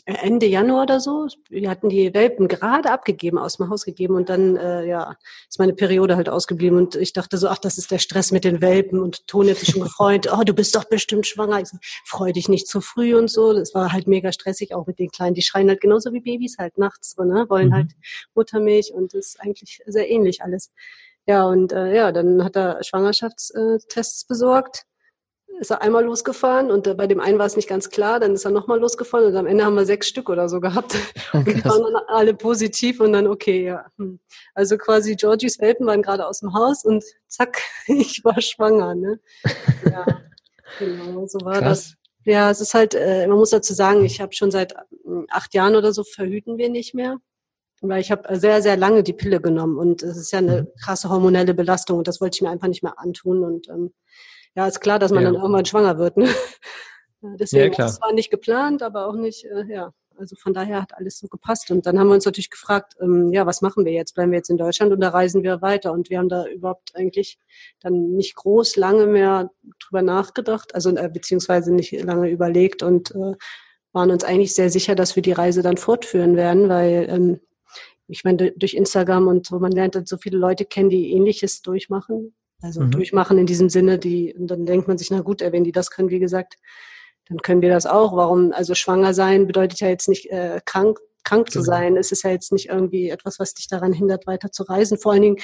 äh, 0.05 0.13
Ende 0.25 0.47
Januar 0.47 0.83
oder 0.83 0.99
so, 0.99 1.27
wir 1.49 1.69
hatten 1.69 1.89
die 1.89 2.13
Welpen 2.13 2.47
gerade 2.47 2.89
abgegeben, 2.89 3.37
aus 3.37 3.57
dem 3.57 3.69
Haus 3.69 3.85
gegeben 3.85 4.15
und 4.15 4.29
dann 4.29 4.55
äh, 4.57 4.85
ja, 4.87 5.15
ist 5.47 5.59
meine 5.59 5.73
Periode 5.73 6.15
halt 6.15 6.27
ausgeblieben 6.27 6.77
und 6.77 6.95
ich 6.95 7.13
dachte 7.13 7.37
so, 7.37 7.47
ach, 7.49 7.59
das 7.59 7.77
ist 7.77 7.91
der 7.91 7.99
Stress 7.99 8.31
mit 8.31 8.43
den 8.43 8.61
Welpen 8.61 8.99
und 8.99 9.27
Toni 9.27 9.49
hat 9.49 9.57
sich 9.57 9.69
schon 9.69 9.83
gefreut, 9.83 10.27
oh, 10.31 10.43
du 10.43 10.53
bist 10.53 10.75
doch 10.75 10.85
bestimmt 10.85 11.27
schwanger. 11.27 11.61
Ich 11.61 11.67
so, 11.67 11.77
freu 12.05 12.31
dich 12.31 12.49
nicht 12.49 12.67
zu 12.67 12.81
früh 12.81 13.15
und 13.15 13.29
so. 13.29 13.53
Das 13.53 13.75
war 13.75 13.93
halt 13.93 14.07
mega 14.07 14.31
stressig, 14.31 14.73
auch 14.73 14.87
mit 14.87 14.97
den 14.97 15.11
Kleinen. 15.11 15.35
Die 15.35 15.43
schreien 15.43 15.69
halt 15.69 15.81
genauso 15.81 16.11
wie 16.13 16.21
Babys 16.21 16.57
halt 16.57 16.79
nachts, 16.79 17.11
so, 17.15 17.23
ne? 17.23 17.45
wollen 17.49 17.69
mhm. 17.69 17.73
halt 17.73 17.91
Muttermilch 18.33 18.93
und 18.93 19.13
das 19.13 19.27
ist 19.27 19.39
eigentlich 19.39 19.81
sehr 19.85 20.09
ähnlich 20.09 20.41
alles. 20.41 20.71
Ja, 21.31 21.45
und 21.45 21.71
äh, 21.71 21.95
ja, 21.95 22.11
dann 22.11 22.43
hat 22.43 22.57
er 22.57 22.83
Schwangerschaftstests 22.83 24.25
besorgt. 24.25 24.83
Ist 25.61 25.71
er 25.71 25.81
einmal 25.81 26.03
losgefahren 26.03 26.69
und 26.69 26.87
äh, 26.87 26.93
bei 26.93 27.07
dem 27.07 27.21
einen 27.21 27.39
war 27.39 27.45
es 27.45 27.55
nicht 27.55 27.69
ganz 27.69 27.89
klar, 27.89 28.19
dann 28.19 28.33
ist 28.33 28.43
er 28.43 28.51
nochmal 28.51 28.81
losgefahren 28.81 29.27
und 29.27 29.37
am 29.37 29.45
Ende 29.47 29.63
haben 29.63 29.75
wir 29.75 29.85
sechs 29.85 30.09
Stück 30.09 30.29
oder 30.29 30.49
so 30.49 30.59
gehabt. 30.59 30.93
Und 31.31 31.47
die 31.47 31.63
waren 31.63 31.83
dann 31.83 32.03
alle 32.07 32.33
positiv 32.33 32.99
und 32.99 33.13
dann 33.13 33.27
okay, 33.27 33.63
ja. 33.63 33.85
Hm. 33.97 34.19
Also 34.53 34.77
quasi 34.77 35.15
Georgies 35.15 35.57
Welpen 35.61 35.87
waren 35.87 36.01
gerade 36.01 36.27
aus 36.27 36.41
dem 36.41 36.53
Haus 36.53 36.83
und 36.83 37.01
zack, 37.27 37.61
ich 37.87 38.25
war 38.25 38.41
schwanger. 38.41 38.93
Ne? 38.93 39.21
Ja, 39.89 40.05
genau, 40.79 41.25
so 41.27 41.39
war 41.45 41.59
Krass. 41.59 41.91
das. 41.91 41.93
Ja, 42.25 42.51
es 42.51 42.59
ist 42.59 42.73
halt, 42.73 42.93
äh, 42.93 43.25
man 43.27 43.37
muss 43.37 43.51
dazu 43.51 43.73
sagen, 43.73 44.03
ich 44.03 44.19
habe 44.19 44.33
schon 44.33 44.51
seit 44.51 44.73
äh, 44.73 44.77
acht 45.29 45.53
Jahren 45.53 45.77
oder 45.77 45.93
so 45.93 46.03
verhüten 46.03 46.57
wir 46.57 46.69
nicht 46.69 46.93
mehr 46.93 47.21
weil 47.81 48.01
ich 48.01 48.11
habe 48.11 48.37
sehr, 48.37 48.61
sehr 48.61 48.77
lange 48.77 49.03
die 49.03 49.13
Pille 49.13 49.41
genommen 49.41 49.77
und 49.77 50.03
es 50.03 50.17
ist 50.17 50.31
ja 50.31 50.39
eine 50.39 50.63
mhm. 50.63 50.67
krasse 50.83 51.09
hormonelle 51.09 51.53
Belastung 51.53 51.97
und 51.97 52.07
das 52.07 52.21
wollte 52.21 52.35
ich 52.35 52.41
mir 52.41 52.49
einfach 52.49 52.67
nicht 52.67 52.83
mehr 52.83 52.99
antun 52.99 53.43
und 53.43 53.67
ähm, 53.69 53.91
ja, 54.55 54.67
ist 54.67 54.81
klar, 54.81 54.99
dass 54.99 55.11
man 55.11 55.23
ja. 55.23 55.31
dann 55.31 55.41
irgendwann 55.41 55.65
schwanger 55.65 55.97
wird. 55.97 56.17
Ne? 56.17 56.27
Deswegen 57.39 57.63
ja, 57.63 57.69
klar. 57.69 57.87
das 57.87 58.01
war 58.01 58.13
nicht 58.13 58.31
geplant, 58.31 58.83
aber 58.83 59.07
auch 59.07 59.15
nicht, 59.15 59.45
äh, 59.45 59.65
ja, 59.67 59.93
also 60.17 60.35
von 60.35 60.53
daher 60.53 60.81
hat 60.81 60.93
alles 60.95 61.17
so 61.17 61.27
gepasst 61.27 61.71
und 61.71 61.85
dann 61.85 61.97
haben 61.97 62.07
wir 62.07 62.13
uns 62.13 62.25
natürlich 62.25 62.49
gefragt, 62.49 62.93
ähm, 63.01 63.31
ja, 63.31 63.45
was 63.45 63.61
machen 63.61 63.85
wir 63.85 63.91
jetzt? 63.91 64.13
Bleiben 64.13 64.31
wir 64.31 64.37
jetzt 64.37 64.49
in 64.49 64.57
Deutschland 64.57 64.91
oder 64.91 65.09
reisen 65.09 65.41
wir 65.41 65.61
weiter? 65.61 65.93
Und 65.93 66.09
wir 66.09 66.19
haben 66.19 66.29
da 66.29 66.45
überhaupt 66.45 66.95
eigentlich 66.95 67.39
dann 67.79 68.11
nicht 68.11 68.35
groß 68.35 68.75
lange 68.75 69.07
mehr 69.07 69.49
drüber 69.79 70.01
nachgedacht, 70.01 70.75
also 70.75 70.95
äh, 70.95 71.09
beziehungsweise 71.11 71.73
nicht 71.73 71.91
lange 72.03 72.29
überlegt 72.29 72.83
und 72.83 73.11
äh, 73.11 73.33
waren 73.93 74.11
uns 74.11 74.23
eigentlich 74.23 74.53
sehr 74.53 74.69
sicher, 74.69 74.95
dass 74.95 75.15
wir 75.15 75.23
die 75.23 75.31
Reise 75.31 75.61
dann 75.63 75.77
fortführen 75.77 76.35
werden, 76.35 76.69
weil 76.69 77.07
ähm, 77.09 77.39
ich 78.07 78.23
meine, 78.23 78.51
durch 78.51 78.73
Instagram 78.73 79.27
und 79.27 79.47
so, 79.47 79.59
man 79.59 79.71
lernt 79.71 79.95
halt 79.95 80.07
so 80.07 80.17
viele 80.17 80.37
Leute 80.37 80.65
kennen, 80.65 80.89
die 80.89 81.11
ähnliches 81.11 81.61
durchmachen. 81.61 82.35
Also 82.61 82.81
mhm. 82.81 82.91
durchmachen 82.91 83.37
in 83.37 83.45
diesem 83.45 83.69
Sinne, 83.69 83.97
die, 83.97 84.33
und 84.33 84.47
dann 84.47 84.65
denkt 84.65 84.87
man 84.87 84.97
sich, 84.97 85.09
na 85.09 85.21
gut, 85.21 85.41
wenn 85.41 85.63
die 85.63 85.71
das 85.71 85.89
können, 85.89 86.09
wie 86.09 86.19
gesagt, 86.19 86.57
dann 87.27 87.39
können 87.39 87.61
wir 87.61 87.69
das 87.69 87.85
auch. 87.85 88.15
Warum? 88.15 88.51
Also 88.51 88.75
schwanger 88.75 89.13
sein 89.13 89.47
bedeutet 89.47 89.79
ja 89.79 89.89
jetzt 89.89 90.09
nicht 90.09 90.29
äh, 90.29 90.59
krank, 90.65 90.99
krank 91.23 91.49
zu 91.49 91.59
genau. 91.59 91.71
sein. 91.71 91.97
Es 91.97 92.11
ist 92.11 92.23
ja 92.23 92.29
jetzt 92.29 92.51
nicht 92.51 92.69
irgendwie 92.69 93.09
etwas, 93.09 93.39
was 93.39 93.53
dich 93.53 93.67
daran 93.67 93.93
hindert, 93.93 94.27
weiter 94.27 94.51
zu 94.51 94.63
reisen. 94.63 94.97
Vor 94.97 95.13
allen 95.13 95.21
Dingen, 95.21 95.37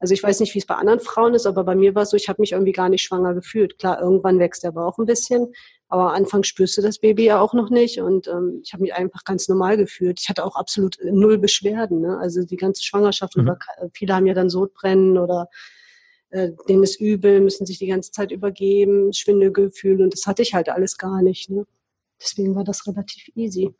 also 0.00 0.14
ich 0.14 0.22
weiß 0.22 0.40
nicht, 0.40 0.54
wie 0.54 0.58
es 0.58 0.66
bei 0.66 0.76
anderen 0.76 1.00
Frauen 1.00 1.34
ist, 1.34 1.46
aber 1.46 1.64
bei 1.64 1.74
mir 1.74 1.94
war 1.94 2.02
es 2.02 2.10
so, 2.10 2.16
ich 2.16 2.28
habe 2.28 2.40
mich 2.40 2.52
irgendwie 2.52 2.72
gar 2.72 2.88
nicht 2.88 3.02
schwanger 3.02 3.34
gefühlt. 3.34 3.78
Klar, 3.78 4.00
irgendwann 4.00 4.38
wächst 4.38 4.62
der 4.62 4.70
Bauch 4.70 4.96
ein 4.98 5.06
bisschen, 5.06 5.52
aber 5.88 6.10
am 6.10 6.14
Anfang 6.14 6.44
spürst 6.44 6.76
du 6.76 6.82
das 6.82 6.98
Baby 6.98 7.24
ja 7.24 7.40
auch 7.40 7.52
noch 7.52 7.70
nicht 7.70 8.00
und 8.00 8.28
ähm, 8.28 8.60
ich 8.62 8.72
habe 8.72 8.82
mich 8.82 8.94
einfach 8.94 9.24
ganz 9.24 9.48
normal 9.48 9.76
gefühlt. 9.76 10.20
Ich 10.20 10.28
hatte 10.28 10.44
auch 10.44 10.54
absolut 10.54 10.98
null 11.02 11.38
Beschwerden. 11.38 12.00
Ne? 12.00 12.18
Also 12.18 12.44
die 12.44 12.56
ganze 12.56 12.84
Schwangerschaft, 12.84 13.36
mhm. 13.36 13.42
oder 13.42 13.58
viele 13.92 14.14
haben 14.14 14.26
ja 14.26 14.34
dann 14.34 14.50
Sodbrennen 14.50 15.18
oder 15.18 15.48
äh, 16.30 16.50
denen 16.68 16.84
ist 16.84 17.00
übel, 17.00 17.40
müssen 17.40 17.66
sich 17.66 17.78
die 17.78 17.86
ganze 17.88 18.12
Zeit 18.12 18.30
übergeben, 18.30 19.12
Schwindelgefühl 19.12 20.02
und 20.02 20.12
das 20.12 20.26
hatte 20.26 20.42
ich 20.42 20.54
halt 20.54 20.68
alles 20.68 20.96
gar 20.96 21.22
nicht. 21.22 21.50
Ne? 21.50 21.66
Deswegen 22.20 22.54
war 22.54 22.64
das 22.64 22.86
relativ 22.86 23.30
easy. 23.34 23.74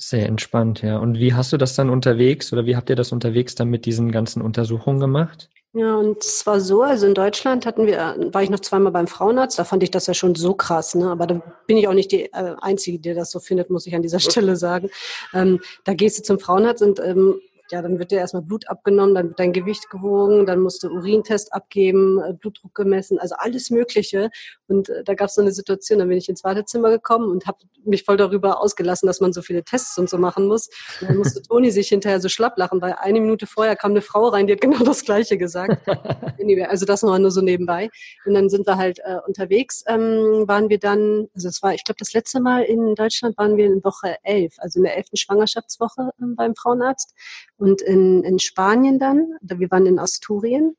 Sehr 0.00 0.26
entspannt, 0.26 0.82
ja. 0.82 0.98
Und 0.98 1.18
wie 1.18 1.34
hast 1.34 1.52
du 1.52 1.56
das 1.56 1.74
dann 1.74 1.90
unterwegs 1.90 2.52
oder 2.52 2.66
wie 2.66 2.76
habt 2.76 2.88
ihr 2.88 2.94
das 2.94 3.10
unterwegs 3.10 3.56
dann 3.56 3.68
mit 3.68 3.84
diesen 3.84 4.12
ganzen 4.12 4.40
Untersuchungen 4.40 5.00
gemacht? 5.00 5.50
Ja, 5.72 5.96
und 5.96 6.24
es 6.24 6.46
war 6.46 6.60
so, 6.60 6.82
also 6.82 7.06
in 7.06 7.14
Deutschland 7.14 7.66
hatten 7.66 7.86
wir, 7.86 8.16
war 8.32 8.42
ich 8.42 8.48
noch 8.48 8.60
zweimal 8.60 8.92
beim 8.92 9.08
Frauenarzt, 9.08 9.58
da 9.58 9.64
fand 9.64 9.82
ich 9.82 9.90
das 9.90 10.06
ja 10.06 10.14
schon 10.14 10.36
so 10.36 10.54
krass, 10.54 10.94
ne? 10.94 11.10
Aber 11.10 11.26
da 11.26 11.42
bin 11.66 11.76
ich 11.76 11.88
auch 11.88 11.94
nicht 11.94 12.12
die 12.12 12.32
äh, 12.32 12.54
Einzige, 12.60 13.00
die 13.00 13.12
das 13.12 13.32
so 13.32 13.40
findet, 13.40 13.70
muss 13.70 13.86
ich 13.86 13.94
an 13.94 14.02
dieser 14.02 14.20
Stelle 14.20 14.54
sagen. 14.54 14.88
Ähm, 15.34 15.60
da 15.84 15.94
gehst 15.94 16.18
du 16.18 16.22
zum 16.22 16.38
Frauenarzt 16.38 16.82
und 16.82 17.00
ähm, 17.00 17.40
ja, 17.70 17.82
dann 17.82 17.98
wird 17.98 18.10
dir 18.10 18.18
erstmal 18.18 18.42
Blut 18.42 18.68
abgenommen, 18.68 19.14
dann 19.14 19.28
wird 19.28 19.38
dein 19.38 19.52
Gewicht 19.52 19.90
gewogen, 19.90 20.46
dann 20.46 20.60
musst 20.60 20.82
du 20.82 20.88
Urintest 20.88 21.52
abgeben, 21.52 22.20
äh, 22.20 22.32
Blutdruck 22.32 22.74
gemessen, 22.74 23.18
also 23.18 23.34
alles 23.38 23.70
Mögliche. 23.70 24.30
Und 24.66 24.88
äh, 24.88 25.04
da 25.04 25.14
gab 25.14 25.28
es 25.28 25.34
so 25.34 25.42
eine 25.42 25.52
Situation, 25.52 25.98
dann 25.98 26.08
bin 26.08 26.18
ich 26.18 26.28
ins 26.28 26.44
Wartezimmer 26.44 26.90
gekommen 26.90 27.30
und 27.30 27.46
habe 27.46 27.58
mich 27.84 28.04
voll 28.04 28.16
darüber 28.16 28.60
ausgelassen, 28.60 29.06
dass 29.06 29.20
man 29.20 29.32
so 29.32 29.42
viele 29.42 29.64
Tests 29.64 29.98
und 29.98 30.08
so 30.08 30.18
machen 30.18 30.46
muss. 30.46 30.68
Und 31.00 31.10
dann 31.10 31.16
musste 31.18 31.42
Toni 31.48 31.70
sich 31.70 31.88
hinterher 31.88 32.20
so 32.20 32.28
schlapp 32.28 32.56
lachen, 32.58 32.80
weil 32.80 32.94
eine 32.98 33.20
Minute 33.20 33.46
vorher 33.46 33.76
kam 33.76 33.92
eine 33.92 34.02
Frau 34.02 34.28
rein, 34.28 34.46
die 34.46 34.54
hat 34.54 34.60
genau 34.60 34.82
das 34.84 35.04
Gleiche 35.04 35.38
gesagt. 35.38 35.78
also 36.68 36.86
das 36.86 37.02
noch 37.02 37.18
nur 37.18 37.30
so 37.30 37.40
nebenbei. 37.40 37.88
Und 38.24 38.34
dann 38.34 38.48
sind 38.48 38.66
wir 38.66 38.76
halt 38.76 38.98
äh, 39.00 39.18
unterwegs, 39.26 39.84
ähm, 39.86 40.44
waren 40.46 40.68
wir 40.68 40.78
dann, 40.78 41.28
also 41.34 41.48
es 41.48 41.62
war, 41.62 41.74
ich 41.74 41.84
glaube, 41.84 41.98
das 41.98 42.12
letzte 42.12 42.40
Mal 42.40 42.62
in 42.62 42.94
Deutschland 42.94 43.36
waren 43.38 43.56
wir 43.56 43.66
in 43.66 43.82
Woche 43.84 44.16
elf, 44.22 44.54
also 44.58 44.78
in 44.78 44.84
der 44.84 44.96
elften 44.96 45.16
Schwangerschaftswoche 45.16 46.10
ähm, 46.20 46.36
beim 46.36 46.54
Frauenarzt. 46.54 47.14
Und 47.58 47.82
in, 47.82 48.22
in 48.22 48.38
Spanien 48.38 48.98
dann, 48.98 49.36
wir 49.40 49.70
waren 49.70 49.86
in 49.86 49.98
Asturien, 49.98 50.76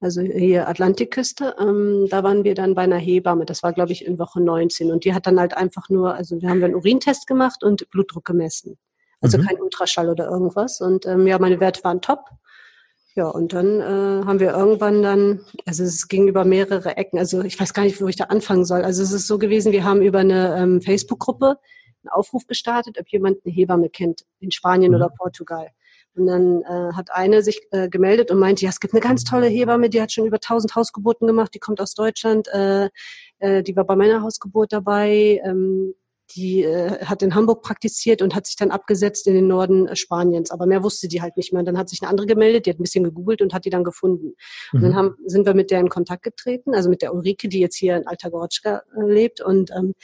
also 0.00 0.20
hier 0.20 0.68
Atlantikküste, 0.68 1.54
ähm, 1.60 2.06
da 2.10 2.22
waren 2.22 2.44
wir 2.44 2.54
dann 2.54 2.74
bei 2.74 2.82
einer 2.82 2.96
Hebamme, 2.96 3.44
das 3.44 3.62
war 3.62 3.72
glaube 3.72 3.92
ich 3.92 4.04
in 4.04 4.18
Woche 4.18 4.40
19 4.40 4.90
und 4.90 5.04
die 5.04 5.14
hat 5.14 5.26
dann 5.26 5.38
halt 5.38 5.56
einfach 5.56 5.88
nur, 5.88 6.14
also 6.14 6.40
wir 6.40 6.48
haben 6.48 6.62
einen 6.62 6.74
Urintest 6.74 7.26
gemacht 7.26 7.62
und 7.62 7.88
Blutdruck 7.90 8.24
gemessen. 8.24 8.78
Also 9.20 9.38
mhm. 9.38 9.46
kein 9.46 9.60
Ultraschall 9.60 10.08
oder 10.08 10.26
irgendwas 10.26 10.80
und 10.80 11.06
ähm, 11.06 11.26
ja, 11.26 11.38
meine 11.38 11.60
Werte 11.60 11.84
waren 11.84 12.00
top. 12.00 12.24
Ja, 13.14 13.28
und 13.28 13.52
dann 13.52 13.80
äh, 13.80 14.24
haben 14.24 14.40
wir 14.40 14.52
irgendwann 14.52 15.02
dann, 15.02 15.40
also 15.66 15.84
es 15.84 16.08
ging 16.08 16.28
über 16.28 16.44
mehrere 16.44 16.96
Ecken, 16.96 17.18
also 17.18 17.42
ich 17.42 17.60
weiß 17.60 17.74
gar 17.74 17.82
nicht, 17.82 18.00
wo 18.00 18.08
ich 18.08 18.16
da 18.16 18.24
anfangen 18.24 18.64
soll. 18.64 18.82
Also 18.82 19.02
es 19.02 19.12
ist 19.12 19.26
so 19.26 19.38
gewesen, 19.38 19.70
wir 19.70 19.84
haben 19.84 20.02
über 20.02 20.20
eine 20.20 20.56
ähm, 20.56 20.80
Facebook-Gruppe 20.80 21.58
einen 22.02 22.10
Aufruf 22.10 22.46
gestartet, 22.46 22.98
ob 22.98 23.08
jemand 23.08 23.38
eine 23.44 23.54
Hebamme 23.54 23.88
kennt 23.88 24.24
in 24.40 24.50
Spanien 24.50 24.90
mhm. 24.90 24.96
oder 24.96 25.10
Portugal. 25.10 25.68
Und 26.14 26.26
dann 26.26 26.62
äh, 26.62 26.92
hat 26.94 27.10
eine 27.10 27.42
sich 27.42 27.62
äh, 27.70 27.88
gemeldet 27.88 28.30
und 28.30 28.38
meinte, 28.38 28.64
ja, 28.64 28.70
es 28.70 28.80
gibt 28.80 28.92
eine 28.92 29.00
ganz 29.00 29.24
tolle 29.24 29.46
Hebamme, 29.46 29.88
die 29.88 30.00
hat 30.00 30.12
schon 30.12 30.26
über 30.26 30.36
1000 30.36 30.74
Hausgeburten 30.74 31.26
gemacht, 31.26 31.54
die 31.54 31.58
kommt 31.58 31.80
aus 31.80 31.94
Deutschland, 31.94 32.48
äh, 32.48 32.90
äh, 33.38 33.62
die 33.62 33.74
war 33.76 33.84
bei 33.84 33.96
meiner 33.96 34.22
Hausgeburt 34.22 34.72
dabei, 34.72 35.40
ähm, 35.44 35.94
die 36.34 36.62
äh, 36.62 37.04
hat 37.04 37.22
in 37.22 37.34
Hamburg 37.34 37.62
praktiziert 37.62 38.22
und 38.22 38.34
hat 38.34 38.46
sich 38.46 38.56
dann 38.56 38.70
abgesetzt 38.70 39.26
in 39.26 39.34
den 39.34 39.46
Norden 39.46 39.86
äh, 39.88 39.96
Spaniens. 39.96 40.50
Aber 40.50 40.66
mehr 40.66 40.82
wusste 40.82 41.08
die 41.08 41.22
halt 41.22 41.36
nicht 41.36 41.52
mehr. 41.52 41.60
Und 41.60 41.66
dann 41.66 41.78
hat 41.78 41.88
sich 41.88 42.02
eine 42.02 42.10
andere 42.10 42.26
gemeldet, 42.26 42.66
die 42.66 42.70
hat 42.70 42.78
ein 42.78 42.82
bisschen 42.82 43.04
gegoogelt 43.04 43.42
und 43.42 43.52
hat 43.52 43.64
die 43.64 43.70
dann 43.70 43.84
gefunden. 43.84 44.26
Mhm. 44.26 44.34
Und 44.72 44.82
dann 44.82 44.90
mhm. 44.92 44.96
haben, 44.96 45.16
sind 45.26 45.46
wir 45.46 45.54
mit 45.54 45.70
der 45.70 45.80
in 45.80 45.88
Kontakt 45.88 46.22
getreten, 46.22 46.74
also 46.74 46.88
mit 46.88 47.02
der 47.02 47.14
Ulrike, 47.14 47.48
die 47.48 47.60
jetzt 47.60 47.76
hier 47.76 47.96
in 47.96 48.06
Alta 48.06 48.28
Gorotschka 48.28 48.82
äh, 48.96 49.12
lebt. 49.12 49.40
Und 49.40 49.70
ähm, 49.72 49.94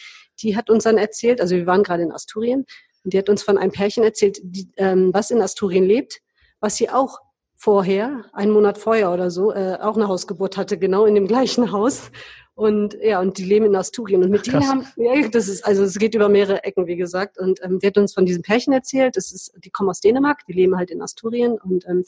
die 0.42 0.57
hat 0.57 0.71
uns 0.71 0.85
dann 0.85 0.99
erzählt, 0.99 1.40
also 1.40 1.57
wir 1.57 1.66
waren 1.66 1.83
gerade 1.83 2.03
in 2.03 2.12
Asturien, 2.12 2.64
und 3.09 3.14
die 3.14 3.18
hat 3.18 3.31
uns 3.31 3.42
von 3.42 3.57
einem 3.57 3.73
Pärchen 3.73 4.05
erzählt, 4.05 4.38
die, 4.42 4.68
ähm, 4.77 5.14
was 5.14 5.31
in 5.31 5.40
Asturien 5.40 5.87
lebt, 5.87 6.21
was 6.61 6.77
sie 6.77 6.90
auch 6.90 7.21
vorher, 7.55 8.27
einen 8.35 8.53
Monat 8.53 8.77
vorher 8.77 9.11
oder 9.11 9.31
so, 9.31 9.51
äh, 9.51 9.79
auch 9.81 9.97
eine 9.97 10.09
Hausgeburt 10.09 10.59
hatte, 10.59 10.77
genau 10.77 11.07
in 11.07 11.14
dem 11.14 11.27
gleichen 11.27 11.73
Haus. 11.73 12.11
Und 12.55 12.99
ja, 13.03 13.18
und 13.18 13.38
die 13.38 13.44
leben 13.44 13.64
in 13.64 13.77
Asturien. 13.77 14.23
Und 14.23 14.29
mit 14.29 14.42
Krass. 14.42 14.53
denen 14.53 14.68
haben, 14.68 14.87
ja, 14.97 15.27
das 15.27 15.49
ist, 15.49 15.64
also 15.64 15.85
es 15.85 15.99
geht 15.99 16.14
über 16.14 16.29
mehrere 16.29 16.62
Ecken, 16.64 16.87
wie 16.87 16.97
gesagt. 16.97 17.38
Und 17.38 17.64
ähm, 17.64 17.79
die 17.79 17.87
hat 17.87 17.97
uns 17.97 18.12
von 18.12 18.27
diesem 18.27 18.42
Pärchen 18.42 18.75
erzählt. 18.75 19.16
Das 19.16 19.33
ist, 19.33 19.55
die 19.64 19.71
kommen 19.71 19.88
aus 19.88 20.03
Dänemark, 20.03 20.44
die 20.47 20.53
leben 20.53 20.77
halt 20.77 20.90
in 20.90 21.01
Asturien. 21.01 21.59
Und 21.59 21.87
ähm, 21.88 22.05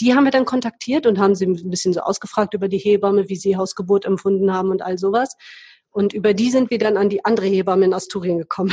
die 0.00 0.14
haben 0.14 0.24
wir 0.24 0.30
dann 0.30 0.46
kontaktiert 0.46 1.04
und 1.04 1.18
haben 1.18 1.34
sie 1.34 1.44
ein 1.44 1.68
bisschen 1.68 1.92
so 1.92 2.00
ausgefragt 2.00 2.54
über 2.54 2.68
die 2.68 2.78
Hebamme, 2.78 3.28
wie 3.28 3.36
sie 3.36 3.58
Hausgeburt 3.58 4.06
empfunden 4.06 4.50
haben 4.50 4.70
und 4.70 4.80
all 4.80 4.96
sowas. 4.96 5.36
Und 5.90 6.14
über 6.14 6.32
die 6.32 6.50
sind 6.50 6.70
wir 6.70 6.78
dann 6.78 6.96
an 6.96 7.10
die 7.10 7.26
andere 7.26 7.46
Hebamme 7.48 7.84
in 7.84 7.92
Asturien 7.92 8.38
gekommen. 8.38 8.72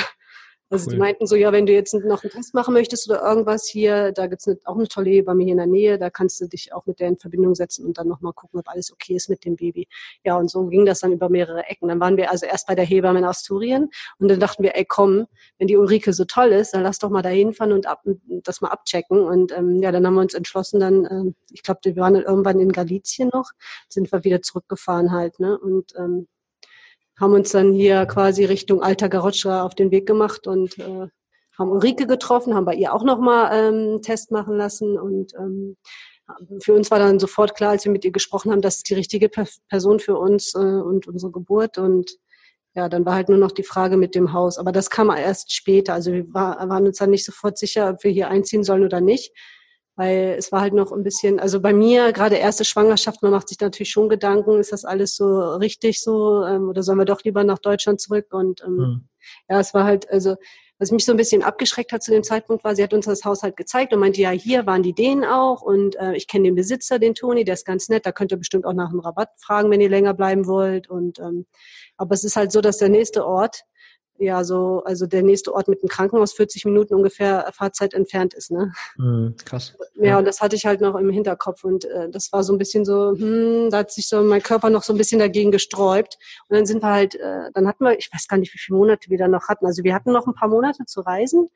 Also 0.70 0.88
cool. 0.88 0.94
die 0.94 1.00
meinten 1.00 1.28
so, 1.28 1.36
ja, 1.36 1.52
wenn 1.52 1.66
du 1.66 1.74
jetzt 1.74 1.94
noch 1.94 2.24
einen 2.24 2.32
Test 2.32 2.54
machen 2.56 2.74
möchtest 2.74 3.08
oder 3.10 3.22
irgendwas 3.22 3.68
hier, 3.68 4.12
da 4.12 4.26
gibt's 4.26 4.48
eine, 4.48 4.58
auch 4.66 4.76
eine 4.76 4.88
tolle 4.88 5.12
Hebamme 5.12 5.44
hier 5.44 5.52
in 5.52 5.58
der 5.58 5.68
Nähe, 5.68 6.00
da 6.00 6.10
kannst 6.10 6.42
du 6.42 6.48
dich 6.48 6.74
auch 6.74 6.86
mit 6.86 7.00
der 7.00 7.10
in 7.10 7.18
Verbindung 7.18 7.54
setzen 7.54 7.86
und 7.86 7.98
dann 7.98 8.08
nochmal 8.08 8.34
gucken, 8.34 8.60
ob 8.60 8.68
alles 8.70 8.92
okay 8.92 9.16
ist 9.16 9.30
mit 9.30 9.46
dem 9.46 9.56
Baby. 9.56 9.88
Ja, 10.24 10.38
und 10.38 10.50
so 10.50 10.66
ging 10.68 10.86
das 10.86 11.02
dann 11.02 11.12
über 11.12 11.30
mehrere 11.30 11.66
Ecken. 11.66 11.88
Dann 11.88 12.00
waren 12.00 12.18
wir 12.18 12.32
also 12.32 12.46
erst 12.46 12.68
bei 12.68 12.74
der 12.74 12.86
Hebamme 12.86 13.20
in 13.20 13.26
Asturien 13.26 13.90
und 14.18 14.28
dann 14.28 14.40
dachten 14.40 14.64
wir, 14.64 14.76
ey 14.76 14.86
komm, 14.86 15.28
wenn 15.60 15.68
die 15.68 15.78
Ulrike 15.78 16.14
so 16.14 16.26
toll 16.26 16.50
ist, 16.50 16.74
dann 16.74 16.84
lass 16.84 16.98
doch 16.98 17.10
mal 17.10 17.22
da 17.22 17.30
hinfahren 17.30 17.72
und 17.72 17.86
ab, 17.86 18.02
das 18.26 18.62
mal 18.62 18.70
abchecken. 18.70 19.20
Und 19.20 19.52
ähm, 19.52 19.82
ja, 19.82 19.92
dann 19.92 20.06
haben 20.06 20.16
wir 20.16 20.22
uns 20.22 20.34
entschlossen, 20.34 20.80
dann, 20.80 21.06
ähm, 21.10 21.36
ich 21.52 21.62
glaube, 21.62 21.82
wir 21.84 21.96
waren 21.98 22.16
dann 22.16 22.24
irgendwann 22.24 22.60
in 22.60 22.72
Galizien 22.72 23.30
noch, 23.34 23.52
sind 23.88 24.12
wir 24.12 24.24
wieder 24.24 24.42
zurückgefahren 24.42 25.12
halt, 25.12 25.40
ne? 25.40 25.58
Und 25.58 25.94
ähm, 25.98 26.28
haben 27.20 27.34
uns 27.34 27.52
dann 27.52 27.74
hier 27.74 28.06
quasi 28.06 28.46
Richtung 28.46 28.82
Alta 28.82 29.08
Garoccia 29.08 29.64
auf 29.64 29.76
den 29.76 29.92
Weg 29.92 30.06
gemacht 30.06 30.48
und 30.48 30.78
äh, 30.80 31.08
haben 31.58 31.72
Ulrike 31.72 32.08
getroffen, 32.08 32.54
haben 32.54 32.66
bei 32.66 32.76
ihr 32.76 32.94
auch 32.94 33.04
nochmal 33.04 33.50
ähm, 33.54 33.74
einen 33.74 34.02
Test 34.02 34.32
machen 34.32 34.58
lassen 34.58 34.98
und 34.98 35.34
ähm, 35.36 35.78
für 36.62 36.74
uns 36.74 36.90
war 36.90 37.00
dann 37.00 37.20
sofort 37.20 37.56
klar, 37.56 37.72
als 37.72 37.86
wir 37.86 37.92
mit 37.92 38.04
ihr 38.04 38.12
gesprochen 38.12 38.52
haben, 38.52 38.62
das 38.62 38.78
ist 38.78 38.90
die 38.90 38.96
richtige 38.96 39.30
Person 39.30 40.00
für 40.00 40.18
uns 40.18 40.56
äh, 40.56 40.58
und 40.58 41.08
unsere 41.08 41.32
Geburt 41.32 41.78
und 41.78 42.18
ja, 42.76 42.90
dann 42.90 43.06
war 43.06 43.16
halt 43.16 43.30
nur 43.30 43.38
noch 43.38 43.54
die 43.54 43.64
Frage 43.64 43.96
mit 43.96 44.16
dem 44.16 44.34
Haus. 44.34 44.58
Aber 44.58 44.74
das 44.74 44.90
kam 44.90 45.10
erst 45.10 45.54
später. 45.54 45.94
Also 45.94 46.12
wir 46.12 46.26
war, 46.34 46.58
waren 46.68 46.86
uns 46.86 46.98
dann 46.98 47.10
nicht 47.10 47.24
sofort 47.24 47.58
sicher, 47.58 47.90
ob 47.90 48.04
wir 48.04 48.12
hier 48.12 48.28
einziehen 48.28 48.66
sollen 48.66 48.84
oder 48.84 49.00
nicht 49.00 49.32
weil 49.96 50.36
es 50.38 50.52
war 50.52 50.62
halt 50.62 50.74
noch 50.74 50.92
ein 50.92 51.04
bisschen, 51.04 51.40
also 51.40 51.62
bei 51.62 51.74
mir 51.74 52.12
gerade 52.12 52.36
erste 52.36 52.66
Schwangerschaft, 52.66 53.22
man 53.22 53.32
macht 53.32 53.48
sich 53.48 53.60
natürlich 53.60 53.92
schon 53.92 54.10
Gedanken, 54.10 54.60
ist 54.60 54.72
das 54.72 54.86
alles 54.86 55.16
so 55.16 55.56
richtig 55.56 56.02
so 56.02 56.44
ähm, 56.44 56.70
oder 56.70 56.84
sollen 56.84 56.98
wir 56.98 57.06
doch 57.06 57.24
lieber 57.24 57.44
nach 57.44 57.60
Deutschland 57.60 58.02
zurück 58.02 58.34
und 58.34 58.62
ähm, 58.66 58.76
mhm. 58.76 59.08
ja, 59.50 59.60
es 59.60 59.74
war 59.74 59.86
halt, 59.86 60.10
also 60.10 60.36
was 60.78 60.92
mich 60.92 61.06
so 61.06 61.14
ein 61.14 61.18
bisschen 61.18 61.42
abgeschreckt 61.42 61.94
hat 61.94 62.04
zu 62.04 62.12
dem 62.12 62.24
Zeitpunkt 62.24 62.66
war, 62.66 62.76
sie 62.76 62.84
hat 62.84 62.94
uns 62.94 63.06
das 63.06 63.24
Haus 63.24 63.44
halt 63.44 63.56
gezeigt 63.56 63.94
und 63.94 64.00
meinte, 64.00 64.20
ja, 64.20 64.32
hier 64.32 64.66
waren 64.66 64.84
die 64.84 64.94
Dänen 64.94 65.24
auch 65.24 65.62
und 65.62 65.96
äh, 65.96 66.16
ich 66.16 66.28
kenne 66.28 66.46
den 66.46 66.56
Besitzer, 66.56 67.00
den 67.00 67.16
Toni, 67.16 67.46
der 67.46 67.54
ist 67.54 67.66
ganz 67.66 67.88
nett, 67.88 68.06
da 68.06 68.12
könnt 68.12 68.32
ihr 68.32 68.38
bestimmt 68.38 68.66
auch 68.66 68.74
nach 68.74 68.90
einem 68.90 69.00
Rabatt 69.00 69.30
fragen, 69.38 69.72
wenn 69.72 69.80
ihr 69.80 69.90
länger 69.90 70.14
bleiben 70.14 70.46
wollt 70.48 70.90
und 70.90 71.20
ähm, 71.20 71.46
aber 71.98 72.14
es 72.14 72.26
ist 72.26 72.36
halt 72.36 72.52
so, 72.52 72.60
dass 72.60 72.78
der 72.78 72.90
nächste 72.90 73.26
Ort 73.26 73.64
ja 74.18 74.44
so, 74.44 74.84
also 74.86 75.06
der 75.06 75.24
nächste 75.24 75.54
Ort 75.54 75.68
mit 75.68 75.82
dem 75.82 75.90
Krankenhaus 75.90 76.34
40 76.34 76.66
Minuten 76.66 76.94
ungefähr 76.94 77.50
Fahrzeit 77.54 77.94
entfernt 77.94 78.34
ist. 78.34 78.52
Ne? 78.52 78.72
Mhm, 78.98 79.36
krass. 79.44 79.76
Ja, 79.96 80.06
ja, 80.06 80.18
und 80.20 80.26
das 80.26 80.42
hatte 80.42 80.56
ich 80.56 80.66
halt 80.66 80.82
noch 80.82 80.96
im 80.96 81.10
Hinterkopf 81.10 81.64
und 81.64 81.86
äh, 81.86 82.10
das 82.10 82.32
war 82.32 82.44
so 82.44 82.54
ein 82.54 82.58
bisschen 82.58 82.86
so, 82.86 83.12
hm, 83.12 83.70
da 83.72 83.80
hat 83.80 83.92
sich 83.92 84.08
so 84.08 84.22
mein 84.22 84.42
Körper 84.42 84.70
noch 84.70 84.84
so 84.84 84.94
ein 84.94 84.98
bisschen 84.98 85.20
dagegen 85.20 85.52
gesträubt. 85.52 86.18
Und 86.48 86.56
dann 86.58 86.66
sind 86.66 86.82
wir 86.82 86.92
halt, 86.92 87.16
äh, 87.16 87.52
dann 87.54 87.68
hatten 87.68 87.84
wir, 87.84 87.98
ich 87.98 88.10
weiß 88.14 88.28
gar 88.28 88.38
nicht, 88.38 88.54
wie 88.54 88.60
viele 88.60 88.78
Monate 88.78 89.10
wir 89.10 89.18
da 89.18 89.28
noch 89.28 89.48
hatten. 89.48 89.66
Also 89.66 89.84
wir 89.84 89.94
hatten 89.94 90.12
noch 90.12 90.28
ein 90.28 90.34
paar 90.34 90.50
Monate 90.50 90.86
zu 90.86 91.02
reisen, 91.02 91.50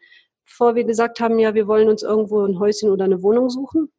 bevor 0.45 0.75
wir 0.75 0.83
gesagt 0.83 1.19
haben, 1.19 1.39
ja, 1.39 1.53
wir 1.53 1.67
wollen 1.67 1.89
uns 1.89 2.03
irgendwo 2.03 2.45
ein 2.45 2.59
Häuschen 2.59 2.89
oder 2.89 3.05
eine 3.05 3.21
Wohnung 3.21 3.49
suchen 3.49 3.91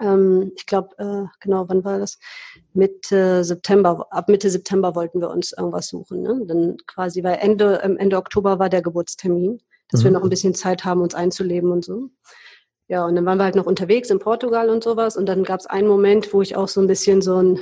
ähm, 0.00 0.52
ich 0.56 0.66
glaube, 0.66 0.88
äh, 0.98 1.26
genau, 1.40 1.68
wann 1.68 1.84
war 1.84 1.98
das? 1.98 2.18
Mitte 2.72 3.44
September, 3.44 4.06
ab 4.10 4.28
Mitte 4.28 4.50
September 4.50 4.94
wollten 4.94 5.20
wir 5.20 5.30
uns 5.30 5.52
irgendwas 5.52 5.88
suchen. 5.88 6.22
Ne? 6.22 6.42
Dann 6.46 6.76
quasi, 6.86 7.22
weil 7.22 7.38
Ende, 7.40 7.80
ähm, 7.82 7.96
Ende 7.96 8.16
Oktober 8.16 8.58
war 8.58 8.68
der 8.68 8.82
Geburtstermin, 8.82 9.60
dass 9.90 10.00
mhm. 10.00 10.04
wir 10.04 10.10
noch 10.12 10.22
ein 10.22 10.30
bisschen 10.30 10.54
Zeit 10.54 10.84
haben, 10.84 11.02
uns 11.02 11.14
einzuleben 11.14 11.70
und 11.70 11.84
so. 11.84 12.08
Ja, 12.88 13.06
und 13.06 13.14
dann 13.14 13.24
waren 13.24 13.38
wir 13.38 13.44
halt 13.44 13.54
noch 13.54 13.66
unterwegs 13.66 14.10
in 14.10 14.18
Portugal 14.18 14.68
und 14.68 14.82
sowas. 14.82 15.16
Und 15.16 15.26
dann 15.26 15.44
gab 15.44 15.60
es 15.60 15.66
einen 15.66 15.88
Moment, 15.88 16.32
wo 16.34 16.42
ich 16.42 16.56
auch 16.56 16.68
so 16.68 16.80
ein 16.80 16.86
bisschen 16.86 17.22
so 17.22 17.36
ein, 17.36 17.60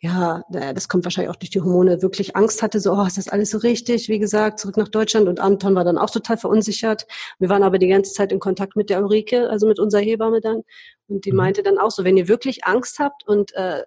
ja, 0.00 0.42
das 0.50 0.88
kommt 0.88 1.04
wahrscheinlich 1.04 1.30
auch 1.30 1.36
durch 1.36 1.50
die 1.50 1.60
Hormone, 1.60 2.02
wirklich 2.02 2.36
Angst 2.36 2.62
hatte, 2.62 2.80
so, 2.80 2.92
oh, 2.92 3.06
ist 3.06 3.16
das 3.16 3.28
alles 3.28 3.50
so 3.50 3.58
richtig? 3.58 4.08
Wie 4.08 4.18
gesagt, 4.18 4.60
zurück 4.60 4.76
nach 4.76 4.88
Deutschland 4.88 5.26
und 5.26 5.40
Anton 5.40 5.74
war 5.74 5.84
dann 5.84 5.96
auch 5.96 6.10
total 6.10 6.36
verunsichert. 6.36 7.06
Wir 7.38 7.48
waren 7.48 7.62
aber 7.62 7.78
die 7.78 7.88
ganze 7.88 8.12
Zeit 8.12 8.30
in 8.30 8.38
Kontakt 8.38 8.76
mit 8.76 8.90
der 8.90 9.02
Ulrike, 9.02 9.48
also 9.48 9.66
mit 9.66 9.78
unserer 9.78 10.02
Hebamme 10.02 10.42
dann. 10.42 10.62
Und 11.08 11.24
die 11.24 11.30
mhm. 11.30 11.38
meinte 11.38 11.62
dann 11.62 11.78
auch 11.78 11.90
so, 11.90 12.04
wenn 12.04 12.18
ihr 12.18 12.28
wirklich 12.28 12.64
Angst 12.64 12.98
habt 12.98 13.26
und 13.26 13.54
äh, 13.54 13.84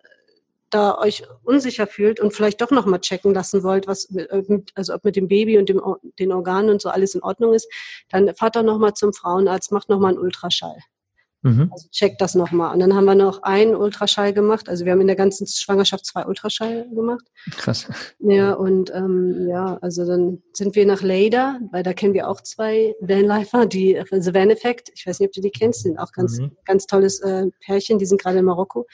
da 0.71 0.97
euch 0.97 1.23
unsicher 1.43 1.85
fühlt 1.85 2.19
und 2.19 2.33
vielleicht 2.33 2.61
doch 2.61 2.71
nochmal 2.71 2.99
checken 3.01 3.33
lassen 3.33 3.63
wollt, 3.63 3.87
was 3.87 4.09
mit, 4.09 4.31
äh, 4.31 4.43
also 4.75 4.93
ob 4.95 5.03
mit 5.03 5.15
dem 5.15 5.27
Baby 5.27 5.59
und 5.59 5.69
dem, 5.69 5.81
den 6.17 6.31
Organen 6.31 6.71
und 6.71 6.81
so 6.81 6.89
alles 6.89 7.13
in 7.13 7.21
Ordnung 7.21 7.53
ist, 7.53 7.71
dann 8.09 8.33
fahrt 8.35 8.55
doch 8.55 8.63
nochmal 8.63 8.93
zum 8.93 9.13
Frauenarzt, 9.13 9.71
macht 9.71 9.89
nochmal 9.89 10.11
einen 10.11 10.19
Ultraschall. 10.19 10.77
Mhm. 11.41 11.69
Also 11.71 11.87
checkt 11.91 12.19
das 12.19 12.35
nochmal. 12.35 12.73
Und 12.73 12.79
dann 12.79 12.93
haben 12.93 13.05
wir 13.05 13.15
noch 13.15 13.43
einen 13.43 13.75
Ultraschall 13.75 14.33
gemacht. 14.33 14.67
Also 14.67 14.83
wir 14.85 14.91
haben 14.91 15.01
in 15.01 15.07
der 15.07 15.15
ganzen 15.15 15.47
Schwangerschaft 15.47 16.05
zwei 16.05 16.25
Ultraschall 16.25 16.89
gemacht. 16.89 17.25
Krass. 17.51 17.87
Ja, 18.19 18.53
und 18.53 18.93
ähm, 18.93 19.47
ja, 19.47 19.77
also 19.81 20.05
dann 20.05 20.43
sind 20.53 20.75
wir 20.75 20.85
nach 20.85 21.01
Leida, 21.01 21.59
weil 21.71 21.83
da 21.83 21.93
kennen 21.93 22.13
wir 22.13 22.27
auch 22.27 22.41
zwei 22.41 22.93
Vanlifer, 22.99 23.65
die 23.65 23.97
also 24.11 24.33
Van 24.33 24.49
Effect, 24.49 24.91
ich 24.93 25.05
weiß 25.05 25.19
nicht, 25.19 25.29
ob 25.29 25.33
du 25.33 25.41
die 25.41 25.51
kennst, 25.51 25.83
sind 25.83 25.97
auch 25.97 26.11
ganz, 26.11 26.39
mhm. 26.39 26.51
ganz 26.65 26.87
tolles 26.87 27.21
äh, 27.21 27.45
Pärchen, 27.61 27.99
die 27.99 28.05
sind 28.05 28.21
gerade 28.21 28.39
in 28.39 28.45
Marokko. 28.45 28.85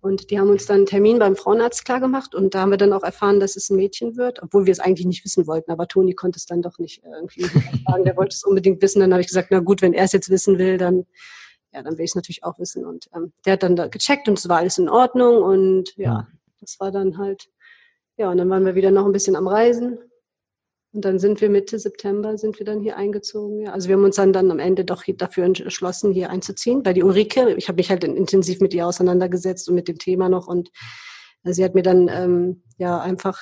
Und 0.00 0.32
die 0.32 0.40
haben 0.40 0.50
uns 0.50 0.66
dann 0.66 0.78
einen 0.78 0.86
Termin 0.86 1.20
beim 1.20 1.36
Frauenarzt 1.36 1.84
klargemacht 1.84 2.34
und 2.34 2.54
da 2.54 2.62
haben 2.62 2.70
wir 2.70 2.76
dann 2.76 2.92
auch 2.92 3.04
erfahren, 3.04 3.38
dass 3.38 3.54
es 3.54 3.70
ein 3.70 3.76
Mädchen 3.76 4.16
wird, 4.16 4.42
obwohl 4.42 4.66
wir 4.66 4.72
es 4.72 4.80
eigentlich 4.80 5.06
nicht 5.06 5.24
wissen 5.24 5.46
wollten. 5.46 5.70
Aber 5.70 5.86
Toni 5.86 6.14
konnte 6.14 6.38
es 6.38 6.46
dann 6.46 6.60
doch 6.60 6.78
nicht 6.78 7.02
irgendwie 7.04 7.42
sagen. 7.86 8.04
Der 8.04 8.16
wollte 8.16 8.34
es 8.34 8.42
unbedingt 8.42 8.82
wissen. 8.82 8.98
Dann 8.98 9.12
habe 9.12 9.20
ich 9.20 9.28
gesagt, 9.28 9.48
na 9.52 9.60
gut, 9.60 9.80
wenn 9.80 9.92
er 9.92 10.04
es 10.04 10.10
jetzt 10.10 10.28
wissen 10.28 10.58
will, 10.58 10.76
dann 10.76 11.06
ja, 11.72 11.82
dann 11.82 11.98
will 11.98 12.04
ich 12.04 12.10
es 12.12 12.14
natürlich 12.14 12.44
auch 12.44 12.58
wissen. 12.58 12.84
Und 12.84 13.08
ähm, 13.14 13.32
der 13.44 13.54
hat 13.54 13.62
dann 13.62 13.76
da 13.76 13.88
gecheckt 13.88 14.28
und 14.28 14.38
es 14.38 14.48
war 14.48 14.58
alles 14.58 14.78
in 14.78 14.88
Ordnung 14.88 15.42
und 15.42 15.96
ja, 15.96 16.28
das 16.60 16.78
war 16.78 16.90
dann 16.90 17.18
halt, 17.18 17.48
ja, 18.16 18.30
und 18.30 18.36
dann 18.36 18.50
waren 18.50 18.64
wir 18.64 18.74
wieder 18.74 18.90
noch 18.90 19.06
ein 19.06 19.12
bisschen 19.12 19.36
am 19.36 19.48
Reisen. 19.48 19.98
Und 20.94 21.06
dann 21.06 21.18
sind 21.18 21.40
wir 21.40 21.48
Mitte 21.48 21.78
September, 21.78 22.36
sind 22.36 22.58
wir 22.58 22.66
dann 22.66 22.80
hier 22.80 22.98
eingezogen. 22.98 23.62
Ja. 23.62 23.72
Also 23.72 23.88
wir 23.88 23.96
haben 23.96 24.04
uns 24.04 24.16
dann, 24.16 24.34
dann 24.34 24.50
am 24.50 24.58
Ende 24.58 24.84
doch 24.84 25.04
dafür 25.16 25.44
entschlossen, 25.44 26.12
hier 26.12 26.28
einzuziehen. 26.28 26.84
Weil 26.84 26.92
die 26.92 27.02
Ulrike, 27.02 27.54
ich 27.54 27.68
habe 27.68 27.76
mich 27.76 27.88
halt 27.88 28.04
intensiv 28.04 28.60
mit 28.60 28.74
ihr 28.74 28.86
auseinandergesetzt 28.86 29.70
und 29.70 29.74
mit 29.74 29.88
dem 29.88 29.98
Thema 29.98 30.28
noch. 30.28 30.48
Und 30.48 30.70
äh, 31.44 31.54
sie 31.54 31.64
hat 31.64 31.74
mir 31.74 31.82
dann 31.82 32.08
ähm, 32.08 32.62
ja 32.76 33.00
einfach 33.00 33.40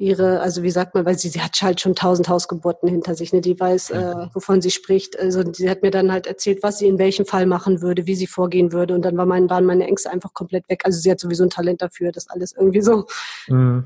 ihre, 0.00 0.40
also 0.40 0.62
wie 0.62 0.70
sagt 0.70 0.94
man, 0.94 1.04
weil 1.04 1.18
sie, 1.18 1.28
sie 1.28 1.42
hat 1.42 1.60
halt 1.60 1.80
schon 1.80 1.94
tausend 1.94 2.28
Hausgeburten 2.30 2.88
hinter 2.88 3.14
sich, 3.14 3.34
ne? 3.34 3.42
Die 3.42 3.60
weiß, 3.60 3.90
äh, 3.90 4.14
wovon 4.32 4.62
sie 4.62 4.70
spricht. 4.70 5.18
Also 5.18 5.42
sie 5.52 5.68
hat 5.68 5.82
mir 5.82 5.90
dann 5.90 6.10
halt 6.10 6.26
erzählt, 6.26 6.62
was 6.62 6.78
sie 6.78 6.88
in 6.88 6.98
welchem 6.98 7.26
Fall 7.26 7.44
machen 7.44 7.82
würde, 7.82 8.06
wie 8.06 8.14
sie 8.14 8.26
vorgehen 8.26 8.72
würde. 8.72 8.94
Und 8.94 9.04
dann 9.04 9.18
war 9.18 9.26
mein, 9.26 9.50
waren 9.50 9.66
meine 9.66 9.86
Ängste 9.86 10.10
einfach 10.10 10.32
komplett 10.32 10.66
weg. 10.70 10.82
Also 10.84 10.98
sie 10.98 11.10
hat 11.10 11.20
sowieso 11.20 11.44
ein 11.44 11.50
Talent 11.50 11.82
dafür, 11.82 12.12
das 12.12 12.30
alles 12.30 12.52
irgendwie 12.52 12.80
so. 12.80 13.04
Mhm. 13.48 13.84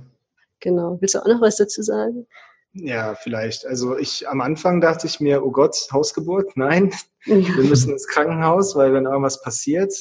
Genau. 0.61 0.97
Willst 1.01 1.17
du 1.17 1.19
auch 1.19 1.27
noch 1.27 1.41
was 1.41 1.57
dazu 1.57 1.83
sagen? 1.83 2.29
Ja, 2.75 3.17
vielleicht. 3.17 3.67
Also 3.67 3.99
ich 3.99 4.29
am 4.29 4.41
Anfang 4.41 4.81
dachte 4.81 5.09
ich 5.09 5.19
mir, 5.19 5.45
oh 5.45 5.51
Gott, 5.51 5.89
Hausgeburt, 5.93 6.57
nein, 6.57 6.93
ja. 7.25 7.37
wir 7.37 7.65
müssen 7.65 7.91
ins 7.91 8.07
Krankenhaus, 8.07 8.77
weil 8.77 8.93
wenn 8.93 9.07
irgendwas 9.07 9.43
passiert, 9.43 9.93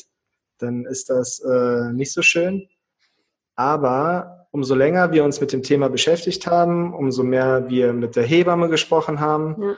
dann 0.60 0.86
ist 0.86 1.10
das 1.10 1.40
äh, 1.40 1.92
nicht 1.92 2.14
so 2.14 2.22
schön. 2.22 2.68
Aber 3.56 4.43
umso 4.54 4.76
länger 4.76 5.12
wir 5.12 5.24
uns 5.24 5.42
mit 5.42 5.52
dem 5.52 5.64
Thema 5.64 5.90
beschäftigt 5.90 6.46
haben, 6.46 6.94
umso 6.94 7.24
mehr 7.24 7.70
wir 7.70 7.92
mit 7.92 8.16
der 8.16 8.24
Hebamme 8.24 8.70
gesprochen 8.70 9.20
haben, 9.20 9.76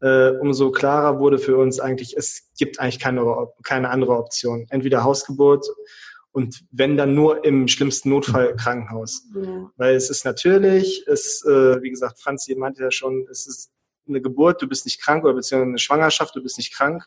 ja. 0.00 0.28
äh, 0.28 0.38
umso 0.38 0.70
klarer 0.70 1.18
wurde 1.18 1.40
für 1.40 1.56
uns 1.56 1.80
eigentlich, 1.80 2.16
es 2.16 2.52
gibt 2.56 2.78
eigentlich 2.78 3.00
keine, 3.00 3.48
keine 3.64 3.90
andere 3.90 4.16
Option. 4.16 4.66
Entweder 4.70 5.02
Hausgeburt 5.02 5.66
und 6.30 6.62
wenn 6.70 6.96
dann 6.96 7.16
nur 7.16 7.44
im 7.44 7.66
schlimmsten 7.66 8.10
Notfall 8.10 8.54
Krankenhaus. 8.54 9.26
Ja. 9.34 9.70
Weil 9.76 9.96
es 9.96 10.08
ist 10.08 10.24
natürlich, 10.24 11.04
es, 11.08 11.44
äh, 11.44 11.82
wie 11.82 11.90
gesagt, 11.90 12.20
Franzi 12.20 12.54
meinte 12.54 12.84
ja 12.84 12.92
schon, 12.92 13.26
es 13.28 13.48
ist 13.48 13.72
eine 14.06 14.22
Geburt, 14.22 14.62
du 14.62 14.68
bist 14.68 14.84
nicht 14.84 15.02
krank 15.02 15.24
oder 15.24 15.34
beziehungsweise 15.34 15.68
eine 15.68 15.78
Schwangerschaft, 15.80 16.36
du 16.36 16.42
bist 16.44 16.58
nicht 16.58 16.72
krank. 16.72 17.04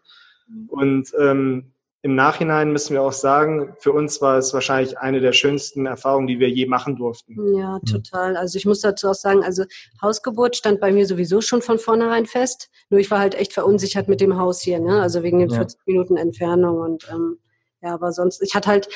Mhm. 0.50 0.68
Und 0.68 1.14
ähm, 1.18 1.72
im 2.06 2.14
Nachhinein 2.14 2.72
müssen 2.72 2.94
wir 2.94 3.02
auch 3.02 3.12
sagen, 3.12 3.74
für 3.80 3.92
uns 3.92 4.22
war 4.22 4.38
es 4.38 4.54
wahrscheinlich 4.54 5.00
eine 5.00 5.22
der 5.22 5.34
schönsten 5.34 5.88
Erfahrungen, 5.88 6.28
die 6.28 6.40
wir 6.40 6.48
je 6.48 6.68
machen 6.68 6.96
durften. 6.96 7.58
Ja, 7.58 7.80
total. 7.80 8.38
Also 8.38 8.60
ich 8.60 8.66
muss 8.68 8.82
dazu 8.82 9.10
auch 9.10 9.16
sagen, 9.16 9.44
also 9.44 9.64
Hausgeburt 10.04 10.56
stand 10.56 10.80
bei 10.80 10.92
mir 10.92 11.08
sowieso 11.08 11.42
schon 11.42 11.64
von 11.64 11.80
vornherein 11.80 12.28
fest. 12.28 12.70
Nur 12.92 13.00
ich 13.00 13.10
war 13.10 13.18
halt 13.18 13.34
echt 13.34 13.54
verunsichert 13.54 14.08
mit 14.08 14.22
dem 14.22 14.38
Haus 14.38 14.62
hier, 14.62 14.80
ne? 14.80 15.02
Also 15.02 15.24
wegen 15.24 15.40
den 15.40 15.50
ja. 15.50 15.56
40 15.56 15.80
Minuten 15.88 16.16
Entfernung 16.16 16.78
und 16.78 17.10
ähm, 17.10 17.40
ja, 17.82 17.96
aber 17.96 18.12
sonst, 18.12 18.44
ich 18.44 18.54
hatte 18.54 18.70
halt 18.70 18.88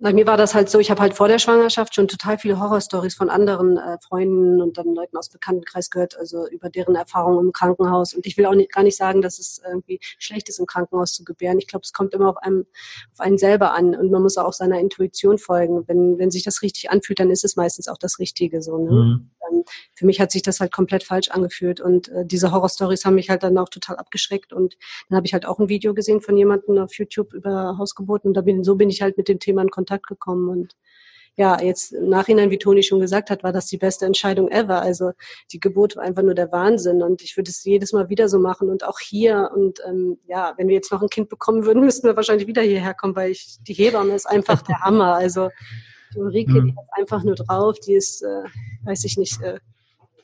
bei 0.00 0.14
mir 0.14 0.26
war 0.26 0.38
das 0.38 0.54
halt 0.54 0.70
so, 0.70 0.78
ich 0.78 0.90
habe 0.90 1.02
halt 1.02 1.14
vor 1.14 1.28
der 1.28 1.38
Schwangerschaft 1.38 1.94
schon 1.94 2.08
total 2.08 2.38
viele 2.38 2.58
Horrorstories 2.58 3.14
von 3.14 3.28
anderen 3.28 3.76
äh, 3.76 3.98
Freunden 4.00 4.62
und 4.62 4.78
dann 4.78 4.94
Leuten 4.94 5.16
aus 5.18 5.28
Bekanntenkreis 5.28 5.90
gehört, 5.90 6.16
also 6.18 6.48
über 6.48 6.70
deren 6.70 6.94
Erfahrungen 6.94 7.46
im 7.46 7.52
Krankenhaus. 7.52 8.14
Und 8.14 8.26
ich 8.26 8.38
will 8.38 8.46
auch 8.46 8.54
nicht, 8.54 8.72
gar 8.72 8.82
nicht 8.82 8.96
sagen, 8.96 9.20
dass 9.20 9.38
es 9.38 9.60
irgendwie 9.64 9.98
schlecht 10.18 10.48
ist, 10.48 10.58
im 10.58 10.64
Krankenhaus 10.64 11.12
zu 11.12 11.22
gebären. 11.22 11.58
Ich 11.58 11.66
glaube, 11.66 11.82
es 11.84 11.92
kommt 11.92 12.14
immer 12.14 12.30
auf 12.30 12.38
einem, 12.38 12.64
auf 13.12 13.20
einen 13.20 13.36
selber 13.36 13.74
an 13.74 13.94
und 13.94 14.10
man 14.10 14.22
muss 14.22 14.38
auch 14.38 14.54
seiner 14.54 14.80
Intuition 14.80 15.36
folgen. 15.36 15.86
Wenn, 15.86 16.18
wenn 16.18 16.30
sich 16.30 16.44
das 16.44 16.62
richtig 16.62 16.90
anfühlt, 16.90 17.20
dann 17.20 17.30
ist 17.30 17.44
es 17.44 17.56
meistens 17.56 17.86
auch 17.86 17.98
das 17.98 18.18
Richtige 18.18 18.62
so. 18.62 18.78
Ne? 18.78 18.90
Mhm. 18.90 19.30
Ähm, 19.50 19.64
für 19.94 20.06
mich 20.06 20.18
hat 20.18 20.30
sich 20.30 20.40
das 20.40 20.60
halt 20.60 20.72
komplett 20.72 21.04
falsch 21.04 21.28
angefühlt 21.28 21.78
und 21.78 22.08
äh, 22.08 22.24
diese 22.24 22.52
Horrorstories 22.52 23.04
haben 23.04 23.16
mich 23.16 23.28
halt 23.28 23.42
dann 23.42 23.58
auch 23.58 23.68
total 23.68 23.96
abgeschreckt 23.96 24.54
und 24.54 24.78
dann 25.08 25.16
habe 25.16 25.26
ich 25.26 25.34
halt 25.34 25.44
auch 25.44 25.58
ein 25.58 25.68
Video 25.68 25.92
gesehen 25.92 26.22
von 26.22 26.38
jemandem 26.38 26.78
auf 26.78 26.94
YouTube 26.94 27.34
über 27.34 27.76
Hausgeburten 27.76 28.28
und 28.30 28.34
da 28.34 28.40
bin, 28.40 28.64
so 28.64 28.76
bin 28.76 28.88
ich 28.88 29.02
halt 29.02 29.18
mit 29.18 29.28
dem 29.28 29.38
Thema 29.38 29.60
in 29.60 29.68
Kontakt 29.68 29.89
Kontakt 29.90 30.06
gekommen 30.06 30.48
und 30.48 30.76
ja, 31.36 31.60
jetzt 31.62 31.92
im 31.92 32.08
Nachhinein, 32.08 32.50
wie 32.50 32.58
Toni 32.58 32.82
schon 32.82 33.00
gesagt 33.00 33.30
hat, 33.30 33.42
war 33.42 33.52
das 33.52 33.66
die 33.66 33.78
beste 33.78 34.04
Entscheidung 34.04 34.50
ever. 34.50 34.82
Also 34.82 35.12
die 35.52 35.60
Geburt 35.60 35.96
war 35.96 36.02
einfach 36.02 36.22
nur 36.22 36.34
der 36.34 36.52
Wahnsinn 36.52 37.02
und 37.02 37.22
ich 37.22 37.36
würde 37.36 37.50
es 37.50 37.64
jedes 37.64 37.92
Mal 37.92 38.10
wieder 38.10 38.28
so 38.28 38.38
machen 38.38 38.68
und 38.68 38.84
auch 38.84 38.98
hier. 38.98 39.50
Und 39.54 39.78
ähm, 39.88 40.18
ja, 40.26 40.52
wenn 40.58 40.68
wir 40.68 40.74
jetzt 40.74 40.92
noch 40.92 41.00
ein 41.00 41.08
Kind 41.08 41.28
bekommen 41.30 41.64
würden, 41.64 41.82
müssten 41.84 42.06
wir 42.06 42.16
wahrscheinlich 42.16 42.46
wieder 42.46 42.62
hierher 42.62 42.94
kommen, 42.94 43.16
weil 43.16 43.30
ich, 43.30 43.58
die 43.62 43.72
Hebamme 43.72 44.14
ist 44.14 44.26
einfach 44.26 44.60
der 44.62 44.80
Hammer. 44.80 45.14
Also 45.14 45.50
die 46.14 46.18
Ulrike, 46.18 46.60
mhm. 46.60 46.66
die 46.66 46.76
hat 46.76 46.88
einfach 46.98 47.22
nur 47.22 47.36
drauf, 47.36 47.78
die 47.78 47.94
ist, 47.94 48.22
äh, 48.22 48.42
weiß 48.84 49.04
ich 49.04 49.16
nicht, 49.16 49.40
äh, 49.40 49.60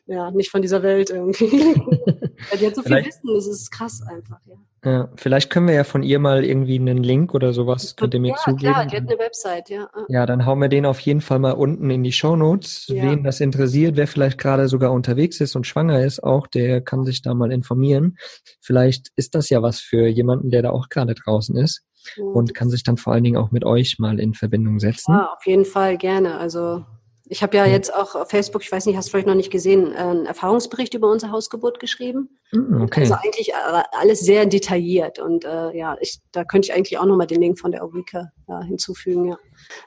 ja, 0.07 0.31
nicht 0.33 0.51
von 0.51 0.61
dieser 0.61 0.83
Welt 0.83 1.09
irgendwie. 1.09 1.49
die 2.61 2.67
hat 2.67 2.75
so 2.75 2.83
viel 2.83 3.05
Wissen, 3.05 3.35
das 3.35 3.47
ist 3.47 3.71
krass 3.71 4.03
einfach, 4.03 4.41
ja. 4.45 4.57
Ja, 4.87 5.09
vielleicht 5.17 5.51
können 5.51 5.67
wir 5.67 5.75
ja 5.75 5.83
von 5.83 6.05
ihr 6.05 6.21
mal 6.21 6.45
irgendwie 6.45 6.79
einen 6.79 7.03
Link 7.03 7.35
oder 7.35 7.53
sowas, 7.53 7.97
könnt 7.97 8.15
ihr 8.15 8.21
mir 8.21 8.29
ja, 8.29 8.37
zugeben. 8.37 8.73
Ja, 8.73 8.85
die 8.85 8.97
hat 8.97 9.09
eine 9.09 9.19
Website, 9.19 9.69
ja. 9.69 9.91
Ja, 10.09 10.27
dann 10.27 10.47
hauen 10.47 10.61
wir 10.61 10.69
den 10.69 10.87
auf 10.87 11.01
jeden 11.01 11.21
Fall 11.21 11.41
mal 11.41 11.55
unten 11.55 11.91
in 11.91 12.05
die 12.05 12.13
Show 12.13 12.37
Notes. 12.37 12.87
Ja. 12.87 13.03
Wen 13.03 13.25
das 13.25 13.41
interessiert, 13.41 13.97
wer 13.97 14.07
vielleicht 14.07 14.39
gerade 14.39 14.69
sogar 14.69 14.93
unterwegs 14.93 15.41
ist 15.41 15.57
und 15.57 15.67
schwanger 15.67 16.05
ist 16.05 16.23
auch, 16.23 16.47
der 16.47 16.81
kann 16.81 17.05
sich 17.05 17.21
da 17.21 17.35
mal 17.35 17.51
informieren. 17.51 18.17
Vielleicht 18.61 19.09
ist 19.17 19.35
das 19.35 19.51
ja 19.51 19.61
was 19.61 19.81
für 19.81 20.07
jemanden, 20.07 20.51
der 20.51 20.63
da 20.63 20.71
auch 20.71 20.89
gerade 20.89 21.15
draußen 21.15 21.57
ist 21.57 21.83
und 22.17 22.55
kann 22.55 22.71
sich 22.71 22.85
dann 22.85 22.97
vor 22.97 23.13
allen 23.13 23.25
Dingen 23.25 23.39
auch 23.39 23.51
mit 23.51 23.65
euch 23.65 23.99
mal 23.99 24.21
in 24.21 24.35
Verbindung 24.35 24.79
setzen. 24.79 25.13
Ja, 25.13 25.33
auf 25.37 25.45
jeden 25.47 25.65
Fall 25.65 25.97
gerne. 25.97 26.39
Also 26.39 26.85
ich 27.29 27.43
habe 27.43 27.57
ja 27.57 27.67
jetzt 27.67 27.93
auch 27.93 28.15
auf 28.15 28.31
Facebook, 28.31 28.63
ich 28.63 28.71
weiß 28.71 28.87
nicht, 28.87 28.97
hast 28.97 29.09
du 29.09 29.11
vielleicht 29.11 29.27
noch 29.27 29.35
nicht 29.35 29.51
gesehen, 29.51 29.93
einen 29.95 30.27
Erfahrungsbericht 30.27 30.95
über 30.95 31.11
unsere 31.11 31.33
Hausgeburt 31.33 31.81
geschrieben. 31.81 32.39
Mm, 32.53 32.83
okay. 32.83 33.01
Also 33.01 33.15
eigentlich 33.15 33.51
äh, 33.51 33.83
alles 33.93 34.21
sehr 34.21 34.47
detailliert 34.47 35.19
und 35.19 35.45
äh, 35.45 35.77
ja, 35.77 35.97
ich, 36.01 36.21
da 36.33 36.45
könnte 36.45 36.69
ich 36.69 36.75
eigentlich 36.75 36.99
auch 36.99 37.07
nochmal 37.07 37.27
den 37.27 37.41
Link 37.41 37.59
von 37.59 37.73
der 37.73 37.85
Ulrike 37.85 38.31
ja, 38.49 38.63
hinzufügen. 38.63 39.29
Ja. 39.29 39.39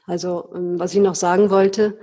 Also 0.05 0.51
ähm, 0.53 0.79
was 0.79 0.93
ich 0.93 0.99
noch 0.99 1.15
sagen 1.15 1.49
wollte, 1.49 1.97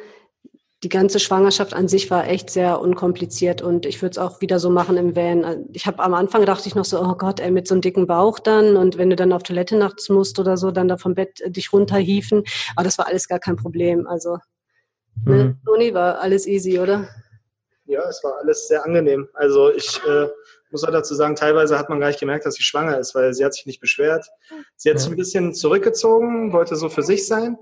die 0.82 0.88
ganze 0.88 1.18
Schwangerschaft 1.18 1.74
an 1.74 1.88
sich 1.88 2.10
war 2.10 2.28
echt 2.28 2.50
sehr 2.50 2.80
unkompliziert 2.80 3.62
und 3.62 3.86
ich 3.86 4.02
würde 4.02 4.12
es 4.12 4.18
auch 4.18 4.40
wieder 4.40 4.58
so 4.58 4.70
machen 4.70 4.96
im 4.96 5.16
Van. 5.16 5.66
Ich 5.72 5.86
habe 5.86 6.02
am 6.02 6.14
Anfang 6.14 6.44
dachte 6.44 6.68
ich 6.68 6.74
noch 6.74 6.84
so, 6.84 7.00
oh 7.00 7.14
Gott, 7.14 7.40
ey, 7.40 7.50
mit 7.50 7.66
so 7.66 7.74
einem 7.74 7.80
dicken 7.80 8.06
Bauch 8.06 8.38
dann 8.38 8.76
und 8.76 8.98
wenn 8.98 9.10
du 9.10 9.16
dann 9.16 9.32
auf 9.32 9.42
Toilette 9.42 9.76
nachts 9.76 10.08
musst 10.10 10.38
oder 10.38 10.56
so, 10.56 10.70
dann 10.70 10.88
da 10.88 10.96
vom 10.96 11.14
Bett 11.14 11.40
äh, 11.40 11.50
dich 11.50 11.72
runterhieven. 11.72 12.44
Aber 12.74 12.84
das 12.84 12.98
war 12.98 13.06
alles 13.06 13.26
gar 13.26 13.38
kein 13.38 13.56
Problem. 13.56 14.06
Also? 14.06 14.38
Mhm. 15.24 15.58
Toni, 15.64 15.94
war 15.94 16.20
alles 16.20 16.46
easy, 16.46 16.78
oder? 16.78 17.08
Ja, 17.86 18.08
es 18.08 18.22
war 18.24 18.38
alles 18.38 18.68
sehr 18.68 18.84
angenehm. 18.84 19.28
Also 19.34 19.70
ich 19.70 20.00
äh, 20.06 20.28
muss 20.70 20.84
auch 20.84 20.90
dazu 20.90 21.14
sagen, 21.14 21.36
teilweise 21.36 21.78
hat 21.78 21.88
man 21.88 22.00
gar 22.00 22.08
nicht 22.08 22.20
gemerkt, 22.20 22.44
dass 22.44 22.54
sie 22.54 22.62
schwanger 22.62 22.98
ist, 22.98 23.14
weil 23.14 23.32
sie 23.32 23.44
hat 23.44 23.54
sich 23.54 23.66
nicht 23.66 23.80
beschwert. 23.80 24.28
Sie 24.74 24.90
hat 24.90 24.98
sich 24.98 25.10
ein 25.10 25.16
bisschen 25.16 25.54
zurückgezogen, 25.54 26.52
wollte 26.52 26.76
so 26.76 26.88
für 26.88 27.02
sich 27.02 27.26
sein. 27.26 27.56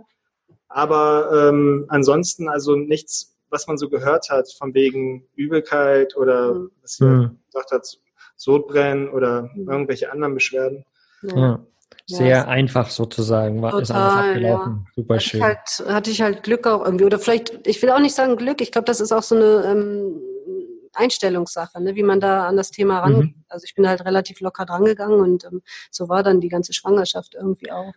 Aber 0.68 1.48
ähm, 1.48 1.84
ansonsten 1.88 2.48
also 2.48 2.74
nichts, 2.74 3.36
was 3.50 3.66
man 3.66 3.76
so 3.76 3.88
gehört 3.88 4.30
hat, 4.30 4.50
von 4.52 4.74
wegen 4.74 5.28
Übelkeit 5.36 6.16
oder 6.16 6.54
mhm. 6.54 6.70
was 6.80 6.92
sie 6.94 7.04
mhm. 7.04 7.38
gesagt 7.46 7.70
hat, 7.70 7.98
Sodbrennen 8.36 9.10
oder 9.10 9.50
mhm. 9.54 9.70
irgendwelche 9.70 10.10
anderen 10.10 10.34
Beschwerden. 10.34 10.84
Ja 11.22 11.64
sehr 12.06 12.26
ja. 12.26 12.44
einfach 12.46 12.90
sozusagen 12.90 13.62
war 13.62 13.74
es 13.74 13.90
alles 13.90 14.14
abgelaufen. 14.14 14.84
Ja. 14.84 14.92
Super 14.94 15.20
schön. 15.20 15.42
Hatte 15.42 15.58
ich, 15.64 15.78
halt, 15.78 15.94
hatte 15.94 16.10
ich 16.10 16.22
halt 16.22 16.42
Glück 16.42 16.66
auch 16.66 16.84
irgendwie. 16.84 17.04
Oder 17.04 17.18
vielleicht, 17.18 17.66
ich 17.66 17.80
will 17.82 17.90
auch 17.90 17.98
nicht 17.98 18.14
sagen 18.14 18.36
Glück, 18.36 18.60
ich 18.60 18.72
glaube, 18.72 18.84
das 18.84 19.00
ist 19.00 19.12
auch 19.12 19.22
so 19.22 19.34
eine 19.34 19.64
ähm, 19.66 20.20
Einstellungssache, 20.92 21.82
ne? 21.82 21.94
wie 21.94 22.02
man 22.02 22.20
da 22.20 22.46
an 22.46 22.56
das 22.56 22.70
Thema 22.70 23.00
rangeht. 23.00 23.36
Mhm. 23.36 23.44
Also 23.48 23.64
ich 23.64 23.74
bin 23.74 23.88
halt 23.88 24.04
relativ 24.04 24.40
locker 24.40 24.66
drangegangen 24.66 25.20
und 25.20 25.44
ähm, 25.44 25.62
so 25.90 26.08
war 26.08 26.22
dann 26.22 26.40
die 26.40 26.48
ganze 26.48 26.72
Schwangerschaft 26.72 27.34
irgendwie 27.34 27.72
auch. 27.72 27.94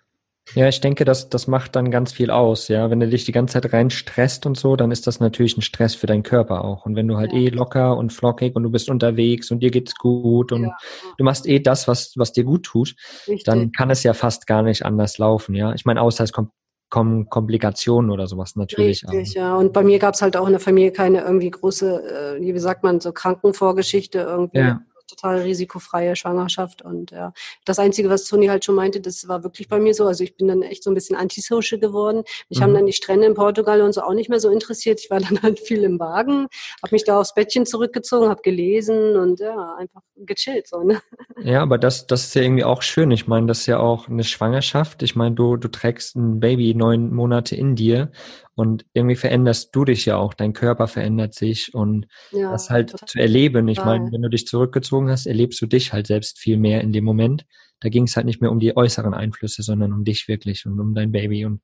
Ja, 0.56 0.68
ich 0.68 0.80
denke, 0.80 1.06
das, 1.06 1.30
das 1.30 1.48
macht 1.48 1.76
dann 1.76 1.92
ganz 1.92 2.12
viel 2.12 2.32
aus, 2.32 2.68
ja. 2.68 2.90
Wenn 2.90 3.00
du 3.00 3.08
dich 3.08 3.26
die 3.26 3.32
ganze 3.32 3.54
Zeit 3.54 3.74
rein 3.74 3.90
stresst 3.90 4.46
und 4.46 4.58
so, 4.58 4.76
dann 4.76 4.92
ist 4.92 5.06
das 5.06 5.20
natürlich 5.20 5.58
ein 5.58 5.62
Stress 5.62 5.96
für 5.96 6.08
deinen 6.08 6.24
Körper 6.24 6.64
auch. 6.64 6.86
Und 6.86 6.96
wenn 6.96 7.08
du 7.08 7.18
halt 7.18 7.34
ja. 7.34 7.40
eh 7.40 7.50
locker 7.50 7.98
und 7.98 8.14
flockig 8.14 8.56
und 8.56 8.64
du 8.64 8.70
bist 8.70 8.90
unterwegs 8.90 9.52
und 9.52 9.60
dir 9.60 9.72
geht's 9.72 9.96
gut 9.96 10.52
und 10.52 10.64
ja. 10.64 10.78
du 11.18 11.24
machst 11.24 11.48
eh 11.48 11.60
das, 11.60 11.88
was, 11.88 12.14
was 12.16 12.32
dir 12.32 12.44
gut 12.44 12.64
tut, 12.64 12.96
Richtig. 13.28 13.44
dann 13.44 13.72
kann 13.72 13.90
es 13.90 14.04
ja 14.04 14.14
fast 14.14 14.48
gar 14.48 14.64
nicht 14.64 14.86
anders 14.86 15.18
laufen, 15.18 15.54
ja. 15.54 15.74
Ich 15.74 15.86
meine, 15.86 16.02
außer 16.02 16.24
es 16.24 16.32
kommt 16.32 16.52
kommen 16.90 17.28
Komplikationen 17.28 18.12
oder 18.12 18.28
sowas 18.28 18.56
natürlich. 18.56 19.04
Richtig, 19.04 19.34
ja. 19.34 19.58
Und 19.58 19.74
bei 19.74 19.84
mir 19.84 20.00
gab 20.00 20.14
es 20.14 20.22
halt 20.22 20.38
auch 20.38 20.46
in 20.46 20.54
der 20.54 20.62
Familie 20.62 20.92
keine 20.92 21.20
irgendwie 21.20 21.52
große, 21.52 22.38
äh, 22.38 22.42
wie 22.42 22.58
sagt 22.60 22.82
man, 22.82 23.02
so 23.02 23.12
Krankenvorgeschichte 23.12 24.20
irgendwie. 24.20 24.60
Ja 24.60 24.80
total 25.08 25.40
risikofreie 25.42 26.16
Schwangerschaft. 26.16 26.82
Und 26.82 27.12
ja, 27.12 27.34
das 27.66 27.80
Einzige, 27.80 28.10
was 28.10 28.26
Toni 28.26 28.48
halt 28.48 28.66
schon 28.66 28.76
meinte, 28.76 29.02
das 29.02 29.28
war 29.28 29.44
wirklich 29.44 29.68
bei 29.68 29.80
mir 29.80 29.94
so. 29.94 30.06
Also 30.06 30.24
ich 30.24 30.36
bin 30.36 30.48
dann 30.48 30.62
echt 30.62 30.84
so 30.84 30.92
ein 30.92 30.94
bisschen 30.94 31.16
antisocial 31.16 31.80
geworden. 31.80 32.24
Mich 32.50 32.60
mhm. 32.60 32.64
haben 32.64 32.74
dann 32.74 32.86
die 32.86 32.94
Strände 32.94 33.26
in 33.26 33.34
Portugal 33.34 33.82
und 33.82 33.94
so 33.94 34.02
auch 34.02 34.14
nicht 34.14 34.30
mehr 34.30 34.40
so 34.40 34.50
interessiert. 34.50 35.00
Ich 35.00 35.10
war 35.10 35.20
dann 35.20 35.42
halt 35.42 35.60
viel 35.60 35.84
im 35.84 36.00
Wagen, 36.00 36.48
habe 36.84 36.92
mich 36.92 37.04
da 37.04 37.20
aufs 37.20 37.34
Bettchen 37.34 37.66
zurückgezogen, 37.66 38.30
habe 38.30 38.42
gelesen 38.42 39.16
und 39.16 39.40
ja, 39.40 39.76
einfach 39.76 40.02
gechillt. 40.16 40.68
So, 40.68 40.84
ne? 40.84 41.02
Ja, 41.44 41.62
aber 41.62 41.78
das, 41.78 42.08
das 42.08 42.26
ist 42.26 42.36
ja 42.36 42.42
irgendwie 42.42 42.64
auch 42.64 42.82
schön. 42.82 43.12
Ich 43.12 43.28
meine, 43.28 43.48
das 43.48 43.60
ist 43.60 43.66
ja 43.68 43.80
auch 43.80 44.08
eine 44.08 44.24
Schwangerschaft. 44.24 45.04
Ich 45.04 45.16
meine, 45.16 45.36
du, 45.36 45.58
du 45.58 45.68
trägst 45.68 46.16
ein 46.16 46.40
Baby 46.40 46.74
neun 46.74 47.14
Monate 47.14 47.56
in 47.56 47.76
dir 47.76 48.12
und 48.58 48.88
irgendwie 48.94 49.16
veränderst 49.16 49.70
du 49.76 49.86
dich 49.86 50.08
ja 50.08 50.18
auch, 50.18 50.34
dein 50.34 50.52
Körper 50.52 50.88
verändert 50.88 51.36
sich. 51.36 51.76
Und 51.76 52.08
ja, 52.32 52.52
das 52.52 52.72
halt 52.72 52.96
zu 53.08 53.20
erleben. 53.20 53.68
Ich 53.68 53.78
meine, 53.78 54.12
wenn 54.12 54.24
du 54.24 54.30
dich 54.30 54.48
zurückgezogen 54.48 55.12
hast, 55.12 55.28
erlebst 55.28 55.62
du 55.62 55.68
dich 55.68 55.94
halt 55.94 56.08
selbst 56.08 56.40
viel 56.40 56.58
mehr 56.58 56.82
in 56.82 56.92
dem 56.92 57.06
Moment 57.06 57.46
da 57.80 57.90
ging 57.90 58.04
es 58.04 58.16
halt 58.16 58.26
nicht 58.26 58.42
mehr 58.42 58.52
um 58.52 58.60
die 58.60 58.76
äußeren 58.76 59.14
Einflüsse, 59.14 59.62
sondern 59.62 59.94
um 59.94 60.04
dich 60.04 60.28
wirklich 60.28 60.66
und 60.66 60.80
um 60.80 60.96
dein 60.96 61.12
Baby. 61.12 61.46
Und 61.46 61.62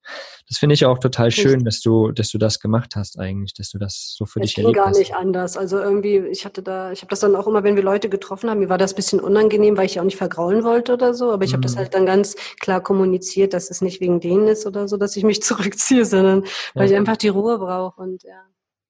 das 0.48 0.60
finde 0.60 0.76
ich 0.76 0.86
auch 0.86 1.00
total 1.00 1.32
schön, 1.32 1.66
dass 1.66 1.82
du, 1.82 2.12
dass 2.12 2.30
du 2.30 2.38
das 2.38 2.60
gemacht 2.60 2.96
hast 2.96 3.20
eigentlich, 3.20 3.54
dass 3.54 3.72
du 3.72 3.80
das 3.80 4.14
so 4.16 4.26
für 4.26 4.40
es 4.40 4.50
dich 4.50 4.58
erlebt 4.60 4.78
hast. 4.78 4.84
ging 4.86 4.94
gar 4.94 5.00
nicht 5.00 5.16
anders. 5.16 5.58
Also 5.58 5.80
irgendwie, 5.80 6.18
ich 6.18 6.46
hatte 6.46 6.62
da, 6.62 6.92
ich 6.92 7.02
habe 7.02 7.10
das 7.10 7.22
dann 7.22 7.36
auch 7.36 7.48
immer, 7.48 7.64
wenn 7.64 7.76
wir 7.76 7.84
Leute 7.84 8.10
getroffen 8.10 8.50
haben, 8.50 8.60
mir 8.60 8.70
war 8.70 8.78
das 8.78 8.94
ein 8.94 8.96
bisschen 8.96 9.20
unangenehm, 9.20 9.76
weil 9.76 9.88
ich 9.88 9.96
ja 9.96 10.02
auch 10.02 10.06
nicht 10.06 10.18
vergraulen 10.18 10.64
wollte 10.64 10.94
oder 10.94 11.16
so. 11.16 11.32
Aber 11.32 11.46
ich 11.46 11.52
mhm. 11.52 11.56
habe 11.56 11.64
das 11.64 11.78
halt 11.78 11.96
dann 11.96 12.06
ganz 12.06 12.36
klar 12.60 12.82
kommuniziert, 12.82 13.54
dass 13.54 13.72
es 13.72 13.82
nicht 13.82 14.00
wegen 14.00 14.20
denen 14.20 14.48
ist 14.48 14.68
oder 14.68 14.88
so, 14.88 14.98
dass 14.98 15.16
ich 15.16 15.24
mich 15.24 15.42
zurückziehe, 15.44 16.06
sondern 16.06 16.44
weil 16.76 16.86
ja. 16.88 16.92
ich 16.92 16.96
einfach 16.96 17.18
die 17.18 17.30
Ruhe 17.30 17.58
brauche 17.58 18.02
und 18.02 18.24
ja, 18.24 18.44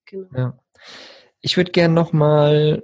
genau. 0.05 0.28
Ja. 0.36 0.57
Ich 1.39 1.57
würde 1.57 1.71
gerne 1.71 1.93
nochmal 1.93 2.84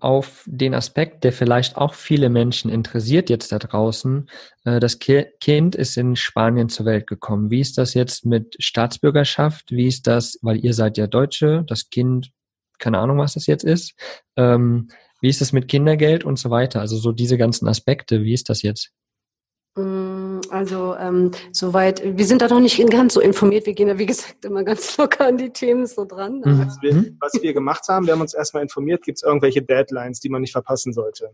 auf 0.00 0.44
den 0.46 0.74
Aspekt, 0.74 1.24
der 1.24 1.32
vielleicht 1.32 1.76
auch 1.76 1.94
viele 1.94 2.28
Menschen 2.28 2.70
interessiert 2.70 3.30
jetzt 3.30 3.52
da 3.52 3.58
draußen. 3.58 4.28
Äh, 4.64 4.80
das 4.80 4.98
Kind 4.98 5.74
ist 5.74 5.96
in 5.96 6.16
Spanien 6.16 6.68
zur 6.68 6.86
Welt 6.86 7.06
gekommen. 7.06 7.50
Wie 7.50 7.60
ist 7.60 7.78
das 7.78 7.94
jetzt 7.94 8.26
mit 8.26 8.56
Staatsbürgerschaft? 8.58 9.70
Wie 9.70 9.86
ist 9.86 10.06
das, 10.06 10.38
weil 10.42 10.64
ihr 10.64 10.74
seid 10.74 10.98
ja 10.98 11.06
Deutsche, 11.06 11.64
das 11.66 11.90
Kind, 11.90 12.30
keine 12.78 12.98
Ahnung, 12.98 13.18
was 13.18 13.34
das 13.34 13.46
jetzt 13.46 13.64
ist. 13.64 13.94
Ähm, 14.36 14.88
wie 15.20 15.28
ist 15.28 15.40
das 15.40 15.52
mit 15.52 15.68
Kindergeld 15.68 16.24
und 16.24 16.38
so 16.38 16.50
weiter? 16.50 16.80
Also 16.80 16.96
so 16.96 17.12
diese 17.12 17.38
ganzen 17.38 17.66
Aspekte, 17.68 18.22
wie 18.22 18.34
ist 18.34 18.48
das 18.48 18.62
jetzt? 18.62 18.92
Mm, 19.76 20.07
also 20.50 20.94
ähm, 20.98 21.30
soweit, 21.52 22.02
wir 22.04 22.24
sind 22.24 22.42
da 22.42 22.48
noch 22.48 22.60
nicht 22.60 22.78
ganz 22.90 23.14
so 23.14 23.20
informiert. 23.20 23.66
Wir 23.66 23.74
gehen 23.74 23.88
ja, 23.88 23.98
wie 23.98 24.06
gesagt, 24.06 24.44
immer 24.44 24.64
ganz 24.64 24.96
locker 24.96 25.26
an 25.26 25.36
die 25.36 25.50
Themen 25.50 25.86
so 25.86 26.04
dran. 26.04 26.42
Mhm. 26.44 26.66
Was, 26.66 26.78
wir, 26.82 27.12
was, 27.20 27.32
wir, 27.42 27.52
gemacht 27.52 27.88
haben, 27.88 28.06
wir 28.06 28.12
haben 28.12 28.20
uns 28.20 28.34
erstmal 28.34 28.62
informiert, 28.62 29.02
gibt 29.02 29.18
es 29.18 29.22
irgendwelche 29.22 29.62
Deadlines, 29.62 30.20
die 30.20 30.28
man 30.28 30.40
nicht 30.40 30.52
verpassen 30.52 30.92
sollte. 30.92 31.30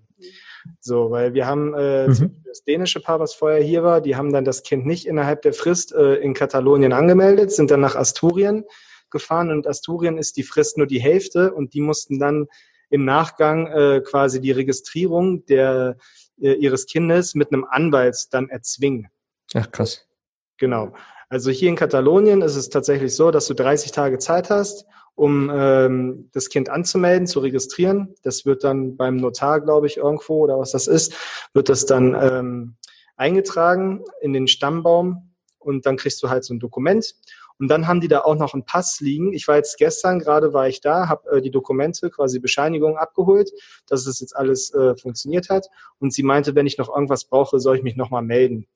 So, 0.81 1.11
weil 1.11 1.35
wir 1.35 1.47
haben 1.47 1.75
äh, 1.75 2.09
mhm. 2.09 2.43
das 2.47 2.65
dänische 2.65 3.01
Paar, 3.01 3.21
was 3.21 3.35
vorher 3.35 3.63
hier 3.63 3.83
war, 3.83 4.01
die 4.01 4.17
haben 4.17 4.33
dann 4.33 4.45
das 4.45 4.63
Kind 4.63 4.87
nicht 4.87 5.07
innerhalb 5.07 5.43
der 5.43 5.53
Frist 5.53 5.95
äh, 5.95 6.15
in 6.17 6.35
Katalonien 6.35 6.93
angemeldet, 6.93 7.53
sind 7.53 7.71
dann 7.71 7.81
nach 7.81 7.97
Asturien 7.97 8.65
gefahren 9.11 9.51
und 9.51 9.67
Asturien 9.67 10.19
ist 10.19 10.37
die 10.37 10.43
Frist 10.43 10.77
nur 10.77 10.87
die 10.87 11.01
Hälfte 11.01 11.53
und 11.53 11.75
die 11.75 11.81
mussten 11.81 12.19
dann 12.19 12.47
im 12.91 13.05
Nachgang 13.05 13.67
äh, 13.67 14.01
quasi 14.05 14.41
die 14.41 14.53
Registrierung 14.53 15.45
der 15.47 15.97
äh, 16.41 16.53
ihres 16.53 16.87
Kindes 16.87 17.35
mit 17.35 17.53
einem 17.53 17.65
Anwalt 17.65 18.17
dann 18.31 18.49
erzwingen. 18.49 19.09
Ach 19.55 19.71
krass. 19.71 20.07
Genau. 20.59 20.93
Also 21.29 21.51
hier 21.51 21.69
in 21.69 21.77
Katalonien 21.77 22.43
ist 22.43 22.57
es 22.57 22.69
tatsächlich 22.69 23.15
so, 23.15 23.31
dass 23.31 23.47
du 23.47 23.55
30 23.55 23.93
Tage 23.93 24.19
Zeit 24.19 24.51
hast, 24.51 24.87
um 25.15 25.51
ähm, 25.53 26.31
das 26.33 26.49
Kind 26.49 26.69
anzumelden, 26.69 27.27
zu 27.27 27.41
registrieren. 27.41 28.15
Das 28.23 28.47
wird 28.47 28.65
dann 28.65 28.97
beim 28.97 29.17
Notar, 29.17 29.61
glaube 29.61 29.87
ich, 29.87 29.97
irgendwo 29.97 30.45
oder 30.45 30.59
was 30.59 30.73
das 30.73 30.87
ist, 30.87 31.15
wird 31.53 31.69
das 31.69 31.87
dann 31.87 32.15
ähm, 32.15 32.77
eingetragen 33.17 34.05
in 34.21 34.33
den 34.33 34.49
Stammbaum 34.49 35.35
und 35.59 35.87
dann 35.87 35.97
kriegst 35.97 36.23
du 36.23 36.29
halt 36.29 36.45
so 36.45 36.55
ein 36.55 36.61
Dokument. 36.61 37.15
Und 37.59 37.69
dann 37.69 37.87
haben 37.87 38.01
die 38.01 38.09
da 38.09 38.21
auch 38.21 38.35
noch 38.35 38.55
einen 38.55 38.65
Pass 38.65 39.01
liegen. 39.01 39.33
Ich 39.33 39.47
war 39.47 39.57
jetzt 39.57 39.79
gestern, 39.79 40.19
gerade 40.19 40.53
war 40.53 40.69
ich 40.69 40.81
da, 40.81 41.09
habe 41.09 41.31
äh, 41.31 41.41
die 41.41 41.51
Dokumente, 41.51 42.11
quasi 42.11 42.41
Bescheinigungen 42.41 42.97
abgeholt, 42.97 43.51
dass 43.87 44.07
es 44.07 44.21
jetzt 44.21 44.37
alles 44.37 44.73
äh, 44.75 44.97
funktioniert 44.97 45.51
hat. 45.51 45.69
Und 45.99 46.13
sie 46.13 46.23
meinte, 46.23 46.55
wenn 46.55 46.67
ich 46.67 46.79
noch 46.79 46.89
irgendwas 46.89 47.25
brauche, 47.25 47.61
soll 47.61 47.77
ich 47.77 47.83
mich 47.83 47.97
nochmal 47.97 48.23
melden. 48.23 48.67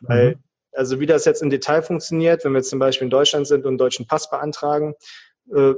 Mhm. 0.00 0.08
Weil, 0.08 0.38
also 0.72 1.00
wie 1.00 1.06
das 1.06 1.24
jetzt 1.24 1.42
im 1.42 1.50
Detail 1.50 1.82
funktioniert, 1.82 2.44
wenn 2.44 2.52
wir 2.52 2.58
jetzt 2.58 2.70
zum 2.70 2.78
Beispiel 2.78 3.06
in 3.06 3.10
Deutschland 3.10 3.46
sind 3.46 3.64
und 3.64 3.70
einen 3.70 3.78
deutschen 3.78 4.06
Pass 4.06 4.30
beantragen 4.30 4.94
äh, 5.52 5.74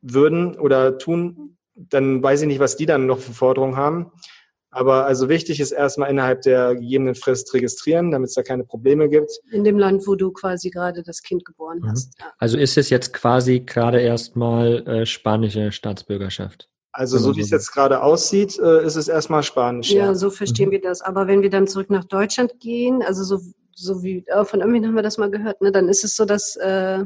würden 0.00 0.58
oder 0.58 0.98
tun, 0.98 1.56
dann 1.74 2.22
weiß 2.22 2.42
ich 2.42 2.48
nicht, 2.48 2.60
was 2.60 2.76
die 2.76 2.86
dann 2.86 3.06
noch 3.06 3.18
für 3.18 3.32
Forderungen 3.32 3.76
haben. 3.76 4.12
Aber 4.74 5.04
also 5.04 5.28
wichtig 5.28 5.60
ist 5.60 5.70
erstmal 5.70 6.10
innerhalb 6.10 6.40
der 6.42 6.74
gegebenen 6.74 7.14
Frist 7.14 7.52
registrieren, 7.52 8.10
damit 8.10 8.30
es 8.30 8.34
da 8.34 8.42
keine 8.42 8.64
Probleme 8.64 9.10
gibt. 9.10 9.30
In 9.50 9.64
dem 9.64 9.78
Land, 9.78 10.06
wo 10.06 10.14
du 10.14 10.32
quasi 10.32 10.70
gerade 10.70 11.02
das 11.02 11.22
Kind 11.22 11.44
geboren 11.44 11.80
mhm. 11.80 11.90
hast. 11.90 12.18
Ja. 12.18 12.32
Also 12.38 12.56
ist 12.56 12.78
es 12.78 12.88
jetzt 12.88 13.12
quasi 13.12 13.60
gerade 13.60 14.00
erstmal 14.00 14.86
äh, 14.88 15.06
spanische 15.06 15.72
Staatsbürgerschaft? 15.72 16.70
Also 16.94 17.18
so 17.18 17.36
wie 17.36 17.40
es 17.40 17.50
jetzt 17.50 17.72
gerade 17.72 18.02
aussieht, 18.02 18.58
äh, 18.58 18.84
ist 18.84 18.96
es 18.96 19.08
erstmal 19.08 19.42
Spanisch. 19.42 19.90
Ja, 19.90 20.06
ja. 20.06 20.14
so 20.14 20.30
verstehen 20.30 20.68
mhm. 20.68 20.72
wir 20.72 20.80
das. 20.80 21.02
Aber 21.02 21.26
wenn 21.26 21.42
wir 21.42 21.50
dann 21.50 21.66
zurück 21.66 21.90
nach 21.90 22.04
Deutschland 22.04 22.58
gehen, 22.58 23.02
also 23.02 23.24
so, 23.24 23.40
so 23.74 24.02
wie 24.02 24.24
äh, 24.26 24.44
von 24.44 24.60
irgendwen 24.60 24.86
haben 24.86 24.94
wir 24.94 25.02
das 25.02 25.18
mal 25.18 25.30
gehört, 25.30 25.60
ne, 25.60 25.70
dann 25.70 25.88
ist 25.90 26.02
es 26.02 26.16
so, 26.16 26.24
dass 26.24 26.56
äh, 26.56 27.04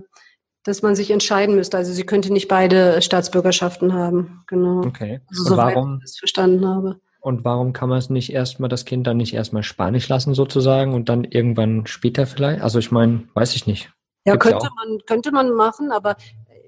dass 0.67 0.83
man 0.83 0.97
sich 0.97 1.13
entscheiden 1.13 1.55
müsste. 1.55 1.77
Also 1.77 1.93
sie 1.93 2.05
könnte 2.05 2.33
nicht 2.33 2.49
beide 2.49 3.01
Staatsbürgerschaften 3.01 3.93
haben. 3.93 4.43
Genau. 4.49 4.81
Okay. 4.81 5.21
Also, 5.29 5.45
so 5.45 5.57
warum, 5.57 5.99
ich 5.99 6.03
das 6.03 6.19
verstanden 6.19 6.67
habe. 6.67 7.01
Und 7.27 7.45
warum 7.45 7.73
kann 7.73 7.89
man 7.89 7.99
es 7.99 8.09
nicht 8.09 8.33
erstmal, 8.33 8.69
das 8.69 8.85
Kind 8.85 9.05
dann 9.05 9.17
nicht 9.17 9.35
erstmal 9.35 9.65
Spanisch 9.65 10.09
lassen 10.09 10.33
sozusagen 10.33 10.95
und 10.95 11.09
dann 11.09 11.25
irgendwann 11.25 11.85
später 11.85 12.25
vielleicht? 12.25 12.63
Also 12.63 12.79
ich 12.79 12.93
meine, 12.93 13.27
weiß 13.35 13.57
ich 13.57 13.67
nicht. 13.67 13.91
Ja, 14.25 14.35
Gibt's 14.35 14.47
könnte 14.47 14.67
ja 14.67 14.71
man, 14.77 14.99
könnte 15.07 15.33
man 15.33 15.51
machen, 15.53 15.91
aber 15.91 16.15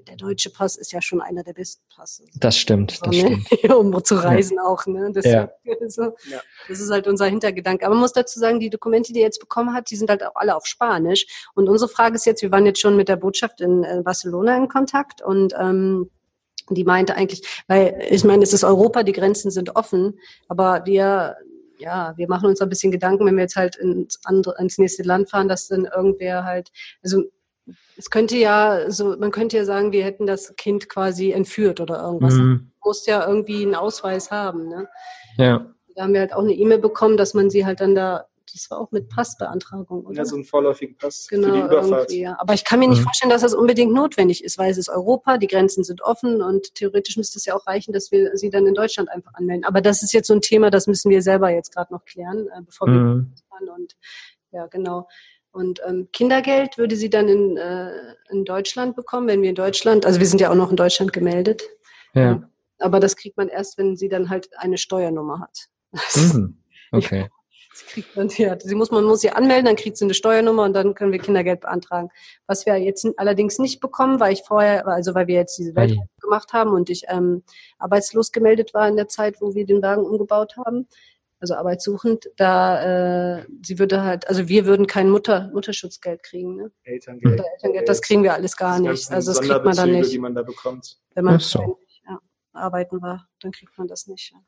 der 0.08 0.16
deutsche 0.16 0.50
Pass 0.50 0.74
ist 0.74 0.90
ja 0.90 1.00
schon 1.00 1.20
einer 1.20 1.44
der 1.44 1.52
besten 1.52 1.84
Passe. 1.94 2.24
Das 2.34 2.58
stimmt, 2.58 3.00
das 3.06 3.08
ne? 3.08 3.40
stimmt. 3.46 3.72
um 3.76 4.02
zu 4.02 4.16
reisen 4.16 4.56
ja. 4.56 4.64
auch, 4.64 4.84
ne? 4.86 5.12
Das, 5.12 5.26
ja. 5.26 5.48
so, 5.86 6.16
ja. 6.28 6.40
das 6.66 6.80
ist 6.80 6.90
halt 6.90 7.06
unser 7.06 7.26
Hintergedanke. 7.26 7.86
Aber 7.86 7.94
man 7.94 8.02
muss 8.02 8.12
dazu 8.12 8.40
sagen, 8.40 8.58
die 8.58 8.68
Dokumente, 8.68 9.12
die 9.12 9.20
er 9.20 9.26
jetzt 9.26 9.38
bekommen 9.38 9.72
hat, 9.74 9.92
die 9.92 9.96
sind 9.96 10.10
halt 10.10 10.24
auch 10.24 10.34
alle 10.34 10.56
auf 10.56 10.66
Spanisch. 10.66 11.48
Und 11.54 11.68
unsere 11.68 11.88
Frage 11.88 12.16
ist 12.16 12.26
jetzt, 12.26 12.42
wir 12.42 12.50
waren 12.50 12.66
jetzt 12.66 12.80
schon 12.80 12.96
mit 12.96 13.08
der 13.08 13.16
Botschaft 13.16 13.60
in 13.60 13.84
äh, 13.84 14.02
Barcelona 14.02 14.56
in 14.56 14.66
Kontakt 14.66 15.22
und 15.22 15.54
ähm, 15.56 16.10
die 16.74 16.84
meinte 16.84 17.14
eigentlich, 17.14 17.64
weil 17.66 18.02
ich 18.10 18.24
meine, 18.24 18.42
es 18.42 18.52
ist 18.52 18.64
Europa, 18.64 19.02
die 19.02 19.12
Grenzen 19.12 19.50
sind 19.50 19.76
offen, 19.76 20.18
aber 20.48 20.82
wir 20.84 21.36
ja, 21.78 22.12
wir 22.16 22.28
machen 22.28 22.48
uns 22.48 22.60
ein 22.60 22.68
bisschen 22.68 22.90
Gedanken, 22.90 23.24
wenn 23.24 23.36
wir 23.36 23.42
jetzt 23.42 23.56
halt 23.56 23.76
ins 23.76 24.18
andere, 24.24 24.56
ins 24.58 24.78
nächste 24.78 25.04
Land 25.04 25.30
fahren, 25.30 25.48
dass 25.48 25.68
dann 25.68 25.84
irgendwer 25.84 26.44
halt, 26.44 26.70
also 27.02 27.22
es 27.96 28.10
könnte 28.10 28.36
ja 28.36 28.90
so, 28.90 29.16
man 29.18 29.30
könnte 29.30 29.56
ja 29.56 29.64
sagen, 29.64 29.92
wir 29.92 30.04
hätten 30.04 30.26
das 30.26 30.54
Kind 30.56 30.88
quasi 30.88 31.32
entführt 31.32 31.80
oder 31.80 32.02
irgendwas. 32.02 32.34
Mhm. 32.34 32.70
Du 32.82 32.88
musst 32.88 33.06
ja 33.06 33.26
irgendwie 33.26 33.62
einen 33.62 33.74
Ausweis 33.74 34.30
haben, 34.30 34.68
ne? 34.68 34.88
Ja. 35.36 35.66
Da 35.94 36.02
haben 36.04 36.12
wir 36.12 36.20
halt 36.20 36.32
auch 36.32 36.42
eine 36.42 36.54
E-Mail 36.54 36.78
bekommen, 36.78 37.16
dass 37.16 37.34
man 37.34 37.50
sie 37.50 37.66
halt 37.66 37.80
dann 37.80 37.94
da 37.94 38.26
das 38.52 38.70
war 38.70 38.78
auch 38.78 38.90
mit 38.90 39.08
Passbeantragung, 39.08 40.04
oder? 40.04 40.16
Ja, 40.16 40.24
so 40.24 40.36
ein 40.36 40.44
vorläufigen 40.44 40.96
Pass 40.96 41.26
genau, 41.28 41.48
für 41.48 41.52
die 41.52 41.60
Überfahrt. 41.60 42.12
Ja. 42.12 42.36
Aber 42.38 42.54
ich 42.54 42.64
kann 42.64 42.78
mir 42.78 42.88
nicht 42.88 43.00
mhm. 43.00 43.04
vorstellen, 43.04 43.30
dass 43.30 43.42
das 43.42 43.54
unbedingt 43.54 43.92
notwendig 43.92 44.44
ist, 44.44 44.58
weil 44.58 44.70
es 44.70 44.78
ist 44.78 44.88
Europa, 44.88 45.38
die 45.38 45.46
Grenzen 45.46 45.84
sind 45.84 46.02
offen 46.02 46.42
und 46.42 46.74
theoretisch 46.74 47.16
müsste 47.16 47.38
es 47.38 47.44
ja 47.44 47.54
auch 47.54 47.66
reichen, 47.66 47.92
dass 47.92 48.10
wir 48.10 48.36
sie 48.36 48.50
dann 48.50 48.66
in 48.66 48.74
Deutschland 48.74 49.08
einfach 49.10 49.34
anmelden. 49.34 49.64
Aber 49.64 49.80
das 49.80 50.02
ist 50.02 50.12
jetzt 50.12 50.28
so 50.28 50.34
ein 50.34 50.40
Thema, 50.40 50.70
das 50.70 50.86
müssen 50.86 51.10
wir 51.10 51.22
selber 51.22 51.50
jetzt 51.50 51.74
gerade 51.74 51.92
noch 51.92 52.04
klären, 52.04 52.48
äh, 52.48 52.62
bevor 52.62 52.88
mhm. 52.88 52.94
wir 52.94 53.42
fahren. 53.48 53.68
Und 53.80 53.96
ja, 54.52 54.66
genau. 54.66 55.08
Und 55.50 55.80
ähm, 55.86 56.08
Kindergeld 56.12 56.78
würde 56.78 56.96
sie 56.96 57.10
dann 57.10 57.28
in, 57.28 57.56
äh, 57.56 57.90
in 58.30 58.44
Deutschland 58.44 58.96
bekommen, 58.96 59.26
wenn 59.26 59.42
wir 59.42 59.48
in 59.48 59.54
Deutschland, 59.54 60.06
also 60.06 60.20
wir 60.20 60.26
sind 60.26 60.40
ja 60.40 60.50
auch 60.50 60.54
noch 60.54 60.70
in 60.70 60.76
Deutschland 60.76 61.12
gemeldet. 61.12 61.62
Ja. 62.14 62.48
Aber 62.78 63.00
das 63.00 63.16
kriegt 63.16 63.36
man 63.36 63.48
erst, 63.48 63.78
wenn 63.78 63.96
sie 63.96 64.08
dann 64.08 64.30
halt 64.30 64.50
eine 64.56 64.78
Steuernummer 64.78 65.40
hat. 65.40 65.68
Mhm. 66.16 66.58
Okay. 66.90 67.28
Sie 67.78 67.84
kriegt 67.86 68.16
man, 68.16 68.28
ja, 68.30 68.58
sie 68.58 68.74
muss, 68.74 68.90
man 68.90 69.04
muss 69.04 69.20
sie 69.20 69.30
anmelden, 69.30 69.66
dann 69.66 69.76
kriegt 69.76 69.96
sie 69.96 70.04
eine 70.04 70.14
Steuernummer 70.14 70.64
und 70.64 70.72
dann 70.72 70.94
können 70.94 71.12
wir 71.12 71.20
Kindergeld 71.20 71.60
beantragen. 71.60 72.10
Was 72.48 72.66
wir 72.66 72.76
jetzt 72.76 73.06
allerdings 73.16 73.60
nicht 73.60 73.78
bekommen, 73.78 74.18
weil 74.18 74.32
ich 74.32 74.42
vorher, 74.42 74.84
also 74.88 75.14
weil 75.14 75.28
wir 75.28 75.36
jetzt 75.36 75.56
diese 75.58 75.76
Welt 75.76 75.96
gemacht 76.20 76.52
haben 76.52 76.72
und 76.72 76.90
ich 76.90 77.04
ähm, 77.08 77.44
arbeitslos 77.78 78.32
gemeldet 78.32 78.74
war 78.74 78.88
in 78.88 78.96
der 78.96 79.06
Zeit, 79.06 79.36
wo 79.40 79.54
wir 79.54 79.64
den 79.64 79.80
Wagen 79.80 80.02
umgebaut 80.02 80.56
haben, 80.56 80.88
also 81.38 81.54
arbeitssuchend, 81.54 82.30
da 82.36 83.38
äh, 83.38 83.46
sie 83.64 83.78
würde 83.78 84.02
halt, 84.02 84.28
also 84.28 84.48
wir 84.48 84.66
würden 84.66 84.88
kein 84.88 85.08
Mutter, 85.08 85.48
Mutterschutzgeld 85.54 86.24
kriegen, 86.24 86.56
ne? 86.56 86.72
Elterngeld. 86.82 87.34
Oder 87.38 87.44
Elterngeld, 87.52 87.88
das 87.88 88.02
kriegen 88.02 88.24
wir 88.24 88.34
alles 88.34 88.56
gar 88.56 88.80
nicht. 88.80 89.08
Also 89.12 89.30
das 89.30 89.40
kriegt 89.40 89.64
man 89.64 89.76
dann 89.76 89.92
nicht. 89.92 90.10
Die 90.10 90.18
man 90.18 90.34
da 90.34 90.42
bekommt. 90.42 90.98
Wenn 91.14 91.24
man 91.24 91.38
so. 91.38 91.78
ja, 92.08 92.18
arbeiten 92.52 93.00
war, 93.02 93.28
dann 93.40 93.52
kriegt 93.52 93.78
man 93.78 93.86
das 93.86 94.08
nicht. 94.08 94.32
Ja. 94.32 94.38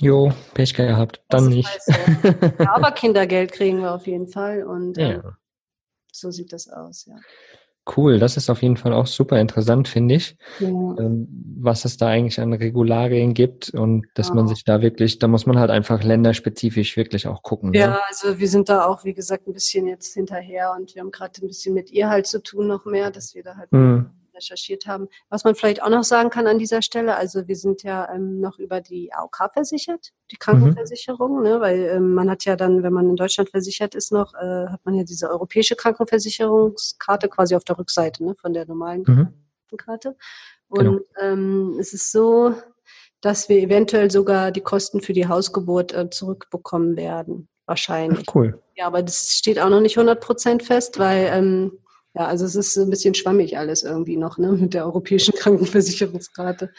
Jo, 0.00 0.32
Pech 0.54 0.74
gehabt, 0.74 1.22
dann 1.28 1.48
nicht. 1.48 1.70
So. 1.82 1.92
Aber 2.66 2.90
Kindergeld 2.90 3.52
kriegen 3.52 3.78
wir 3.80 3.94
auf 3.94 4.06
jeden 4.06 4.28
Fall 4.28 4.64
und 4.64 4.96
ja. 4.96 5.10
ähm, 5.12 5.22
so 6.10 6.30
sieht 6.30 6.52
das 6.52 6.68
aus, 6.68 7.06
ja. 7.06 7.16
Cool, 7.96 8.20
das 8.20 8.36
ist 8.36 8.48
auf 8.48 8.62
jeden 8.62 8.76
Fall 8.76 8.92
auch 8.92 9.08
super 9.08 9.40
interessant, 9.40 9.88
finde 9.88 10.14
ich, 10.14 10.36
ja. 10.60 10.68
ähm, 10.68 11.26
was 11.58 11.84
es 11.84 11.96
da 11.96 12.06
eigentlich 12.06 12.40
an 12.40 12.52
Regularien 12.52 13.34
gibt 13.34 13.70
und 13.70 14.06
dass 14.14 14.28
ja. 14.28 14.34
man 14.34 14.46
sich 14.46 14.64
da 14.64 14.82
wirklich, 14.82 15.18
da 15.18 15.26
muss 15.26 15.46
man 15.46 15.58
halt 15.58 15.70
einfach 15.70 16.04
länderspezifisch 16.04 16.96
wirklich 16.96 17.26
auch 17.26 17.42
gucken. 17.42 17.72
Ja, 17.72 17.88
ne? 17.88 18.00
also 18.08 18.38
wir 18.38 18.48
sind 18.48 18.68
da 18.68 18.86
auch, 18.86 19.04
wie 19.04 19.14
gesagt, 19.14 19.48
ein 19.48 19.52
bisschen 19.52 19.88
jetzt 19.88 20.14
hinterher 20.14 20.74
und 20.78 20.94
wir 20.94 21.02
haben 21.02 21.10
gerade 21.10 21.44
ein 21.44 21.48
bisschen 21.48 21.74
mit 21.74 21.90
ihr 21.90 22.08
halt 22.08 22.28
zu 22.28 22.40
tun 22.40 22.68
noch 22.68 22.84
mehr, 22.84 23.10
dass 23.10 23.34
wir 23.34 23.42
da 23.42 23.56
halt 23.56 23.72
mhm 23.72 24.10
recherchiert 24.34 24.86
haben. 24.86 25.08
Was 25.28 25.44
man 25.44 25.54
vielleicht 25.54 25.82
auch 25.82 25.88
noch 25.88 26.04
sagen 26.04 26.30
kann 26.30 26.46
an 26.46 26.58
dieser 26.58 26.82
Stelle, 26.82 27.16
also 27.16 27.46
wir 27.48 27.56
sind 27.56 27.82
ja 27.82 28.12
ähm, 28.12 28.40
noch 28.40 28.58
über 28.58 28.80
die 28.80 29.12
AOK 29.12 29.52
versichert, 29.52 30.12
die 30.30 30.36
Krankenversicherung, 30.36 31.38
mhm. 31.38 31.42
ne, 31.42 31.60
weil 31.60 31.80
ähm, 31.94 32.14
man 32.14 32.30
hat 32.30 32.44
ja 32.44 32.56
dann, 32.56 32.82
wenn 32.82 32.92
man 32.92 33.08
in 33.08 33.16
Deutschland 33.16 33.50
versichert 33.50 33.94
ist 33.94 34.12
noch, 34.12 34.34
äh, 34.34 34.66
hat 34.68 34.80
man 34.84 34.94
ja 34.94 35.04
diese 35.04 35.30
europäische 35.30 35.76
Krankenversicherungskarte 35.76 37.28
quasi 37.28 37.54
auf 37.54 37.64
der 37.64 37.78
Rückseite 37.78 38.24
ne, 38.24 38.34
von 38.34 38.52
der 38.52 38.66
normalen 38.66 39.04
mhm. 39.06 39.28
Krankenkarte. 39.68 40.16
Und 40.68 40.84
genau. 40.84 41.00
ähm, 41.20 41.76
es 41.78 41.92
ist 41.92 42.12
so, 42.12 42.54
dass 43.20 43.48
wir 43.48 43.58
eventuell 43.58 44.10
sogar 44.10 44.50
die 44.50 44.60
Kosten 44.60 45.00
für 45.00 45.12
die 45.12 45.28
Hausgeburt 45.28 45.92
äh, 45.92 46.10
zurückbekommen 46.10 46.96
werden. 46.96 47.48
Wahrscheinlich. 47.66 48.26
Ach, 48.28 48.34
cool. 48.34 48.62
Ja, 48.74 48.86
aber 48.86 49.02
das 49.02 49.32
steht 49.32 49.58
auch 49.58 49.68
noch 49.68 49.80
nicht 49.80 49.96
100 49.96 50.20
Prozent 50.20 50.62
fest, 50.62 50.98
weil 50.98 51.30
ähm, 51.32 51.78
ja, 52.14 52.26
also 52.26 52.44
es 52.44 52.54
ist 52.54 52.76
ein 52.76 52.90
bisschen 52.90 53.14
schwammig 53.14 53.56
alles 53.58 53.82
irgendwie 53.82 54.16
noch, 54.16 54.38
ne, 54.38 54.52
mit 54.52 54.74
der 54.74 54.84
europäischen 54.84 55.34
Krankenversicherungskarte. 55.38 56.70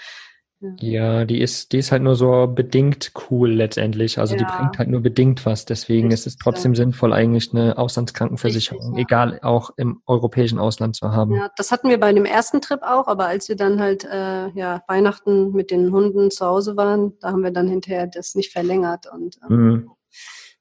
Ja. 0.63 0.69
ja, 0.79 1.25
die 1.25 1.41
ist, 1.41 1.73
die 1.73 1.79
ist 1.79 1.91
halt 1.91 2.03
nur 2.03 2.15
so 2.15 2.47
bedingt 2.47 3.11
cool 3.29 3.51
letztendlich. 3.51 4.17
Also 4.17 4.36
ja. 4.36 4.39
die 4.39 4.45
bringt 4.45 4.77
halt 4.77 4.88
nur 4.88 5.01
bedingt 5.01 5.45
was. 5.45 5.65
Deswegen 5.65 6.07
Richtig, 6.07 6.19
ist 6.19 6.27
es 6.27 6.38
trotzdem 6.38 6.71
ja. 6.71 6.77
sinnvoll, 6.77 7.11
eigentlich 7.11 7.51
eine 7.51 7.77
Auslandskrankenversicherung, 7.77 8.95
Richtig, 8.95 9.03
egal 9.03 9.39
auch 9.41 9.71
im 9.75 10.01
europäischen 10.05 10.59
Ausland 10.59 10.95
zu 10.95 11.11
haben. 11.11 11.36
Ja, 11.36 11.49
das 11.57 11.71
hatten 11.71 11.89
wir 11.89 11.99
bei 11.99 12.13
dem 12.13 12.23
ersten 12.23 12.61
Trip 12.61 12.81
auch, 12.81 13.07
aber 13.07 13.27
als 13.27 13.49
wir 13.49 13.57
dann 13.57 13.81
halt 13.81 14.05
äh, 14.05 14.51
ja 14.51 14.84
Weihnachten 14.88 15.51
mit 15.51 15.69
den 15.69 15.91
Hunden 15.91 16.31
zu 16.31 16.45
Hause 16.45 16.77
waren, 16.77 17.17
da 17.19 17.31
haben 17.31 17.43
wir 17.43 17.51
dann 17.51 17.67
hinterher 17.67 18.07
das 18.07 18.34
nicht 18.34 18.53
verlängert 18.53 19.07
und 19.13 19.38
ähm, 19.49 19.57
mhm. 19.57 19.91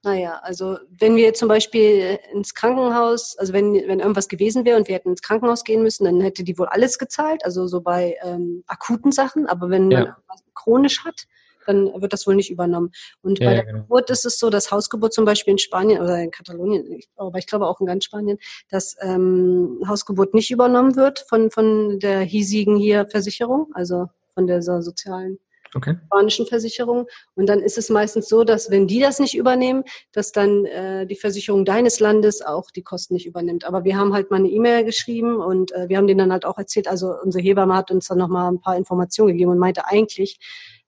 Naja, 0.05 0.41
also 0.43 0.79
wenn 0.91 1.15
wir 1.15 1.33
zum 1.33 1.47
Beispiel 1.49 2.19
ins 2.33 2.55
Krankenhaus, 2.55 3.37
also 3.39 3.53
wenn, 3.53 3.75
wenn 3.75 4.01
irgendwas 4.01 4.29
gewesen 4.29 4.65
wäre 4.65 4.77
und 4.77 4.89
wir 4.89 4.97
hätten 4.97 5.11
ins 5.11 5.23
Krankenhaus 5.23 5.63
gehen 5.63 5.83
müssen, 5.83 6.05
dann 6.05 6.21
hätte 6.21 6.43
die 6.43 6.59
wohl 6.59 6.67
alles 6.67 6.99
gezahlt, 6.99 7.45
also 7.45 7.69
so 7.69 7.81
bei 7.81 8.17
ähm, 8.25 8.65
akuten 8.67 9.13
Sachen. 9.13 9.47
Aber 9.47 9.71
wenn 9.71 9.93
ja. 9.93 10.01
man 10.01 10.15
was 10.27 10.43
chronisch 10.55 11.05
hat, 11.05 11.27
dann 11.67 12.03
wird 12.03 12.13
das 12.13 12.27
wohl 12.27 12.35
nicht 12.35 12.51
übernommen. 12.51 12.91
Und 13.23 13.39
ja, 13.39 13.47
bei 13.47 13.55
der 13.55 13.65
genau. 13.65 13.79
Geburt 13.83 14.11
ist 14.11 14.25
es 14.25 14.41
so, 14.41 14.51
dass 14.51 14.73
Hausgeburt 14.73 15.13
zum 15.13 15.25
Beispiel 15.25 15.53
in 15.53 15.59
Spanien 15.59 16.03
oder 16.03 16.19
in 16.19 16.33
Katalonien, 16.33 17.01
aber 17.17 17.39
ich 17.39 17.47
glaube 17.47 17.69
auch 17.69 17.81
in 17.81 17.87
ganz 17.87 18.05
Spanien, 18.05 18.39
dass 18.71 18.97
ähm, 19.01 19.81
Hausgeburt 19.87 20.35
nicht 20.35 20.51
übernommen 20.51 20.97
wird 20.97 21.21
von, 21.29 21.53
von 21.53 22.01
der 22.01 22.21
hiesigen 22.23 22.77
hier 22.77 23.07
Versicherung, 23.09 23.71
also 23.75 24.09
von 24.35 24.49
der 24.49 24.63
sozialen 24.63 25.39
okay. 25.75 25.97
spanischen 26.07 26.47
Versicherung. 26.47 27.07
Und 27.35 27.47
dann 27.47 27.61
ist 27.61 27.79
es 27.79 27.89
meistens 27.89 28.29
so, 28.29 28.45
dass 28.45 28.71
wenn 28.71 28.87
die 28.87 29.01
das 29.01 29.19
nicht 29.19 29.37
übernehmen, 29.37 29.85
dass 30.13 30.33
dann 30.33 30.65
äh, 30.67 31.07
die 31.07 31.17
Versicherung 31.17 31.65
deines 31.65 32.01
Landes 32.01 32.43
auch 32.43 32.71
die 32.71 32.83
Kosten 32.83 33.15
nicht 33.15 33.27
übernimmt. 33.27 33.65
Aber 33.65 33.85
wir 33.85 33.97
haben 33.97 34.13
halt 34.13 34.31
mal 34.31 34.39
eine 34.39 34.49
E-Mail 34.49 34.85
geschrieben 34.85 35.37
und 35.37 35.73
äh, 35.73 35.89
wir 35.89 35.97
haben 35.97 36.07
denen 36.07 36.19
dann 36.19 36.33
halt 36.33 36.45
auch 36.45 36.59
erzählt, 36.59 36.89
also 36.89 37.15
unsere 37.23 37.43
Hebamme 37.43 37.75
hat 37.75 37.91
uns 37.91 38.09
dann 38.09 38.19
nochmal 38.19 38.51
ein 38.51 38.61
paar 38.61 38.77
Informationen 38.77 39.33
gegeben 39.33 39.53
und 39.53 39.59
meinte 39.59 39.87
eigentlich, 39.87 40.39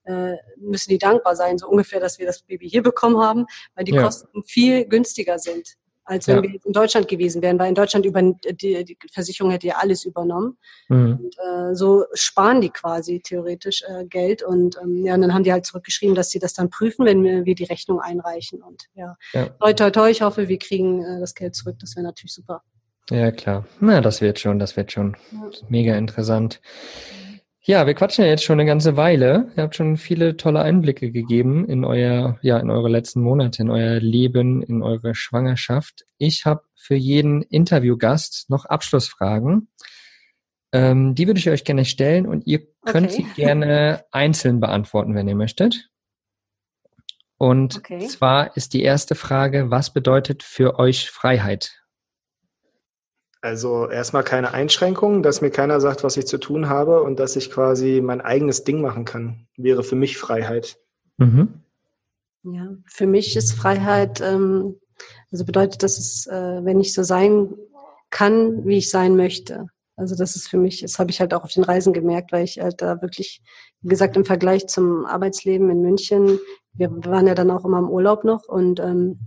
äh, 0.05 0.37
müssen 0.59 0.91
die 0.91 0.99
dankbar 0.99 1.35
sein, 1.37 1.59
so 1.59 1.67
ungefähr, 1.67 2.01
dass 2.01 2.19
wir 2.19 2.27
das 2.27 2.43
Baby 2.43 2.69
hier 2.69 2.83
bekommen 2.83 3.19
haben, 3.19 3.47
weil 3.75 3.85
die 3.85 3.95
ja. 3.95 4.03
Kosten 4.03 4.43
viel 4.45 4.87
günstiger 4.87 5.39
sind 5.39 5.77
als 6.05 6.27
wenn 6.29 6.37
ja. 6.37 6.43
wir 6.43 6.61
in 6.65 6.73
Deutschland 6.73 7.09
gewesen 7.09 7.43
wären, 7.43 7.59
weil 7.59 7.69
in 7.69 7.75
Deutschland 7.75 8.05
über 8.07 8.23
die, 8.23 8.85
die 8.85 8.97
Versicherung 9.13 9.51
hätte 9.51 9.67
ja 9.67 9.77
alles 9.79 10.05
übernommen. 10.05 10.59
Mhm. 10.89 11.19
Und, 11.23 11.37
äh, 11.39 11.75
so 11.75 12.05
sparen 12.13 12.61
die 12.61 12.71
quasi 12.71 13.21
theoretisch 13.21 13.83
äh, 13.89 14.05
Geld 14.05 14.43
und 14.43 14.77
ähm, 14.83 15.05
ja, 15.05 15.15
und 15.15 15.23
dann 15.23 15.35
haben 15.35 15.45
die 15.45 15.53
halt 15.53 15.67
zurückgeschrieben, 15.67 16.15
dass 16.15 16.31
sie 16.31 16.39
das 16.39 16.55
dann 16.55 16.71
prüfen, 16.71 17.07
wenn 17.07 17.23
wir, 17.23 17.45
wir 17.45 17.55
die 17.55 17.65
Rechnung 17.65 18.01
einreichen. 18.01 18.63
Und 18.63 18.85
ja, 18.95 19.17
ja. 19.33 19.47
toi 19.61 19.73
toi 19.73 19.91
toi, 19.91 20.11
ich 20.11 20.23
hoffe, 20.23 20.49
wir 20.49 20.59
kriegen 20.59 21.03
äh, 21.03 21.21
das 21.21 21.35
Geld 21.35 21.55
zurück. 21.55 21.77
Das 21.81 21.97
wäre 21.97 22.05
natürlich 22.05 22.35
super. 22.35 22.63
Ja, 23.11 23.31
klar. 23.31 23.67
Na, 23.81 24.01
das 24.01 24.21
wird 24.21 24.41
schon, 24.41 24.59
das 24.59 24.77
wird 24.77 24.93
schon. 24.93 25.17
Ja. 25.33 25.51
Mega 25.69 25.95
interessant. 25.97 26.61
Ja, 27.67 27.87
wir 27.87 27.95
quatschen 27.95 28.25
ja 28.25 28.31
jetzt 28.31 28.45
schon 28.45 28.61
eine 28.61 28.69
ganze 28.69 28.99
Weile. 28.99 29.51
Ihr 29.57 29.63
habt 29.63 29.75
schon 29.75 29.97
viele 29.97 30.37
tolle 30.37 30.61
Einblicke 30.61 31.11
gegeben 31.11 31.67
in 31.67 31.87
euer, 31.87 32.39
ja, 32.43 32.59
in 32.59 32.69
eure 32.69 32.91
letzten 32.91 33.23
Monate, 33.23 33.63
in 33.63 33.71
euer 33.71 34.01
Leben, 34.01 34.63
in 34.63 34.83
eure 34.83 35.15
Schwangerschaft. 35.15 36.05
Ich 36.19 36.45
habe 36.45 36.65
für 36.77 36.95
jeden 36.95 37.41
Interviewgast 37.41 38.51
noch 38.51 38.67
Abschlussfragen. 38.67 39.69
Ähm, 40.73 41.15
die 41.15 41.27
würde 41.27 41.41
ich 41.41 41.49
euch 41.49 41.65
gerne 41.65 41.87
stellen 41.87 42.27
und 42.27 42.47
ihr 42.47 42.67
könnt 42.85 43.13
okay. 43.13 43.25
sie 43.25 43.41
gerne 43.41 44.05
einzeln 44.11 44.61
beantworten, 44.61 45.15
wenn 45.15 45.27
ihr 45.27 45.35
möchtet. 45.35 45.89
Und 47.39 47.79
okay. 47.79 48.07
zwar 48.09 48.55
ist 48.59 48.75
die 48.75 48.83
erste 48.83 49.15
Frage, 49.15 49.71
was 49.71 49.91
bedeutet 49.91 50.43
für 50.43 50.79
euch 50.79 51.11
Freiheit? 51.11 51.84
Also 53.45 53.91
erstmal 53.91 54.25
keine 54.25 54.55
Einschränkungen, 54.55 55.23
dass 55.23 55.43
mir 55.43 55.51
keiner 55.51 55.79
sagt, 55.79 56.03
was 56.03 56.17
ich 56.17 56.27
zu 56.27 56.39
tun 56.39 56.71
habe 56.71 57.03
und 57.03 57.21
dass 57.21 57.37
ich 57.37 57.51
quasi 57.51 58.01
mein 58.03 58.23
eigenes 58.23 58.65
Ding 58.65 58.81
machen 58.81 59.05
kann, 59.05 59.47
wäre 59.59 59.83
für 59.83 59.97
mich 59.97 60.17
Freiheit. 60.17 60.79
Mhm. 61.19 61.61
Ja, 62.45 62.71
für 62.87 63.07
mich 63.07 63.37
ist 63.37 63.53
Freiheit, 63.53 64.23
ähm, 64.23 64.81
also 65.31 65.45
bedeutet, 65.45 65.83
dass 65.83 65.99
es, 65.99 66.27
äh, 66.27 66.65
wenn 66.65 66.81
ich 66.81 66.95
so 66.95 67.03
sein 67.03 67.55
kann, 68.09 68.65
wie 68.65 68.79
ich 68.79 68.89
sein 68.89 69.15
möchte. 69.15 69.67
Also 69.95 70.17
das 70.17 70.37
ist 70.37 70.49
für 70.49 70.57
mich, 70.57 70.81
das 70.81 70.99
habe 70.99 71.11
ich 71.11 71.21
halt 71.21 71.35
auch 71.35 71.45
auf 71.45 71.53
den 71.53 71.65
Reisen 71.65 71.93
gemerkt, 71.93 72.33
weil 72.33 72.45
ich 72.45 72.61
halt 72.61 72.81
da 72.81 73.03
wirklich, 73.03 73.43
wie 73.83 73.89
gesagt, 73.89 74.17
im 74.17 74.25
Vergleich 74.25 74.69
zum 74.69 75.05
Arbeitsleben 75.05 75.69
in 75.69 75.83
München, 75.83 76.39
wir 76.75 76.91
waren 77.05 77.27
ja 77.27 77.35
dann 77.35 77.51
auch 77.51 77.65
immer 77.65 77.79
im 77.79 77.89
Urlaub 77.89 78.25
noch 78.25 78.49
und 78.49 78.81
ähm, 78.81 79.19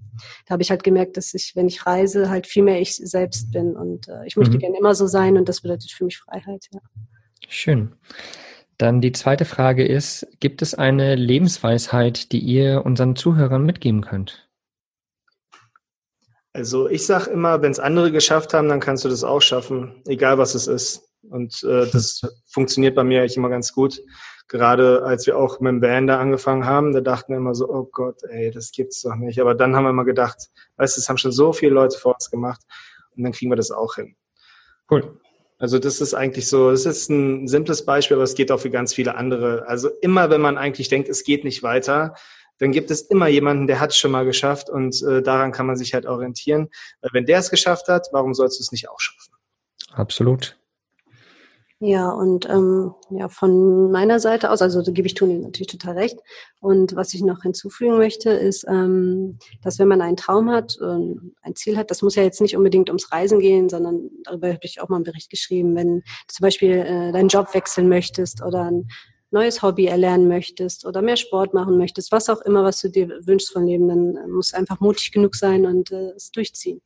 da 0.45 0.53
habe 0.53 0.63
ich 0.63 0.69
halt 0.69 0.83
gemerkt, 0.83 1.17
dass 1.17 1.33
ich, 1.33 1.55
wenn 1.55 1.67
ich 1.67 1.85
reise, 1.85 2.29
halt 2.29 2.47
viel 2.47 2.63
mehr 2.63 2.81
ich 2.81 2.95
selbst 2.95 3.51
bin 3.51 3.75
und 3.75 4.07
äh, 4.07 4.25
ich 4.25 4.35
möchte 4.35 4.55
mhm. 4.55 4.59
gerne 4.59 4.77
immer 4.77 4.95
so 4.95 5.07
sein 5.07 5.37
und 5.37 5.47
das 5.47 5.61
bedeutet 5.61 5.91
für 5.91 6.05
mich 6.05 6.17
Freiheit, 6.17 6.67
ja. 6.73 6.79
Schön. 7.47 7.93
Dann 8.77 9.01
die 9.01 9.11
zweite 9.11 9.45
Frage 9.45 9.85
ist, 9.85 10.27
gibt 10.39 10.61
es 10.61 10.75
eine 10.75 11.15
Lebensweisheit, 11.15 12.31
die 12.31 12.39
ihr 12.39 12.85
unseren 12.85 13.15
Zuhörern 13.15 13.63
mitgeben 13.63 14.01
könnt? 14.01 14.47
Also 16.53 16.89
ich 16.89 17.05
sage 17.05 17.29
immer, 17.29 17.61
wenn 17.61 17.71
es 17.71 17.79
andere 17.79 18.11
geschafft 18.11 18.53
haben, 18.53 18.67
dann 18.67 18.79
kannst 18.79 19.05
du 19.05 19.09
das 19.09 19.23
auch 19.23 19.41
schaffen, 19.41 20.01
egal 20.07 20.37
was 20.37 20.55
es 20.55 20.67
ist. 20.67 21.07
Und 21.29 21.63
äh, 21.63 21.87
das 21.91 22.21
funktioniert 22.47 22.95
bei 22.95 23.03
mir 23.03 23.21
eigentlich 23.21 23.37
immer 23.37 23.49
ganz 23.49 23.73
gut. 23.73 23.99
Gerade 24.47 25.03
als 25.03 25.27
wir 25.27 25.37
auch 25.37 25.59
mit 25.59 25.71
dem 25.71 25.81
Van 25.81 26.07
da 26.07 26.19
angefangen 26.19 26.65
haben, 26.65 26.93
da 26.93 27.01
dachten 27.01 27.33
wir 27.33 27.37
immer 27.37 27.53
so, 27.53 27.67
oh 27.69 27.89
Gott, 27.91 28.23
ey, 28.29 28.49
das 28.51 28.71
gibt's 28.71 29.01
doch 29.01 29.15
nicht. 29.15 29.39
Aber 29.41 29.55
dann 29.55 29.75
haben 29.75 29.83
wir 29.83 29.89
immer 29.89 30.05
gedacht, 30.05 30.49
weißt 30.77 30.95
du, 30.95 31.01
das 31.01 31.09
haben 31.09 31.17
schon 31.17 31.33
so 31.33 31.51
viele 31.51 31.73
Leute 31.73 31.97
vor 31.97 32.13
uns 32.13 32.31
gemacht 32.31 32.61
und 33.15 33.23
dann 33.23 33.33
kriegen 33.33 33.51
wir 33.51 33.57
das 33.57 33.71
auch 33.71 33.95
hin. 33.95 34.15
Cool. 34.89 35.19
Also 35.59 35.79
das 35.79 36.01
ist 36.01 36.13
eigentlich 36.13 36.47
so, 36.47 36.71
das 36.71 36.85
ist 36.85 37.09
ein 37.09 37.47
simples 37.47 37.83
Beispiel, 37.83 38.15
aber 38.15 38.23
es 38.23 38.35
geht 38.35 38.51
auch 38.51 38.59
für 38.59 38.69
ganz 38.69 38.93
viele 38.93 39.15
andere. 39.15 39.67
Also 39.67 39.89
immer, 40.01 40.29
wenn 40.29 40.41
man 40.41 40.57
eigentlich 40.57 40.87
denkt, 40.87 41.09
es 41.09 41.23
geht 41.23 41.43
nicht 41.43 41.63
weiter, 41.63 42.13
dann 42.59 42.71
gibt 42.71 42.91
es 42.91 43.01
immer 43.01 43.27
jemanden, 43.27 43.67
der 43.67 43.79
hat 43.79 43.91
es 43.91 43.97
schon 43.97 44.11
mal 44.11 44.25
geschafft 44.25 44.69
und 44.69 45.01
äh, 45.03 45.21
daran 45.21 45.51
kann 45.51 45.65
man 45.65 45.75
sich 45.75 45.93
halt 45.93 46.05
orientieren. 46.05 46.69
Weil 47.01 47.11
wenn 47.13 47.25
der 47.25 47.39
es 47.39 47.49
geschafft 47.49 47.87
hat, 47.87 48.07
warum 48.11 48.33
sollst 48.33 48.59
du 48.59 48.63
es 48.63 48.71
nicht 48.71 48.89
auch 48.89 48.99
schaffen? 48.99 49.33
Absolut. 49.91 50.57
Ja, 51.79 52.09
und 52.09 52.49
ähm, 52.49 52.95
ja, 53.11 53.29
von 53.29 53.91
meiner 53.91 54.19
Seite 54.19 54.49
aus, 54.49 54.63
also 54.63 54.81
da 54.81 54.91
gebe 54.91 55.07
ich 55.07 55.13
Toni 55.13 55.37
natürlich 55.37 55.67
total 55.67 55.95
recht. 55.95 56.17
Und 56.59 56.95
was 56.95 57.13
ich 57.13 57.21
noch 57.21 57.43
hinzufügen 57.43 57.97
möchte, 57.97 58.31
ist, 58.31 58.65
ähm, 58.67 59.37
dass 59.61 59.77
wenn 59.77 59.87
man 59.87 60.01
einen 60.01 60.17
Traum 60.17 60.49
hat, 60.49 60.75
ähm, 60.81 61.35
ein 61.43 61.55
Ziel 61.55 61.77
hat, 61.77 61.91
das 61.91 62.01
muss 62.01 62.15
ja 62.15 62.23
jetzt 62.23 62.41
nicht 62.41 62.57
unbedingt 62.57 62.89
ums 62.89 63.11
Reisen 63.11 63.39
gehen, 63.39 63.69
sondern 63.69 64.09
darüber 64.23 64.47
habe 64.47 64.59
ich 64.63 64.81
auch 64.81 64.89
mal 64.89 64.95
einen 64.95 65.05
Bericht 65.05 65.29
geschrieben, 65.29 65.75
wenn 65.75 66.01
zum 66.27 66.43
Beispiel 66.43 66.71
äh, 66.71 67.11
deinen 67.11 67.27
Job 67.27 67.53
wechseln 67.53 67.87
möchtest 67.89 68.41
oder 68.43 68.63
ein 68.71 68.87
neues 69.29 69.61
Hobby 69.61 69.85
erlernen 69.85 70.27
möchtest 70.27 70.83
oder 70.83 71.03
mehr 71.03 71.17
Sport 71.17 71.53
machen 71.53 71.77
möchtest, 71.77 72.11
was 72.11 72.27
auch 72.29 72.41
immer, 72.41 72.63
was 72.63 72.81
du 72.81 72.89
dir 72.89 73.07
wünschst 73.27 73.51
von 73.51 73.67
Leben, 73.67 73.87
dann 73.87 74.31
musst 74.31 74.53
du 74.53 74.57
einfach 74.57 74.79
mutig 74.79 75.11
genug 75.11 75.35
sein 75.35 75.67
und 75.67 75.91
äh, 75.91 76.11
es 76.15 76.31
durchziehen. 76.31 76.81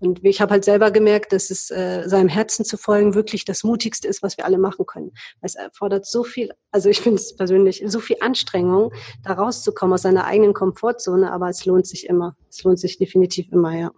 Und 0.00 0.24
ich 0.24 0.40
habe 0.40 0.52
halt 0.52 0.64
selber 0.64 0.90
gemerkt, 0.90 1.32
dass 1.32 1.50
es 1.50 1.70
äh, 1.70 2.04
seinem 2.06 2.28
Herzen 2.28 2.64
zu 2.64 2.78
folgen 2.78 3.14
wirklich 3.14 3.44
das 3.44 3.64
Mutigste 3.64 4.08
ist, 4.08 4.22
was 4.22 4.38
wir 4.38 4.46
alle 4.46 4.58
machen 4.58 4.86
können. 4.86 5.12
Es 5.42 5.54
erfordert 5.54 6.06
so 6.06 6.24
viel, 6.24 6.50
also 6.70 6.88
ich 6.88 7.00
finde 7.00 7.16
es 7.16 7.36
persönlich, 7.36 7.82
so 7.86 8.00
viel 8.00 8.16
Anstrengung, 8.20 8.92
da 9.22 9.34
rauszukommen 9.34 9.94
aus 9.94 10.02
seiner 10.02 10.24
eigenen 10.24 10.54
Komfortzone, 10.54 11.30
aber 11.30 11.50
es 11.50 11.66
lohnt 11.66 11.86
sich 11.86 12.06
immer. 12.06 12.34
Es 12.48 12.64
lohnt 12.64 12.78
sich 12.78 12.98
definitiv 12.98 13.52
immer, 13.52 13.76
ja. 13.76 13.90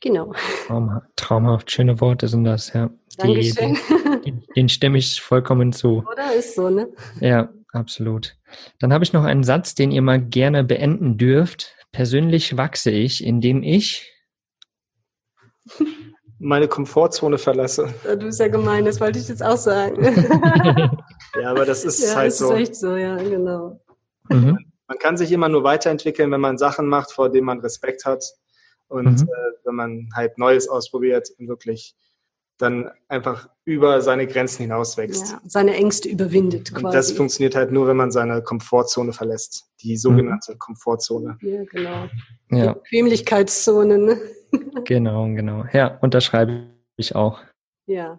Genau. 0.00 0.32
Traumhaft, 0.66 1.06
traumhaft, 1.16 1.70
schöne 1.70 2.00
Worte 2.00 2.28
sind 2.28 2.44
das, 2.44 2.72
ja. 2.72 2.90
Dankeschön. 3.16 3.76
Die, 4.24 4.30
den, 4.30 4.44
den 4.56 4.68
stimme 4.68 4.98
ich 4.98 5.20
vollkommen 5.20 5.72
zu. 5.72 6.04
Oder 6.10 6.34
ist 6.36 6.54
so, 6.54 6.70
ne? 6.70 6.88
Ja, 7.20 7.52
absolut. 7.72 8.36
Dann 8.78 8.92
habe 8.92 9.04
ich 9.04 9.12
noch 9.12 9.24
einen 9.24 9.42
Satz, 9.42 9.74
den 9.74 9.90
ihr 9.90 10.02
mal 10.02 10.20
gerne 10.20 10.62
beenden 10.64 11.18
dürft. 11.18 11.74
Persönlich 11.90 12.56
wachse 12.56 12.90
ich, 12.90 13.24
indem 13.24 13.62
ich 13.62 14.12
meine 16.38 16.68
Komfortzone 16.68 17.38
verlasse. 17.38 17.92
Du 18.04 18.16
bist 18.16 18.40
ja 18.40 18.48
gemein, 18.48 18.84
das 18.84 19.00
wollte 19.00 19.18
ich 19.18 19.28
jetzt 19.28 19.42
auch 19.42 19.56
sagen. 19.56 20.02
ja, 21.40 21.50
aber 21.50 21.64
das 21.64 21.84
ist 21.84 22.02
ja, 22.02 22.14
halt 22.14 22.28
das 22.28 22.38
so. 22.38 22.52
ist 22.52 22.60
echt 22.60 22.76
so, 22.76 22.96
ja, 22.96 23.16
genau. 23.16 23.80
Mhm. 24.28 24.58
Man 24.86 24.98
kann 24.98 25.16
sich 25.16 25.32
immer 25.32 25.48
nur 25.48 25.64
weiterentwickeln, 25.64 26.30
wenn 26.30 26.40
man 26.40 26.56
Sachen 26.58 26.86
macht, 26.86 27.12
vor 27.12 27.28
denen 27.28 27.46
man 27.46 27.60
Respekt 27.60 28.04
hat. 28.04 28.24
Und 28.88 29.20
mhm. 29.20 29.28
äh, 29.28 29.52
wenn 29.64 29.74
man 29.74 30.08
halt 30.14 30.38
Neues 30.38 30.68
ausprobiert 30.68 31.28
und 31.38 31.48
wirklich 31.48 31.94
dann 32.58 32.90
einfach 33.08 33.48
über 33.64 34.00
seine 34.00 34.26
Grenzen 34.26 34.62
hinauswächst. 34.62 35.32
Ja, 35.32 35.40
seine 35.46 35.74
Ängste 35.74 36.08
überwindet 36.08 36.72
quasi. 36.72 36.84
Und 36.84 36.94
das 36.94 37.12
funktioniert 37.12 37.54
halt 37.54 37.70
nur, 37.72 37.86
wenn 37.86 37.96
man 37.96 38.10
seine 38.10 38.42
Komfortzone 38.42 39.12
verlässt. 39.12 39.70
Die 39.80 39.96
sogenannte 39.96 40.54
mhm. 40.54 40.58
Komfortzone. 40.58 41.38
Ja, 41.40 41.64
genau. 41.64 42.08
Ja. 42.50 42.72
Die 42.72 42.80
Bequemlichkeitszone, 42.80 43.98
ne? 43.98 44.20
Genau, 44.84 45.26
genau. 45.26 45.66
Ja, 45.74 45.98
unterschreibe 46.00 46.68
ich 46.96 47.14
auch. 47.14 47.40
Ja. 47.86 48.18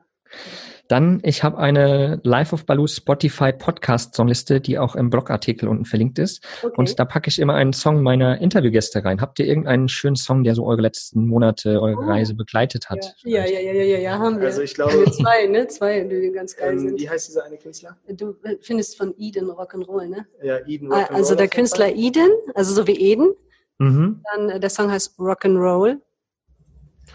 Dann, 0.90 1.20
ich 1.24 1.44
habe 1.44 1.60
eine 1.60 2.20
Life 2.24 2.52
of 2.52 2.66
Baloo 2.66 2.88
Spotify 2.88 3.54
Podcast 3.54 4.16
Songliste, 4.16 4.60
die 4.60 4.80
auch 4.80 4.96
im 4.96 5.12
Blogartikel 5.12 5.70
unten 5.70 5.86
verlinkt 5.86 6.18
ist. 6.18 6.44
Okay. 6.64 6.74
Und 6.78 6.98
da 6.98 7.06
packe 7.06 7.30
ich 7.30 7.38
immer 7.38 7.54
einen 7.54 7.74
Song 7.74 8.02
meiner 8.02 8.42
Interviewgäste 8.42 9.06
rein. 9.06 9.22
Habt 9.22 9.38
ihr 9.38 9.46
irgendeinen 9.46 9.88
schönen 9.88 10.16
Song, 10.16 10.44
der 10.44 10.56
so 10.56 10.66
eure 10.66 10.82
letzten 10.82 11.28
Monate, 11.28 11.80
eure 11.80 12.00
oh. 12.00 12.08
Reise 12.08 12.34
begleitet 12.34 12.90
hat? 12.90 13.14
Ja. 13.24 13.46
ja, 13.46 13.52
ja, 13.52 13.72
ja, 13.72 13.84
ja, 13.84 13.98
ja, 14.00 14.18
haben 14.18 14.40
wir. 14.40 14.48
Also 14.48 14.64
ich 14.64 14.74
glaube. 14.74 15.06
zwei, 15.12 15.46
ne? 15.46 15.68
Zwei, 15.68 16.02
die 16.06 16.32
ganz 16.32 16.56
geil 16.56 16.74
ähm, 16.74 16.80
sind. 16.80 17.00
Wie 17.00 17.08
heißt 17.08 17.28
dieser 17.28 17.46
eine 17.46 17.58
Künstler? 17.58 17.96
Du 18.08 18.36
findest 18.62 18.98
von 18.98 19.14
Eden 19.20 19.52
Rock'n'Roll, 19.52 20.08
ne? 20.08 20.26
Ja, 20.42 20.58
Eden 20.66 20.92
ah, 20.92 21.04
Rock'n'Roll. 21.04 21.14
Also 21.14 21.36
der 21.36 21.50
Künstler 21.50 21.94
Eden, 21.94 22.32
also 22.56 22.74
so 22.74 22.88
wie 22.88 23.00
Eden. 23.00 23.36
Mhm. 23.78 24.24
Dann 24.34 24.50
äh, 24.50 24.60
der 24.60 24.72
Song 24.72 24.90
heißt 24.90 25.20
Rock'n'Roll. 25.20 25.98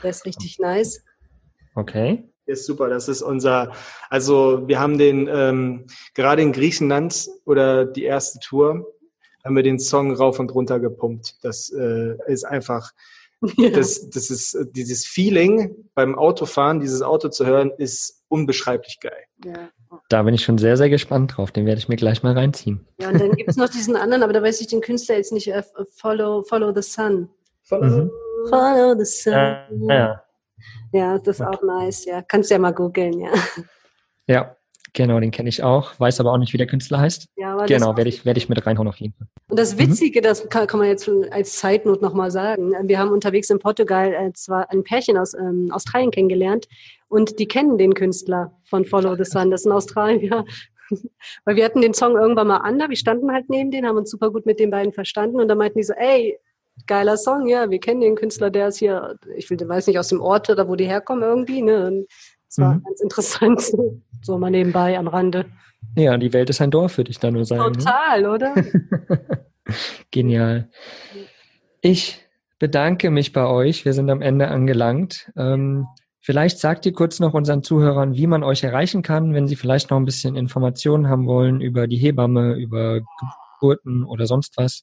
Der 0.00 0.10
ist 0.10 0.24
richtig 0.26 0.60
nice. 0.60 1.04
Okay. 1.74 2.30
Ist 2.46 2.66
super. 2.66 2.88
Das 2.88 3.08
ist 3.08 3.22
unser, 3.22 3.72
also 4.10 4.66
wir 4.66 4.78
haben 4.78 4.98
den 4.98 5.28
ähm, 5.30 5.86
gerade 6.14 6.42
in 6.42 6.52
Griechenland 6.52 7.28
oder 7.44 7.86
die 7.86 8.04
erste 8.04 8.38
Tour 8.38 8.86
haben 9.44 9.56
wir 9.56 9.62
den 9.62 9.78
Song 9.78 10.14
rauf 10.14 10.38
und 10.38 10.54
runter 10.54 10.80
gepumpt. 10.80 11.36
Das 11.42 11.70
äh, 11.70 12.16
ist 12.26 12.44
einfach, 12.44 12.92
ja. 13.56 13.70
das, 13.70 14.08
das 14.10 14.30
ist 14.30 14.58
dieses 14.72 15.04
Feeling 15.06 15.74
beim 15.94 16.16
Autofahren, 16.16 16.80
dieses 16.80 17.02
Auto 17.02 17.28
zu 17.28 17.46
hören, 17.46 17.70
ist 17.76 18.22
unbeschreiblich 18.28 19.00
geil. 19.00 19.24
Ja. 19.44 19.70
Da 20.08 20.22
bin 20.22 20.34
ich 20.34 20.42
schon 20.42 20.58
sehr, 20.58 20.76
sehr 20.76 20.90
gespannt 20.90 21.36
drauf. 21.36 21.52
Den 21.52 21.66
werde 21.66 21.78
ich 21.78 21.88
mir 21.88 21.96
gleich 21.96 22.22
mal 22.22 22.32
reinziehen. 22.32 22.86
Ja, 22.98 23.10
und 23.10 23.20
dann 23.20 23.32
gibt 23.32 23.48
es 23.48 23.56
noch 23.56 23.68
diesen 23.68 23.96
anderen, 23.96 24.22
aber 24.22 24.32
da 24.32 24.42
weiß 24.42 24.60
ich 24.60 24.66
den 24.66 24.80
Künstler 24.80 25.16
jetzt 25.16 25.32
nicht. 25.32 25.48
Uh, 25.48 25.62
follow, 25.94 26.42
follow 26.42 26.72
the 26.74 26.82
Sun. 26.82 27.28
Follow, 27.62 27.86
mhm. 27.86 28.10
follow 28.48 28.98
the 28.98 29.04
Sun. 29.04 29.32
Ja, 29.32 29.68
ja. 29.88 30.22
Ja, 30.92 31.18
das 31.18 31.40
ist 31.40 31.46
auch 31.46 31.62
nice, 31.62 32.04
ja. 32.04 32.22
Kannst 32.22 32.50
ja 32.50 32.58
mal 32.58 32.72
googeln, 32.72 33.20
ja. 33.20 33.30
Ja, 34.26 34.56
genau, 34.94 35.20
den 35.20 35.30
kenne 35.30 35.48
ich 35.48 35.62
auch. 35.62 35.98
Weiß 36.00 36.20
aber 36.20 36.32
auch 36.32 36.38
nicht, 36.38 36.52
wie 36.52 36.56
der 36.56 36.66
Künstler 36.66 36.98
heißt. 36.98 37.26
Ja, 37.36 37.54
aber 37.54 37.66
genau, 37.66 37.96
werde 37.96 38.08
ich, 38.08 38.24
werde 38.24 38.38
ich 38.38 38.48
mit 38.48 38.64
reinhauen 38.64 38.88
auf 38.88 38.96
jeden 38.96 39.12
Fall. 39.14 39.26
Und 39.48 39.58
das 39.58 39.76
Witzige, 39.76 40.20
mhm. 40.20 40.24
das 40.24 40.48
kann, 40.48 40.66
kann, 40.66 40.80
man 40.80 40.88
jetzt 40.88 41.10
als 41.30 41.58
Zeitnot 41.58 42.00
nochmal 42.00 42.30
sagen. 42.30 42.72
Wir 42.88 42.98
haben 42.98 43.10
unterwegs 43.10 43.50
in 43.50 43.58
Portugal 43.58 44.14
äh, 44.14 44.32
zwar 44.32 44.70
ein 44.70 44.82
Pärchen 44.82 45.18
aus 45.18 45.34
ähm, 45.34 45.70
Australien 45.72 46.10
kennengelernt 46.10 46.66
und 47.08 47.38
die 47.38 47.46
kennen 47.46 47.76
den 47.76 47.94
Künstler 47.94 48.52
von 48.64 48.84
Follow 48.84 49.14
the 49.16 49.24
Sun. 49.24 49.50
Das 49.50 49.62
ist 49.62 49.66
in 49.66 49.72
Australien, 49.72 50.44
Weil 51.44 51.56
wir 51.56 51.64
hatten 51.64 51.80
den 51.80 51.94
Song 51.94 52.16
irgendwann 52.16 52.48
mal 52.48 52.58
an, 52.58 52.78
wir 52.78 52.96
standen 52.96 53.32
halt 53.32 53.48
neben 53.48 53.70
denen, 53.70 53.86
haben 53.86 53.96
uns 53.96 54.10
super 54.10 54.30
gut 54.30 54.46
mit 54.46 54.60
den 54.60 54.70
beiden 54.70 54.92
verstanden 54.92 55.40
und 55.40 55.48
dann 55.48 55.58
meinten 55.58 55.78
die 55.78 55.84
so, 55.84 55.94
ey, 55.94 56.38
geiler 56.86 57.16
Song, 57.16 57.46
ja, 57.46 57.70
wir 57.70 57.80
kennen 57.80 58.00
den 58.00 58.16
Künstler, 58.16 58.50
der 58.50 58.68
ist 58.68 58.78
hier, 58.78 59.16
ich 59.36 59.48
will, 59.50 59.58
weiß 59.60 59.86
nicht, 59.86 59.98
aus 59.98 60.08
dem 60.08 60.20
Ort 60.20 60.50
oder 60.50 60.68
wo 60.68 60.76
die 60.76 60.86
herkommen 60.86 61.22
irgendwie, 61.22 61.62
ne? 61.62 62.04
Das 62.48 62.58
war 62.58 62.74
mhm. 62.74 62.82
ganz 62.84 63.00
interessant, 63.00 63.72
so 64.22 64.38
mal 64.38 64.50
nebenbei 64.50 64.98
am 64.98 65.08
Rande. 65.08 65.46
Ja, 65.96 66.16
die 66.16 66.32
Welt 66.32 66.50
ist 66.50 66.60
ein 66.60 66.70
Dorf, 66.70 66.96
würde 66.96 67.10
ich 67.10 67.18
da 67.18 67.30
nur 67.30 67.44
sagen. 67.44 67.72
Ne? 67.72 67.78
Total, 67.78 68.22
ne? 68.22 68.30
oder? 68.30 68.54
Genial. 70.10 70.68
Ich 71.80 72.24
bedanke 72.58 73.10
mich 73.10 73.32
bei 73.32 73.46
euch. 73.46 73.84
Wir 73.84 73.92
sind 73.92 74.10
am 74.10 74.22
Ende 74.22 74.48
angelangt. 74.48 75.30
Ähm, 75.36 75.86
vielleicht 76.20 76.58
sagt 76.58 76.86
ihr 76.86 76.92
kurz 76.92 77.20
noch 77.20 77.34
unseren 77.34 77.62
Zuhörern, 77.62 78.14
wie 78.14 78.26
man 78.26 78.42
euch 78.42 78.64
erreichen 78.64 79.02
kann, 79.02 79.34
wenn 79.34 79.46
sie 79.46 79.56
vielleicht 79.56 79.90
noch 79.90 79.98
ein 79.98 80.04
bisschen 80.04 80.36
Informationen 80.36 81.08
haben 81.08 81.26
wollen 81.26 81.60
über 81.60 81.86
die 81.86 81.98
Hebamme, 81.98 82.54
über 82.54 83.00
Geburten 83.60 84.04
oder 84.04 84.26
sonst 84.26 84.56
was. 84.56 84.82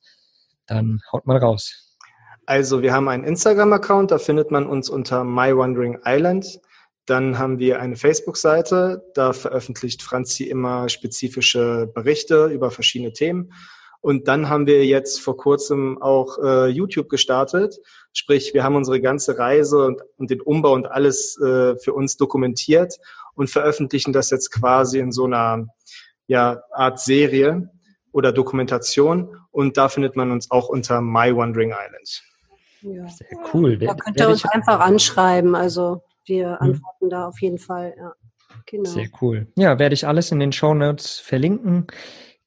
Dann 0.71 1.01
haut 1.11 1.27
mal 1.27 1.37
raus. 1.37 1.97
Also 2.45 2.81
wir 2.81 2.93
haben 2.93 3.09
einen 3.09 3.25
Instagram-Account, 3.25 4.11
da 4.11 4.17
findet 4.17 4.51
man 4.51 4.65
uns 4.65 4.89
unter 4.89 5.25
My 5.25 5.55
Wandering 5.55 5.99
Island. 6.05 6.61
Dann 7.05 7.37
haben 7.37 7.59
wir 7.59 7.81
eine 7.81 7.97
Facebook-Seite, 7.97 9.03
da 9.13 9.33
veröffentlicht 9.33 10.01
Franzi 10.01 10.45
immer 10.45 10.87
spezifische 10.87 11.91
Berichte 11.93 12.45
über 12.45 12.71
verschiedene 12.71 13.11
Themen. 13.11 13.51
Und 13.99 14.29
dann 14.29 14.47
haben 14.47 14.65
wir 14.65 14.85
jetzt 14.85 15.19
vor 15.19 15.35
kurzem 15.35 16.01
auch 16.01 16.37
äh, 16.41 16.67
YouTube 16.67 17.09
gestartet. 17.09 17.75
Sprich, 18.13 18.53
wir 18.53 18.63
haben 18.63 18.77
unsere 18.77 19.01
ganze 19.01 19.37
Reise 19.37 19.85
und, 19.85 20.01
und 20.15 20.29
den 20.29 20.39
Umbau 20.39 20.73
und 20.73 20.87
alles 20.87 21.37
äh, 21.37 21.75
für 21.77 21.93
uns 21.93 22.15
dokumentiert 22.15 22.97
und 23.35 23.49
veröffentlichen 23.49 24.13
das 24.13 24.29
jetzt 24.29 24.51
quasi 24.51 24.99
in 24.99 25.11
so 25.11 25.25
einer 25.25 25.67
ja, 26.27 26.63
Art 26.71 26.99
Serie 26.99 27.69
oder 28.11 28.31
Dokumentation. 28.31 29.35
Und 29.51 29.77
da 29.77 29.89
findet 29.89 30.15
man 30.15 30.31
uns 30.31 30.51
auch 30.51 30.69
unter 30.69 31.01
My 31.01 31.35
Wandering 31.35 31.71
Island. 31.71 32.23
Ja. 32.81 33.07
Sehr 33.07 33.27
cool. 33.53 33.77
Da 33.77 33.93
könnt 33.93 34.19
ihr 34.19 34.29
uns 34.29 34.45
einfach 34.45 34.79
anschreiben. 34.79 35.55
Also 35.55 36.03
wir 36.25 36.51
hm. 36.51 36.57
antworten 36.59 37.05
mhm. 37.05 37.09
da 37.09 37.27
auf 37.27 37.41
jeden 37.41 37.59
Fall. 37.59 37.93
Ja. 37.97 38.13
Genau. 38.65 38.89
Sehr 38.89 39.07
cool. 39.21 39.47
Ja, 39.55 39.79
werde 39.79 39.93
ich 39.93 40.07
alles 40.07 40.31
in 40.31 40.39
den 40.39 40.51
Show 40.51 40.73
Notes 40.73 41.19
verlinken. 41.19 41.87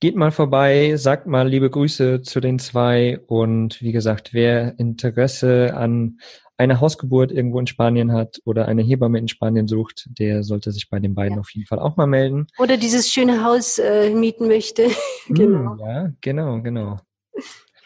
Geht 0.00 0.16
mal 0.16 0.32
vorbei, 0.32 0.96
sagt 0.96 1.26
mal 1.26 1.48
liebe 1.48 1.70
Grüße 1.70 2.22
zu 2.22 2.40
den 2.40 2.58
zwei 2.58 3.20
und 3.26 3.80
wie 3.80 3.92
gesagt, 3.92 4.34
wer 4.34 4.78
Interesse 4.78 5.74
an 5.74 6.18
eine 6.56 6.80
Hausgeburt 6.80 7.32
irgendwo 7.32 7.58
in 7.58 7.66
Spanien 7.66 8.12
hat 8.12 8.40
oder 8.44 8.66
eine 8.66 8.82
Hebamme 8.82 9.18
in 9.18 9.28
Spanien 9.28 9.66
sucht, 9.66 10.06
der 10.18 10.42
sollte 10.42 10.72
sich 10.72 10.88
bei 10.88 11.00
den 11.00 11.14
beiden 11.14 11.34
ja. 11.34 11.40
auf 11.40 11.50
jeden 11.50 11.66
Fall 11.66 11.78
auch 11.78 11.96
mal 11.96 12.06
melden. 12.06 12.46
Oder 12.58 12.76
dieses 12.76 13.10
schöne 13.10 13.44
Haus 13.44 13.78
äh, 13.78 14.10
mieten 14.10 14.46
möchte. 14.46 14.88
genau. 15.28 15.76
Ja, 15.76 16.12
genau, 16.20 16.60
genau. 16.62 16.98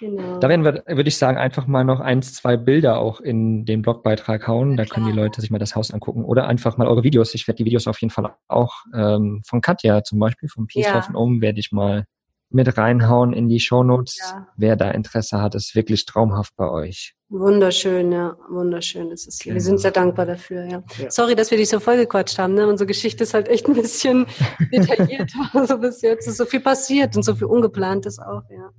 Genau. 0.01 0.39
Da 0.39 0.49
werden 0.49 0.65
wir, 0.65 0.85
würde 0.87 1.09
ich 1.09 1.17
sagen, 1.17 1.39
einfach 1.39 1.67
mal 1.67 1.83
noch 1.83 1.99
eins, 1.99 2.33
zwei 2.33 2.57
Bilder 2.57 3.01
auch 3.01 3.21
in 3.21 3.65
den 3.65 3.83
Blogbeitrag 3.83 4.47
hauen. 4.47 4.77
Da 4.77 4.85
können 4.85 5.07
die 5.07 5.13
Leute 5.13 5.41
sich 5.41 5.51
mal 5.51 5.59
das 5.59 5.75
Haus 5.75 5.91
angucken. 5.91 6.25
Oder 6.25 6.47
einfach 6.47 6.77
mal 6.77 6.87
eure 6.87 7.03
Videos. 7.03 7.35
Ich 7.35 7.49
werde 7.49 7.57
die 7.57 7.65
Videos 7.65 7.89
auf 7.89 8.01
jeden 8.01 8.13
Fall 8.13 8.33
auch 8.47 8.85
ähm, 8.95 9.43
von 9.45 9.61
Katja 9.61 10.05
zum 10.05 10.21
Beispiel, 10.21 10.49
vom 10.49 10.69
Peace 10.69 10.87
ja. 10.87 11.05
Ohm, 11.15 11.41
werde 11.41 11.59
ich 11.59 11.73
mal 11.73 12.05
mit 12.51 12.79
reinhauen 12.79 13.33
in 13.33 13.49
die 13.49 13.61
Shownotes. 13.61 14.19
Ja. 14.19 14.49
Wer 14.57 14.77
da 14.77 14.91
Interesse 14.91 15.41
hat, 15.41 15.55
ist 15.55 15.75
wirklich 15.75 16.07
traumhaft 16.07 16.57
bei 16.57 16.71
euch. 16.71 17.15
Wunderschön, 17.31 18.11
ja, 18.11 18.37
wunderschön 18.49 19.11
ist 19.11 19.29
es. 19.29 19.39
Genau. 19.39 19.55
Wir 19.55 19.61
sind 19.61 19.81
sehr 19.81 19.91
dankbar 19.91 20.25
dafür, 20.25 20.65
ja. 20.65 20.83
ja. 20.99 21.11
Sorry, 21.11 21.35
dass 21.35 21.51
wir 21.51 21.59
dich 21.59 21.69
so 21.69 21.79
vollgequatscht 21.79 22.39
haben, 22.39 22.55
ne? 22.55 22.67
Unsere 22.67 22.87
Geschichte 22.87 23.25
ist 23.25 23.35
halt 23.35 23.49
echt 23.49 23.67
ein 23.69 23.75
bisschen 23.75 24.27
detailliert, 24.73 25.31
so 25.67 25.77
bis 25.77 26.01
jetzt 26.01 26.27
ist 26.27 26.39
so 26.39 26.47
viel 26.47 26.61
passiert 26.61 27.17
und 27.17 27.23
so 27.23 27.35
viel 27.35 27.47
Ungeplantes 27.47 28.19
auch, 28.19 28.45
ja. 28.51 28.71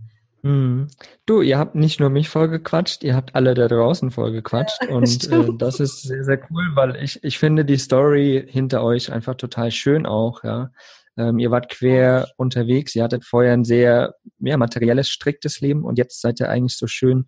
Mhm. 0.42 0.88
Du, 1.26 1.42
ihr 1.42 1.60
habt 1.60 1.76
nicht 1.76 2.00
nur 2.00 2.10
mich 2.10 2.30
vollgequatscht, 2.30 3.04
ihr 3.04 3.16
habt 3.16 3.36
alle 3.36 3.54
da 3.54 3.68
draußen 3.68 4.10
vollgequatscht 4.10 4.80
ja, 4.82 4.90
und 4.96 5.32
äh, 5.32 5.50
das 5.58 5.80
ist 5.80 6.04
sehr, 6.04 6.24
sehr 6.24 6.40
cool, 6.50 6.64
weil 6.74 6.96
ich, 7.04 7.24
ich 7.24 7.38
finde 7.38 7.66
die 7.66 7.78
Story 7.78 8.46
hinter 8.48 8.84
euch 8.84 9.12
einfach 9.12 9.36
total 9.36 9.70
schön 9.70 10.08
auch, 10.08 10.44
ja. 10.44 10.72
Ähm, 11.20 11.38
ihr 11.38 11.52
wart 11.52 11.70
quer 11.70 12.30
unterwegs, 12.38 12.96
ihr 12.96 13.04
hattet 13.04 13.26
vorher 13.26 13.54
ein 13.54 13.66
sehr 13.66 14.16
ja, 14.40 14.56
materielles, 14.56 15.10
striktes 15.10 15.60
Leben 15.60 15.84
und 15.84 15.98
jetzt 15.98 16.22
seid 16.22 16.40
ihr 16.40 16.50
eigentlich 16.50 16.78
so 16.78 16.88
schön, 16.88 17.28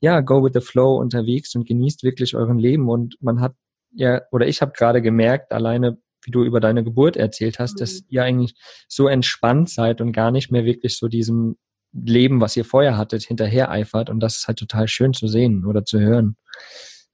ja, 0.00 0.20
go 0.20 0.42
with 0.42 0.52
the 0.54 0.60
flow 0.60 0.96
unterwegs 0.96 1.54
und 1.54 1.68
genießt 1.68 2.02
wirklich 2.02 2.34
euren 2.34 2.58
Leben 2.58 2.88
und 2.88 3.16
man 3.20 3.40
hat 3.40 3.54
ja, 3.92 4.22
oder 4.30 4.46
ich 4.46 4.62
habe 4.62 4.72
gerade 4.72 5.02
gemerkt, 5.02 5.52
alleine 5.52 5.98
wie 6.22 6.30
du 6.30 6.44
über 6.44 6.60
deine 6.60 6.82
Geburt 6.82 7.16
erzählt 7.16 7.58
hast, 7.58 7.74
mhm. 7.74 7.78
dass 7.80 8.02
ihr 8.08 8.22
eigentlich 8.22 8.54
so 8.88 9.06
entspannt 9.06 9.70
seid 9.70 10.00
und 10.00 10.12
gar 10.12 10.30
nicht 10.30 10.50
mehr 10.50 10.64
wirklich 10.64 10.96
so 10.96 11.08
diesem 11.08 11.56
Leben, 11.92 12.40
was 12.40 12.56
ihr 12.56 12.64
vorher 12.64 12.96
hattet, 12.96 13.22
hinterher 13.22 13.70
eifert 13.70 14.10
und 14.10 14.20
das 14.20 14.38
ist 14.38 14.48
halt 14.48 14.58
total 14.58 14.88
schön 14.88 15.12
zu 15.12 15.28
sehen 15.28 15.64
oder 15.66 15.84
zu 15.84 16.00
hören. 16.00 16.36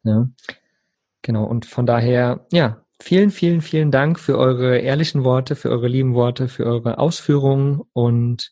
Ja. 0.05 0.29
Genau, 1.23 1.45
und 1.45 1.67
von 1.67 1.87
daher, 1.87 2.47
ja, 2.51 2.82
vielen, 3.03 3.31
vielen, 3.31 3.61
vielen 3.61 3.91
Dank 3.91 4.19
für 4.19 4.39
eure 4.39 4.79
ehrlichen 4.79 5.25
Worte, 5.25 5.57
für 5.57 5.71
eure 5.71 5.89
lieben 5.89 6.15
Worte, 6.15 6.49
für 6.49 6.65
eure 6.65 6.99
Ausführungen 6.99 7.83
und 7.93 8.51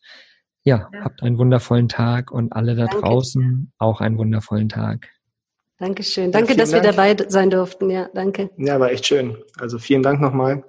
ja, 0.63 0.89
ja. 0.93 1.03
habt 1.03 1.23
einen 1.23 1.37
wundervollen 1.37 1.89
Tag 1.89 2.31
und 2.31 2.53
alle 2.53 2.75
da 2.75 2.85
Danke. 2.85 3.01
draußen 3.01 3.71
auch 3.77 4.01
einen 4.01 4.17
wundervollen 4.17 4.69
Tag. 4.69 5.09
Dankeschön. 5.79 6.31
Danke, 6.31 6.51
ja, 6.51 6.57
dass 6.59 6.71
Dank. 6.71 6.83
wir 6.83 6.91
dabei 6.91 7.17
sein 7.27 7.49
durften. 7.49 7.89
Ja, 7.89 8.09
danke. 8.13 8.51
Ja, 8.57 8.79
war 8.79 8.91
echt 8.91 9.07
schön. 9.07 9.37
Also 9.59 9.79
vielen 9.79 10.03
Dank 10.03 10.21
nochmal 10.21 10.63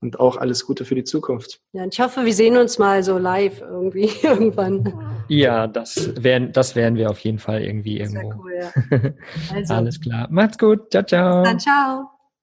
und 0.00 0.18
auch 0.18 0.36
alles 0.36 0.64
Gute 0.64 0.84
für 0.84 0.94
die 0.94 1.04
Zukunft. 1.04 1.60
Ja, 1.72 1.84
ich 1.84 2.00
hoffe, 2.00 2.24
wir 2.24 2.32
sehen 2.32 2.56
uns 2.56 2.78
mal 2.78 3.02
so 3.02 3.18
live 3.18 3.60
irgendwie 3.60 4.10
irgendwann. 4.22 4.94
Ja, 5.28 5.66
das 5.66 6.22
werden, 6.22 6.52
das 6.52 6.74
werden 6.74 6.96
wir 6.96 7.10
auf 7.10 7.18
jeden 7.18 7.38
Fall 7.38 7.62
irgendwie 7.62 7.98
irgendwo. 7.98 8.32
Cool, 8.42 8.54
ja. 8.58 9.00
Also. 9.54 9.74
Alles 9.74 10.00
klar. 10.00 10.28
Macht's 10.30 10.56
gut. 10.56 10.90
Ciao, 10.90 11.02
ciao. 11.02 11.42
Dann 11.42 11.58
ciao. 11.58 12.15